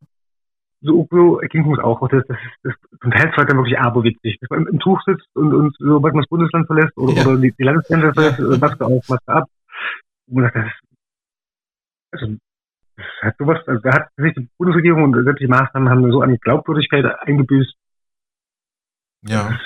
So, 0.82 1.08
es 1.42 1.80
auch. 1.80 2.08
Das, 2.10 2.24
das, 2.28 2.38
das, 2.64 2.74
zum 3.02 3.12
Teil 3.12 3.32
war 3.36 3.46
dann 3.46 3.58
wirklich 3.58 3.78
aberwitzig. 3.80 4.38
Dass 4.42 4.50
man 4.50 4.66
im 4.66 4.80
Tuch 4.80 5.00
sitzt 5.06 5.28
und, 5.36 5.54
und 5.54 5.76
sobald 5.78 6.14
man 6.14 6.24
das 6.24 6.30
Bundesland 6.30 6.66
verlässt 6.66 6.98
oder, 6.98 7.14
ja. 7.14 7.26
oder 7.26 7.38
die, 7.38 7.54
die 7.58 7.64
Landesgrenze 7.64 8.14
verlässt, 8.14 8.40
ja. 8.40 8.58
Maske 8.58 8.86
auf, 8.86 9.08
Maske 9.08 9.32
ab. 9.32 9.48
Und 10.28 10.44
das, 10.44 10.54
also, 12.12 12.36
das 12.96 13.06
hat 13.22 13.38
sowas, 13.38 13.60
also 13.68 13.82
da 13.82 13.94
hat 13.94 14.10
sich 14.18 14.34
die 14.34 14.50
Bundesregierung 14.58 15.04
und 15.04 15.24
sämtliche 15.24 15.52
Maßnahmen 15.52 15.90
haben 15.90 16.12
so 16.12 16.22
an 16.22 16.38
Glaubwürdigkeit 16.38 17.06
eingebüßt. 17.28 17.74
Ja. 19.28 19.50
Das, 19.50 19.60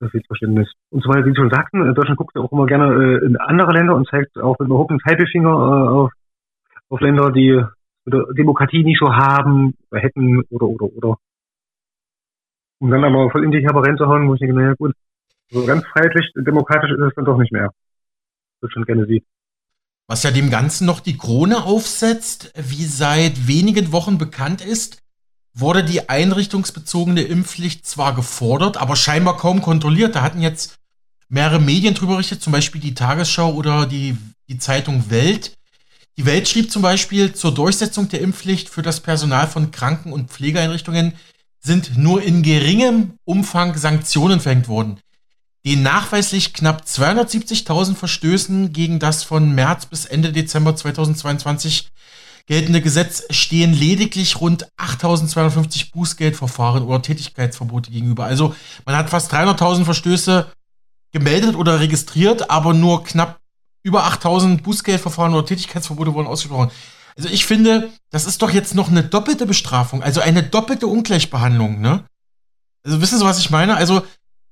das 0.00 0.14
ist 0.14 0.26
Verständnis. 0.26 0.72
Und 0.90 1.04
zwar, 1.04 1.24
wie 1.24 1.30
Sie 1.30 1.36
schon 1.36 1.50
sagten, 1.50 1.94
Deutschland 1.94 2.16
guckt 2.16 2.34
ja 2.34 2.42
auch 2.42 2.52
immer 2.52 2.66
gerne 2.66 2.94
äh, 2.94 3.26
in 3.26 3.36
andere 3.36 3.72
Länder 3.72 3.94
und 3.94 4.08
zeigt 4.08 4.38
auch 4.38 4.58
mit 4.58 4.70
einem 4.70 5.00
Zeigefinger 5.00 5.50
äh, 5.50 5.88
auf, 5.88 6.12
auf 6.88 7.00
Länder, 7.00 7.32
die 7.32 7.62
oder 8.08 8.32
Demokratie 8.34 8.84
nicht 8.84 8.98
so 9.00 9.12
haben, 9.12 9.74
oder 9.90 10.00
hätten, 10.00 10.42
oder, 10.50 10.66
oder, 10.66 10.96
oder. 10.96 11.18
Und 12.80 12.90
dann 12.90 13.04
aber 13.04 13.30
voll 13.30 13.44
in 13.44 13.50
die 13.50 13.60
Kerbe 13.60 13.84
reinzuhauen, 13.84 14.28
wo 14.28 14.34
ich 14.34 14.40
denke, 14.40 14.54
naja, 14.54 14.74
gut, 14.74 14.94
so 15.50 15.64
ganz 15.64 15.84
freiheitlich, 15.86 16.30
demokratisch 16.36 16.90
ist 16.90 17.00
es 17.00 17.14
dann 17.14 17.24
doch 17.24 17.38
nicht 17.38 17.52
mehr. 17.52 17.70
Das 18.60 18.70
schon 18.72 18.84
gerne 18.84 19.06
sieht. 19.06 19.24
Was 20.06 20.22
ja 20.22 20.30
dem 20.30 20.50
Ganzen 20.50 20.86
noch 20.86 21.00
die 21.00 21.18
Krone 21.18 21.64
aufsetzt, 21.64 22.52
wie 22.56 22.84
seit 22.84 23.46
wenigen 23.46 23.92
Wochen 23.92 24.16
bekannt 24.16 24.64
ist, 24.64 25.02
wurde 25.54 25.84
die 25.84 26.08
einrichtungsbezogene 26.08 27.22
Impfpflicht 27.22 27.84
zwar 27.84 28.14
gefordert, 28.14 28.76
aber 28.76 28.96
scheinbar 28.96 29.36
kaum 29.36 29.60
kontrolliert. 29.60 30.14
Da 30.14 30.22
hatten 30.22 30.40
jetzt 30.40 30.78
mehrere 31.28 31.60
Medien 31.60 31.94
drüber 31.94 32.12
berichtet, 32.12 32.40
zum 32.40 32.52
Beispiel 32.52 32.80
die 32.80 32.94
Tagesschau 32.94 33.52
oder 33.52 33.86
die, 33.86 34.16
die 34.48 34.58
Zeitung 34.58 35.10
Welt, 35.10 35.57
die 36.18 36.26
Welt 36.26 36.48
schrieb 36.48 36.72
zum 36.72 36.82
Beispiel, 36.82 37.32
zur 37.32 37.54
Durchsetzung 37.54 38.08
der 38.08 38.20
Impfpflicht 38.20 38.68
für 38.68 38.82
das 38.82 38.98
Personal 38.98 39.46
von 39.46 39.70
Kranken- 39.70 40.12
und 40.12 40.30
Pflegeeinrichtungen 40.30 41.12
sind 41.60 41.96
nur 41.96 42.22
in 42.22 42.42
geringem 42.42 43.14
Umfang 43.24 43.76
Sanktionen 43.76 44.40
verhängt 44.40 44.66
worden. 44.68 44.98
den 45.64 45.82
nachweislich 45.82 46.54
knapp 46.54 46.84
270.000 46.86 47.94
Verstößen 47.94 48.72
gegen 48.72 48.98
das 48.98 49.22
von 49.22 49.54
März 49.54 49.86
bis 49.86 50.06
Ende 50.06 50.32
Dezember 50.32 50.74
2022 50.74 51.88
geltende 52.46 52.80
Gesetz 52.80 53.24
stehen 53.30 53.72
lediglich 53.72 54.40
rund 54.40 54.66
8.250 54.78 55.92
Bußgeldverfahren 55.92 56.82
oder 56.82 57.02
Tätigkeitsverbote 57.02 57.90
gegenüber. 57.90 58.24
Also 58.24 58.54
man 58.86 58.96
hat 58.96 59.10
fast 59.10 59.32
300.000 59.32 59.84
Verstöße 59.84 60.50
gemeldet 61.12 61.54
oder 61.54 61.80
registriert, 61.80 62.50
aber 62.50 62.74
nur 62.74 63.04
knapp 63.04 63.37
über 63.88 64.04
8.000 64.04 64.62
Bußgeldverfahren 64.62 65.34
oder 65.34 65.46
Tätigkeitsverbote 65.46 66.14
wurden 66.14 66.28
ausgesprochen. 66.28 66.70
Also 67.16 67.28
ich 67.30 67.46
finde, 67.46 67.88
das 68.12 68.26
ist 68.26 68.42
doch 68.42 68.50
jetzt 68.50 68.74
noch 68.74 68.90
eine 68.90 69.02
doppelte 69.02 69.46
Bestrafung, 69.46 70.02
also 70.02 70.20
eine 70.20 70.42
doppelte 70.42 70.86
Ungleichbehandlung, 70.86 71.80
ne? 71.80 72.04
Also 72.84 73.02
wissen 73.02 73.18
Sie, 73.18 73.24
was 73.24 73.40
ich 73.40 73.50
meine? 73.50 73.76
Also 73.76 74.02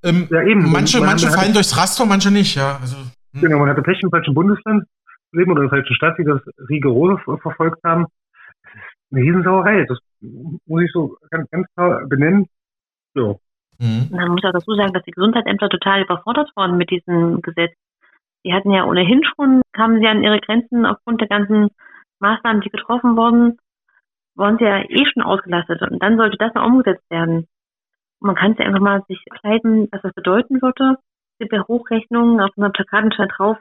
ähm, 0.03 0.27
ja, 0.31 0.43
eben. 0.43 0.71
manche, 0.73 1.01
manche 1.01 1.29
fallen 1.29 1.53
durchs 1.53 1.77
Raster, 1.77 2.07
manche 2.07 2.31
nicht, 2.31 2.57
ja. 2.57 2.79
Also, 2.81 2.97
hm. 2.97 3.41
Genau, 3.41 3.59
man 3.59 3.69
hatte 3.69 3.83
Pech 3.83 4.03
im 4.03 4.11
falschen 4.11 4.35
Bundesland 4.35 4.85
leben 5.33 5.53
oder 5.53 5.63
in 5.63 5.69
der 5.69 5.79
falschen 5.79 5.95
Stadt, 5.95 6.19
die 6.19 6.25
das 6.25 6.41
rigoros 6.69 7.21
verfolgt 7.43 7.83
haben. 7.85 8.07
Das 8.63 8.73
ist 8.73 9.13
eine 9.13 9.23
Riesensauerei. 9.23 9.85
Das 9.89 9.99
muss 10.67 10.83
ich 10.83 10.91
so 10.93 11.17
ganz, 11.31 11.49
ganz 11.51 11.67
klar 11.75 12.07
benennen. 12.07 12.47
Ja. 13.15 13.35
Mhm. 13.79 14.09
Man 14.11 14.31
muss 14.31 14.45
auch 14.45 14.53
dazu 14.53 14.75
sagen, 14.75 14.93
dass 14.93 15.05
die 15.05 15.11
Gesundheitsämter 15.11 15.69
total 15.69 16.03
überfordert 16.03 16.51
waren 16.57 16.77
mit 16.77 16.91
diesem 16.91 17.43
Gesetz. 17.43 17.75
Die 18.47 18.55
hatten 18.55 18.71
ja 18.71 18.85
ohnehin 18.85 19.25
schon, 19.25 19.61
kamen 19.73 19.99
sie 19.99 20.07
an 20.07 20.23
ihre 20.23 20.39
Grenzen 20.39 20.87
aufgrund 20.87 21.21
der 21.21 21.27
ganzen 21.27 21.69
Maßnahmen, 22.21 22.61
die 22.61 22.71
getroffen 22.71 23.17
wurden, 23.17 23.59
waren 24.37 24.57
sie 24.57 24.65
ja 24.65 24.79
eh 24.79 25.05
schon 25.05 25.25
ausgelastet. 25.25 25.83
Und 25.83 26.01
dann 26.01 26.17
sollte 26.17 26.37
das 26.37 26.55
noch 26.55 26.65
umgesetzt 26.65 27.05
werden. 27.11 27.49
Und 28.21 28.27
man 28.29 28.37
kann 28.37 28.53
es 28.53 28.59
ja 28.59 28.67
einfach 28.67 28.81
mal 28.81 29.03
sich 29.09 29.21
kleiden, 29.41 29.89
was 29.91 30.01
das 30.03 30.15
bedeuten 30.15 30.63
würde. 30.63 30.97
Mit 31.41 31.51
der 31.51 31.67
Hochrechnung 31.67 32.41
auf 32.41 32.51
einer 32.57 32.71
Plakatenschein 32.71 33.29
drauf, 33.37 33.59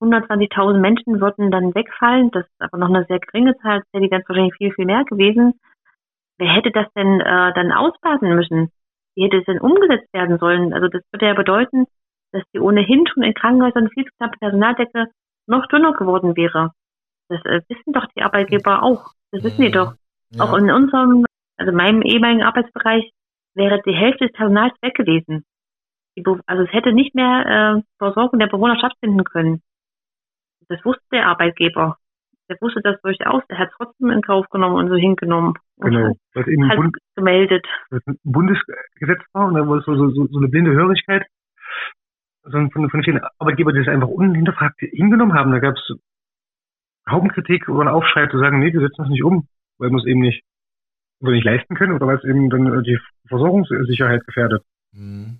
120.000 0.00 0.78
Menschen 0.78 1.20
würden 1.20 1.50
dann 1.50 1.74
wegfallen. 1.74 2.30
Das 2.30 2.44
ist 2.44 2.62
aber 2.62 2.78
noch 2.78 2.90
eine 2.90 3.04
sehr 3.06 3.18
geringe 3.18 3.56
Zahl. 3.58 3.80
Das 3.80 3.92
wäre 3.92 4.04
die 4.04 4.08
ganz 4.08 4.28
wahrscheinlich 4.28 4.54
viel, 4.54 4.72
viel 4.72 4.86
mehr 4.86 5.04
gewesen. 5.04 5.54
Wer 6.38 6.48
hätte 6.48 6.70
das 6.70 6.86
denn 6.94 7.20
äh, 7.20 7.52
dann 7.54 7.72
ausbaden 7.72 8.36
müssen? 8.36 8.70
Wie 9.16 9.24
hätte 9.24 9.38
es 9.38 9.46
denn 9.46 9.60
umgesetzt 9.60 10.12
werden 10.14 10.38
sollen? 10.38 10.72
Also 10.72 10.86
das 10.86 11.02
würde 11.10 11.26
ja 11.26 11.34
bedeuten, 11.34 11.86
dass 12.32 12.42
die 12.54 12.60
ohnehin 12.60 13.06
schon 13.06 13.22
in 13.22 13.34
Krankenhäusern 13.34 13.88
viel 13.90 14.04
zu 14.04 14.10
knappe 14.16 14.38
Personaldecke 14.38 15.06
noch 15.46 15.66
dünner 15.66 15.92
geworden 15.92 16.36
wäre. 16.36 16.70
Das 17.28 17.44
äh, 17.44 17.60
wissen 17.68 17.92
doch 17.92 18.06
die 18.16 18.22
Arbeitgeber 18.22 18.82
auch. 18.82 19.12
Das 19.30 19.44
wissen 19.44 19.62
die 19.62 19.68
mhm. 19.68 19.72
doch. 19.72 19.94
Ja. 20.30 20.44
Auch 20.44 20.54
in 20.54 20.70
unserem, 20.70 21.24
also 21.56 21.72
meinem 21.72 22.02
ehemaligen 22.02 22.42
Arbeitsbereich 22.42 23.10
wäre 23.54 23.80
die 23.86 23.94
Hälfte 23.94 24.26
des 24.26 24.32
Personals 24.32 24.74
weg 24.82 24.94
gewesen. 24.94 25.44
also 26.46 26.62
es 26.62 26.72
hätte 26.72 26.92
nicht 26.92 27.14
mehr 27.14 27.76
äh, 27.76 27.82
Versorgung 27.98 28.38
der 28.38 28.46
Bewohner 28.46 28.78
stattfinden 28.78 29.24
können. 29.24 29.62
Das 30.68 30.82
wusste 30.84 31.04
der 31.12 31.26
Arbeitgeber. 31.26 31.98
Der 32.48 32.56
wusste 32.60 32.80
das 32.82 33.00
durchaus. 33.02 33.42
Er 33.48 33.58
hat 33.58 33.68
es 33.68 33.74
trotzdem 33.76 34.10
in 34.10 34.22
Kauf 34.22 34.48
genommen 34.48 34.76
und 34.76 34.88
so 34.88 34.96
hingenommen. 34.96 35.54
Genau. 35.78 36.14
Was 36.34 36.46
eben 36.46 36.68
halt 36.68 36.76
Bund, 36.76 36.96
gemeldet. 37.14 37.66
Was 37.90 38.06
ein 38.06 38.18
Bundesgesetz 38.24 39.22
war 39.32 39.48
und 39.48 39.54
da 39.54 39.66
war 39.66 39.80
so, 39.82 39.94
so, 39.94 40.26
so 40.26 40.38
eine 40.38 40.48
blinde 40.48 40.72
Hörigkeit 40.72 41.26
sondern 42.42 42.70
von, 42.70 42.90
von 42.90 43.02
vielen 43.02 43.20
Arbeitgebern, 43.38 43.74
die 43.74 43.80
es 43.80 43.88
einfach 43.88 44.08
unhinterfragt 44.08 44.80
hingenommen 44.80 45.34
haben. 45.34 45.52
Da 45.52 45.58
gab 45.58 45.76
es 45.76 45.96
Hauptkritik 47.08 47.68
oder 47.68 47.80
einen 47.80 47.96
Aufschrei 47.96 48.26
zu 48.26 48.38
sagen, 48.38 48.58
nee, 48.58 48.72
wir 48.72 48.80
setzen 48.80 49.02
das 49.02 49.08
nicht 49.08 49.24
um, 49.24 49.46
weil 49.78 49.90
wir 49.90 49.98
es 49.98 50.06
eben 50.06 50.20
nicht 50.20 50.42
oder 51.20 51.32
nicht 51.32 51.44
leisten 51.44 51.74
können 51.74 51.94
oder 51.94 52.06
weil 52.06 52.16
es 52.16 52.24
eben 52.24 52.50
dann 52.50 52.82
die 52.82 52.98
Versorgungssicherheit 53.28 54.26
gefährdet. 54.26 54.62
Mhm. 54.92 55.38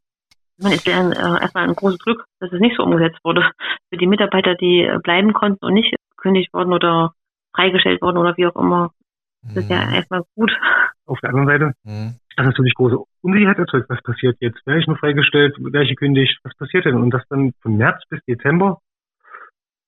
Man 0.59 0.73
ist 0.73 0.87
ja 0.87 1.11
äh, 1.11 1.43
erstmal 1.43 1.69
ein 1.69 1.75
großes 1.75 1.99
Glück, 1.99 2.25
dass 2.39 2.53
es 2.53 2.61
nicht 2.61 2.77
so 2.77 2.85
umgesetzt 2.85 3.19
wurde. 3.25 3.51
Für 3.91 3.97
die 3.97 4.07
Mitarbeiter, 4.07 4.55
die 4.55 4.83
äh, 4.83 4.99
bleiben 5.03 5.33
konnten 5.33 5.65
und 5.65 5.75
nicht 5.75 5.95
gekündigt 6.11 6.53
worden 6.53 6.73
oder 6.73 7.15
freigestellt 7.55 8.01
worden 8.01 8.19
oder 8.19 8.37
wie 8.37 8.47
auch 8.47 8.57
immer. 8.57 8.93
Das 9.43 9.57
ist 9.57 9.71
ja 9.71 9.87
mhm. 9.87 9.95
erstmal 9.95 10.23
gut. 10.37 10.53
Auf 11.05 11.19
der 11.21 11.31
anderen 11.31 11.49
Seite 11.49 11.73
mhm. 11.83 12.15
Ist 12.37 12.45
natürlich 12.45 12.75
große 12.75 12.99
Unsicherheit 13.23 13.59
erzeugt. 13.59 13.89
Was 13.91 14.03
passiert 14.03 14.37
jetzt? 14.41 14.65
Wäre 14.67 14.79
ich 14.79 14.87
nur 14.87 14.97
freigestellt? 14.97 15.57
Wäre 15.59 15.85
ich 15.85 15.91
gekündigt? 15.91 16.39
Was 16.45 16.55
passiert 16.57 16.85
denn? 16.85 16.97
Und 16.97 17.11
das 17.11 17.23
dann 17.29 17.53
von 17.61 17.77
März 17.77 18.03
bis 18.09 18.21
Dezember 18.25 18.81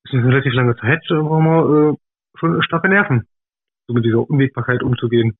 ist 0.03 0.13
eine 0.13 0.27
relativ 0.27 0.53
lange 0.53 0.75
Zeit, 0.75 1.03
wo 1.09 1.39
man 1.39 1.93
äh, 1.93 1.97
schon 2.37 2.61
starke 2.63 2.89
Nerven, 2.89 3.27
so 3.87 3.93
mit 3.93 4.05
dieser 4.05 4.29
Unwägbarkeit 4.29 4.83
umzugehen. 4.83 5.35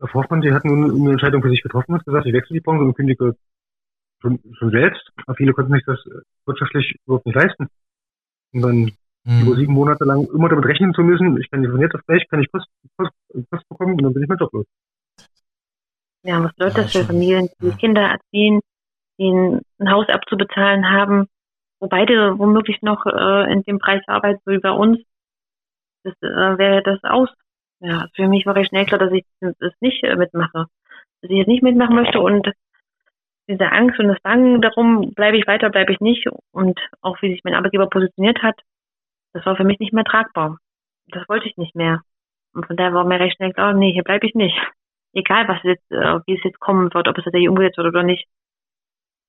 Herr 0.00 0.12
Hoffmann, 0.14 0.40
die 0.40 0.52
hat 0.52 0.64
nun 0.64 0.90
eine 0.90 1.12
Entscheidung 1.12 1.42
für 1.42 1.50
sich 1.50 1.62
getroffen, 1.62 1.94
hat 1.94 2.04
gesagt, 2.04 2.26
ich 2.26 2.32
wechsle 2.32 2.54
die 2.54 2.60
Branche 2.60 2.84
und 2.84 2.94
kündige 2.94 3.34
schon, 4.22 4.38
schon 4.56 4.70
selbst. 4.70 5.10
Aber 5.26 5.34
viele 5.34 5.52
konnten 5.52 5.72
sich 5.72 5.84
das 5.84 5.98
wirtschaftlich 6.46 6.96
überhaupt 7.04 7.26
nicht 7.26 7.34
leisten. 7.34 7.66
Und 8.52 8.62
dann 8.62 8.92
mhm. 9.24 9.42
über 9.42 9.56
sieben 9.56 9.72
Monate 9.72 10.04
lang 10.04 10.28
immer 10.32 10.48
damit 10.48 10.66
rechnen 10.66 10.94
zu 10.94 11.02
müssen, 11.02 11.36
ich 11.40 11.50
kann 11.50 11.64
von 11.64 11.80
jetzt 11.80 11.96
auf 11.96 12.06
gleich, 12.06 12.26
kann 12.28 12.40
ich 12.40 12.50
Post, 12.52 12.68
Post, 12.96 13.12
Post 13.50 13.68
bekommen 13.68 13.94
und 13.94 14.02
dann 14.04 14.12
bin 14.14 14.22
ich 14.22 14.28
mein 14.28 14.38
Job 14.38 14.52
los. 14.52 14.66
Ja, 16.22 16.42
was 16.42 16.52
bedeutet 16.54 16.76
ja, 16.76 16.82
das 16.84 16.92
für 16.92 17.04
Familien, 17.04 17.48
die 17.60 17.68
ja. 17.68 17.76
Kinder 17.76 18.02
erziehen, 18.02 18.60
die 19.18 19.30
ein 19.30 19.90
Haus 19.90 20.08
abzubezahlen 20.08 20.90
haben, 20.90 21.28
wo 21.80 21.88
beide 21.88 22.38
womöglich 22.38 22.82
noch 22.82 23.06
äh, 23.06 23.52
in 23.52 23.62
dem 23.62 23.78
Bereich 23.78 24.02
arbeiten, 24.08 24.40
so 24.44 24.52
wie 24.52 24.58
bei 24.58 24.70
uns, 24.70 24.98
das 26.04 26.14
äh, 26.22 26.58
wäre 26.58 26.82
das 26.82 27.02
aus. 27.04 27.28
Ja, 27.80 28.08
für 28.14 28.26
mich 28.26 28.46
war 28.46 28.56
recht 28.56 28.70
schnell 28.70 28.86
klar, 28.86 28.98
dass 28.98 29.12
ich 29.12 29.24
das 29.40 29.72
nicht 29.80 30.02
äh, 30.02 30.16
mitmache. 30.16 30.66
Dass 31.22 31.30
ich 31.30 31.40
es 31.40 31.46
nicht 31.46 31.62
mitmachen 31.62 31.94
möchte 31.94 32.20
und 32.20 32.50
diese 33.48 33.70
Angst 33.72 33.98
und 33.98 34.08
das 34.08 34.20
Bangen 34.20 34.60
darum, 34.60 35.12
bleibe 35.14 35.38
ich 35.38 35.46
weiter, 35.46 35.70
bleibe 35.70 35.92
ich 35.92 36.00
nicht 36.00 36.28
und 36.52 36.78
auch 37.00 37.20
wie 37.22 37.30
sich 37.32 37.42
mein 37.44 37.54
Arbeitgeber 37.54 37.88
positioniert 37.88 38.42
hat, 38.42 38.60
das 39.32 39.46
war 39.46 39.56
für 39.56 39.64
mich 39.64 39.78
nicht 39.78 39.92
mehr 39.92 40.04
tragbar. 40.04 40.58
Das 41.08 41.28
wollte 41.28 41.48
ich 41.48 41.56
nicht 41.56 41.74
mehr. 41.74 42.02
Und 42.52 42.66
von 42.66 42.76
daher 42.76 42.92
war 42.92 43.04
mir 43.04 43.20
recht 43.20 43.36
schnell 43.36 43.52
klar, 43.52 43.72
nee, 43.72 43.92
hier 43.92 44.02
bleibe 44.02 44.26
ich 44.26 44.34
nicht. 44.34 44.56
Egal, 45.12 45.48
was 45.48 45.62
jetzt, 45.64 45.90
äh, 45.90 46.20
wie 46.26 46.36
es 46.36 46.44
jetzt 46.44 46.60
kommen 46.60 46.92
wird, 46.92 47.08
ob 47.08 47.18
es 47.18 47.24
tatsächlich 47.24 47.48
umgesetzt 47.48 47.78
wird 47.78 47.88
oder 47.88 48.02
nicht. 48.02 48.26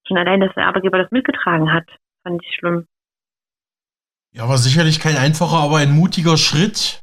Schon 0.07 0.17
allein, 0.17 0.41
dass 0.41 0.53
der 0.55 0.67
Arbeitgeber 0.67 0.97
das 0.97 1.11
mitgetragen 1.11 1.71
hat, 1.71 1.85
fand 2.23 2.41
ich 2.43 2.55
schlimm. 2.55 2.87
Ja, 4.31 4.47
war 4.47 4.57
sicherlich 4.57 4.99
kein 4.99 5.17
einfacher, 5.17 5.57
aber 5.57 5.77
ein 5.77 5.91
mutiger 5.91 6.37
Schritt. 6.37 7.01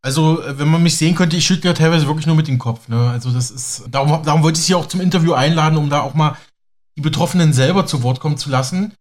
Also, 0.00 0.42
wenn 0.44 0.68
man 0.68 0.82
mich 0.82 0.96
sehen 0.96 1.14
könnte, 1.14 1.36
ich 1.36 1.46
schüttle 1.46 1.70
ja 1.70 1.74
teilweise 1.74 2.08
wirklich 2.08 2.26
nur 2.26 2.34
mit 2.34 2.48
dem 2.48 2.58
Kopf. 2.58 2.88
Ne? 2.88 3.10
Also, 3.10 3.30
das 3.30 3.50
ist. 3.50 3.86
Darum, 3.88 4.24
darum 4.24 4.42
wollte 4.42 4.58
ich 4.58 4.64
Sie 4.64 4.74
auch 4.74 4.86
zum 4.86 5.00
Interview 5.00 5.32
einladen, 5.32 5.78
um 5.78 5.90
da 5.90 6.00
auch 6.00 6.14
mal 6.14 6.36
die 6.96 7.02
Betroffenen 7.02 7.52
selber 7.52 7.86
zu 7.86 8.02
Wort 8.02 8.18
kommen 8.18 8.36
zu 8.36 8.50
lassen. 8.50 8.94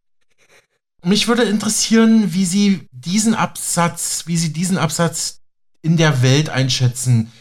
Mich 1.04 1.28
würde 1.28 1.44
interessieren, 1.44 2.34
wie 2.34 2.46
Sie 2.46 2.88
diesen 2.92 3.34
Absatz, 3.34 4.28
wie 4.28 4.38
Sie 4.38 4.54
diesen 4.54 4.78
Absatz 4.78 5.42
in 5.82 5.98
der 5.98 6.22
Welt 6.22 6.50
einschätzen. 6.50 7.32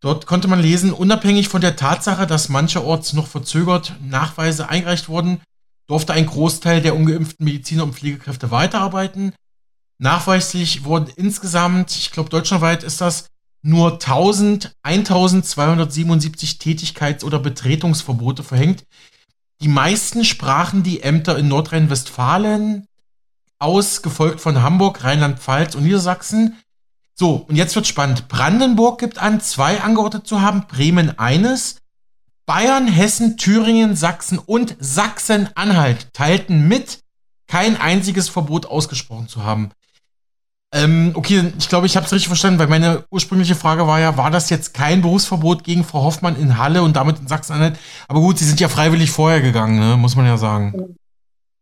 Dort 0.00 0.26
konnte 0.26 0.46
man 0.46 0.60
lesen, 0.60 0.92
unabhängig 0.92 1.48
von 1.48 1.60
der 1.60 1.76
Tatsache, 1.76 2.26
dass 2.26 2.48
mancherorts 2.48 3.12
noch 3.14 3.26
verzögert 3.26 3.96
Nachweise 4.00 4.68
eingereicht 4.68 5.08
wurden, 5.08 5.40
durfte 5.88 6.12
ein 6.12 6.26
Großteil 6.26 6.80
der 6.80 6.94
ungeimpften 6.94 7.44
Mediziner 7.44 7.82
und 7.82 7.94
Pflegekräfte 7.94 8.50
weiterarbeiten. 8.50 9.32
Nachweislich 9.98 10.84
wurden 10.84 11.10
insgesamt, 11.16 11.90
ich 11.96 12.12
glaube 12.12 12.30
deutschlandweit 12.30 12.84
ist 12.84 13.00
das, 13.00 13.26
nur 13.62 13.94
1000, 13.94 14.72
1277 14.82 16.58
Tätigkeits- 16.58 17.24
oder 17.24 17.40
Betretungsverbote 17.40 18.44
verhängt. 18.44 18.84
Die 19.60 19.68
meisten 19.68 20.24
sprachen 20.24 20.84
die 20.84 21.02
Ämter 21.02 21.36
in 21.36 21.48
Nordrhein-Westfalen 21.48 22.86
aus, 23.58 24.02
gefolgt 24.02 24.40
von 24.40 24.62
Hamburg, 24.62 25.02
Rheinland-Pfalz 25.02 25.74
und 25.74 25.82
Niedersachsen. 25.82 26.56
So, 27.20 27.44
und 27.48 27.56
jetzt 27.56 27.74
wird 27.74 27.88
spannend. 27.88 28.28
Brandenburg 28.28 29.00
gibt 29.00 29.18
an, 29.18 29.40
zwei 29.40 29.80
angeordnet 29.80 30.26
zu 30.26 30.40
haben, 30.40 30.66
Bremen 30.68 31.18
eines. 31.18 31.80
Bayern, 32.46 32.86
Hessen, 32.86 33.36
Thüringen, 33.36 33.96
Sachsen 33.96 34.38
und 34.38 34.76
Sachsen-Anhalt 34.78 36.14
teilten 36.14 36.68
mit, 36.68 37.00
kein 37.48 37.78
einziges 37.78 38.28
Verbot 38.28 38.66
ausgesprochen 38.66 39.26
zu 39.26 39.42
haben. 39.42 39.70
Ähm, 40.72 41.10
okay, 41.14 41.52
ich 41.58 41.68
glaube, 41.68 41.86
ich 41.86 41.96
habe 41.96 42.06
es 42.06 42.12
richtig 42.12 42.28
verstanden, 42.28 42.60
weil 42.60 42.68
meine 42.68 43.04
ursprüngliche 43.10 43.56
Frage 43.56 43.86
war 43.88 43.98
ja, 43.98 44.16
war 44.16 44.30
das 44.30 44.48
jetzt 44.48 44.72
kein 44.72 45.02
Berufsverbot 45.02 45.64
gegen 45.64 45.82
Frau 45.82 46.04
Hoffmann 46.04 46.36
in 46.36 46.56
Halle 46.56 46.82
und 46.82 46.94
damit 46.94 47.18
in 47.18 47.26
Sachsen-Anhalt? 47.26 47.78
Aber 48.06 48.20
gut, 48.20 48.38
Sie 48.38 48.44
sind 48.44 48.60
ja 48.60 48.68
freiwillig 48.68 49.10
vorher 49.10 49.40
gegangen, 49.40 49.78
ne? 49.80 49.96
muss 49.96 50.14
man 50.14 50.26
ja 50.26 50.36
sagen. 50.36 50.96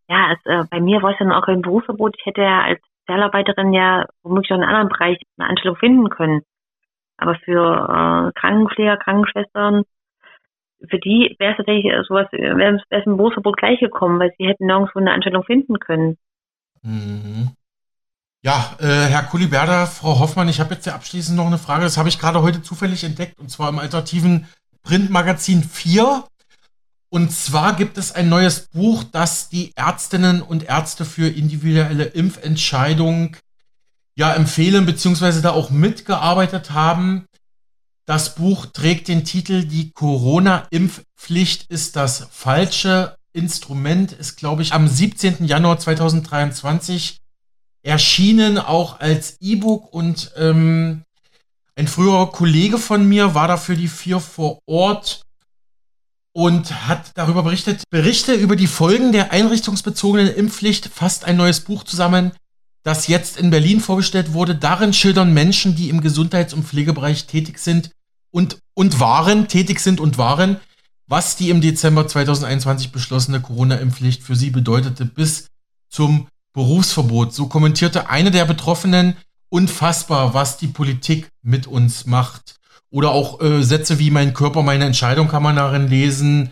Ja, 0.09 0.33
es, 0.33 0.39
äh, 0.45 0.65
bei 0.71 0.81
mir 0.81 1.03
war 1.03 1.13
es 1.13 1.19
dann 1.19 1.33
auch 1.33 1.47
kein 1.47 1.63
Berufsverbot. 1.63 2.15
Ich 2.19 2.27
hätte 2.27 2.43
ja 2.43 2.63
als 2.63 2.81
Sozialarbeiterin 3.07 3.73
ja 3.73 4.07
womöglich 4.23 4.51
auch 4.53 4.57
in 4.57 4.63
einem 4.63 4.75
anderen 4.75 4.89
Bereich 4.89 5.19
eine 5.39 5.49
Anstellung 5.49 5.77
finden 5.77 6.09
können. 6.11 6.43
Aber 7.17 7.37
für 7.45 7.63
äh, 7.63 8.39
Krankenpfleger, 8.39 8.97
Krankenschwestern, 8.99 9.85
für 10.89 10.99
die 10.99 11.35
wäre 11.39 11.53
es 11.53 11.57
tatsächlich 11.57 11.93
sowas, 12.07 12.27
wäre 12.33 12.81
es 12.91 13.07
im 13.07 13.17
Berufsverbot 13.17 13.57
gleich 13.57 13.81
gekommen, 13.81 14.21
weil 14.21 14.33
sie 14.37 14.47
hätten 14.47 14.67
nirgendwo 14.67 14.99
eine 14.99 15.13
Anstellung 15.13 15.45
finden 15.45 15.79
können. 15.79 16.19
Mhm. 16.83 17.51
Ja, 18.43 18.77
äh, 18.79 19.09
Herr 19.09 19.25
Kuliberda, 19.25 19.87
Frau 19.87 20.21
Hoffmann, 20.21 20.49
ich 20.49 20.61
habe 20.61 20.75
jetzt 20.75 20.87
ja 20.87 20.95
abschließend 20.95 21.37
noch 21.37 21.47
eine 21.47 21.59
Frage. 21.59 21.85
Das 21.85 21.97
habe 21.97 22.09
ich 22.09 22.19
gerade 22.19 22.43
heute 22.43 22.63
zufällig 22.63 23.03
entdeckt, 23.03 23.39
und 23.39 23.51
zwar 23.51 23.71
im 23.71 23.79
alternativen 23.79 24.47
Printmagazin 24.83 25.63
4. 25.65 26.25
Und 27.17 27.33
zwar 27.33 27.75
gibt 27.77 27.97
es 27.97 28.12
ein 28.12 28.29
neues 28.29 28.67
Buch, 28.75 29.03
das 29.03 29.49
die 29.49 29.73
Ärztinnen 29.75 30.43
und 30.43 30.64
Ärzte 30.64 31.07
für 31.07 31.27
individuelle 31.27 32.05
Impfentscheidung 32.05 33.39
ja 34.17 34.35
empfehlen, 34.35 34.85
beziehungsweise 34.85 35.41
da 35.41 35.53
auch 35.53 35.71
mitgearbeitet 35.71 36.73
haben. 36.73 37.25
Das 38.05 38.35
Buch 38.35 38.67
trägt 38.67 39.09
den 39.09 39.25
Titel 39.25 39.64
Die 39.64 39.93
Corona-Impfpflicht 39.93 41.71
ist 41.71 41.97
das 41.97 42.29
falsche 42.33 43.17
Instrument, 43.33 44.12
ist, 44.12 44.37
glaube 44.37 44.61
ich, 44.61 44.75
am 44.75 44.87
17. 44.87 45.47
Januar 45.47 45.79
2023 45.79 47.17
erschienen, 47.83 48.59
auch 48.59 49.01
als 49.01 49.39
E-Book 49.41 49.91
und 49.91 50.33
ähm, 50.37 51.03
ein 51.77 51.89
früherer 51.89 52.31
Kollege 52.31 52.77
von 52.77 53.09
mir 53.09 53.35
war 53.35 53.49
dafür 53.49 53.77
die 53.77 53.89
vier 53.89 54.21
vor 54.21 54.59
Ort 54.67 55.23
und 56.37 56.87
hat 56.87 57.12
darüber 57.14 57.43
berichtet, 57.45 57.84
Berichte 57.89 58.34
über 58.34 58.57
die 58.57 58.66
Folgen 58.66 59.11
der 59.11 59.32
einrichtungsbezogenen 59.32 60.28
Impfpflicht, 60.28 60.91
fast 60.93 61.24
ein 61.24 61.39
neues 61.39 61.61
Buch 61.61 61.82
zusammen, 61.82 62.32
das 62.82 63.07
jetzt 63.07 63.39
in 63.39 63.49
Berlin 63.49 63.80
vorgestellt 63.80 64.34
wurde. 64.34 64.55
Darin 64.55 64.93
schildern 64.93 65.32
Menschen, 65.32 65.76
die 65.76 65.89
im 65.89 66.03
Gesundheits- 66.03 66.53
und 66.53 66.66
Pflegebereich 66.66 67.26
tätig 67.26 67.59
sind 67.59 67.91
und, 68.30 68.59
und 68.74 69.01
waren, 69.01 69.49
tätig 69.49 69.80
sind 69.80 69.99
und 69.99 70.18
waren, 70.18 70.59
was 71.07 71.37
die 71.37 71.49
im 71.49 71.62
Dezember 71.62 72.07
2021 72.07 72.93
beschlossene 72.93 73.41
Corona-Impfpflicht 73.41 74.22
für 74.22 74.37
sie 74.37 74.51
bedeutete 74.51 75.07
bis 75.07 75.47
zum 75.89 76.28
Berufsverbot. 76.53 77.32
So 77.32 77.47
kommentierte 77.47 78.11
eine 78.11 78.30
der 78.30 78.45
Betroffenen, 78.45 79.16
unfassbar, 79.49 80.34
was 80.34 80.59
die 80.59 80.68
Politik 80.68 81.30
mit 81.41 81.66
uns 81.66 82.05
macht. 82.05 82.57
Oder 82.91 83.11
auch 83.11 83.41
äh, 83.41 83.62
Sätze 83.62 83.99
wie 83.99 84.11
mein 84.11 84.34
Körper, 84.34 84.62
meine 84.62 84.84
Entscheidung 84.84 85.28
kann 85.28 85.43
man 85.43 85.57
darin 85.57 85.89
lesen. 85.89 86.51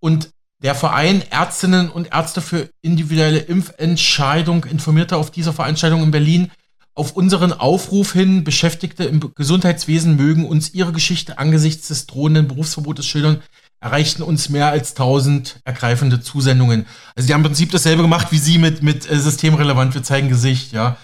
Und 0.00 0.30
der 0.62 0.74
Verein 0.74 1.22
Ärztinnen 1.30 1.90
und 1.90 2.12
Ärzte 2.12 2.40
für 2.40 2.68
individuelle 2.82 3.38
Impfentscheidung 3.38 4.64
informierte 4.64 5.16
auf 5.16 5.30
dieser 5.30 5.52
Veranstaltung 5.52 6.02
in 6.02 6.10
Berlin 6.10 6.50
auf 6.94 7.12
unseren 7.12 7.52
Aufruf 7.52 8.12
hin, 8.12 8.44
Beschäftigte 8.44 9.04
im 9.04 9.20
Gesundheitswesen 9.34 10.16
mögen 10.16 10.46
uns 10.46 10.74
ihre 10.74 10.92
Geschichte 10.92 11.38
angesichts 11.38 11.88
des 11.88 12.06
drohenden 12.06 12.48
Berufsverbotes 12.48 13.06
schildern, 13.06 13.42
erreichten 13.80 14.22
uns 14.22 14.50
mehr 14.50 14.68
als 14.68 14.90
1000 14.90 15.60
ergreifende 15.64 16.20
Zusendungen. 16.20 16.86
Also 17.14 17.26
die 17.26 17.32
haben 17.32 17.40
im 17.40 17.46
Prinzip 17.46 17.70
dasselbe 17.70 18.02
gemacht 18.02 18.28
wie 18.30 18.38
Sie 18.38 18.58
mit, 18.58 18.82
mit 18.82 19.10
äh, 19.10 19.18
systemrelevant, 19.18 19.94
wir 19.94 20.02
zeigen 20.02 20.28
Gesicht, 20.28 20.72
ja. 20.72 20.96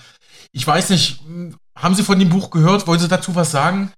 Ich 0.52 0.66
weiß 0.66 0.90
nicht, 0.90 1.20
haben 1.74 1.94
Sie 1.94 2.02
von 2.02 2.18
dem 2.18 2.28
Buch 2.28 2.50
gehört? 2.50 2.86
Wollen 2.86 3.00
Sie 3.00 3.08
dazu 3.08 3.34
was 3.34 3.50
sagen? 3.50 3.92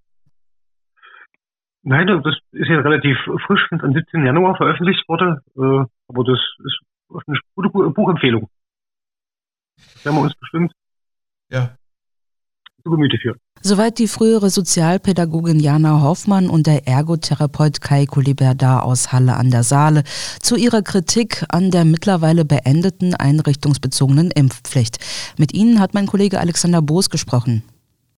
Nein, 1.88 2.06
das 2.06 2.34
ist 2.52 2.68
ja 2.68 2.80
relativ 2.80 3.16
frisch, 3.46 3.66
wenn 3.70 3.78
es 3.78 3.84
am 3.84 3.94
17. 3.94 4.26
Januar 4.26 4.54
veröffentlicht 4.58 5.08
wurde. 5.08 5.40
Äh, 5.56 5.86
aber 6.08 6.24
das 6.24 6.38
ist 6.62 6.80
eine 7.26 7.38
gute 7.54 7.70
Buchempfehlung. 7.70 8.50
Das 9.94 10.04
werden 10.04 10.16
wir 10.16 10.22
uns 10.22 10.34
bestimmt 10.34 10.70
ja. 11.50 11.70
zu 12.82 12.90
Gemüte 12.90 13.16
führen. 13.16 13.38
Soweit 13.62 13.98
die 13.98 14.06
frühere 14.06 14.50
Sozialpädagogin 14.50 15.60
Jana 15.60 16.02
Hoffmann 16.02 16.50
und 16.50 16.66
der 16.66 16.86
Ergotherapeut 16.86 17.80
Kai 17.80 18.04
Kuliberdar 18.04 18.84
aus 18.84 19.10
Halle 19.10 19.36
an 19.36 19.50
der 19.50 19.62
Saale 19.62 20.02
zu 20.40 20.56
ihrer 20.56 20.82
Kritik 20.82 21.46
an 21.48 21.70
der 21.70 21.86
mittlerweile 21.86 22.44
beendeten 22.44 23.14
einrichtungsbezogenen 23.14 24.30
Impfpflicht. 24.30 24.98
Mit 25.38 25.54
ihnen 25.54 25.80
hat 25.80 25.94
mein 25.94 26.06
Kollege 26.06 26.38
Alexander 26.38 26.82
Boos 26.82 27.08
gesprochen. 27.08 27.62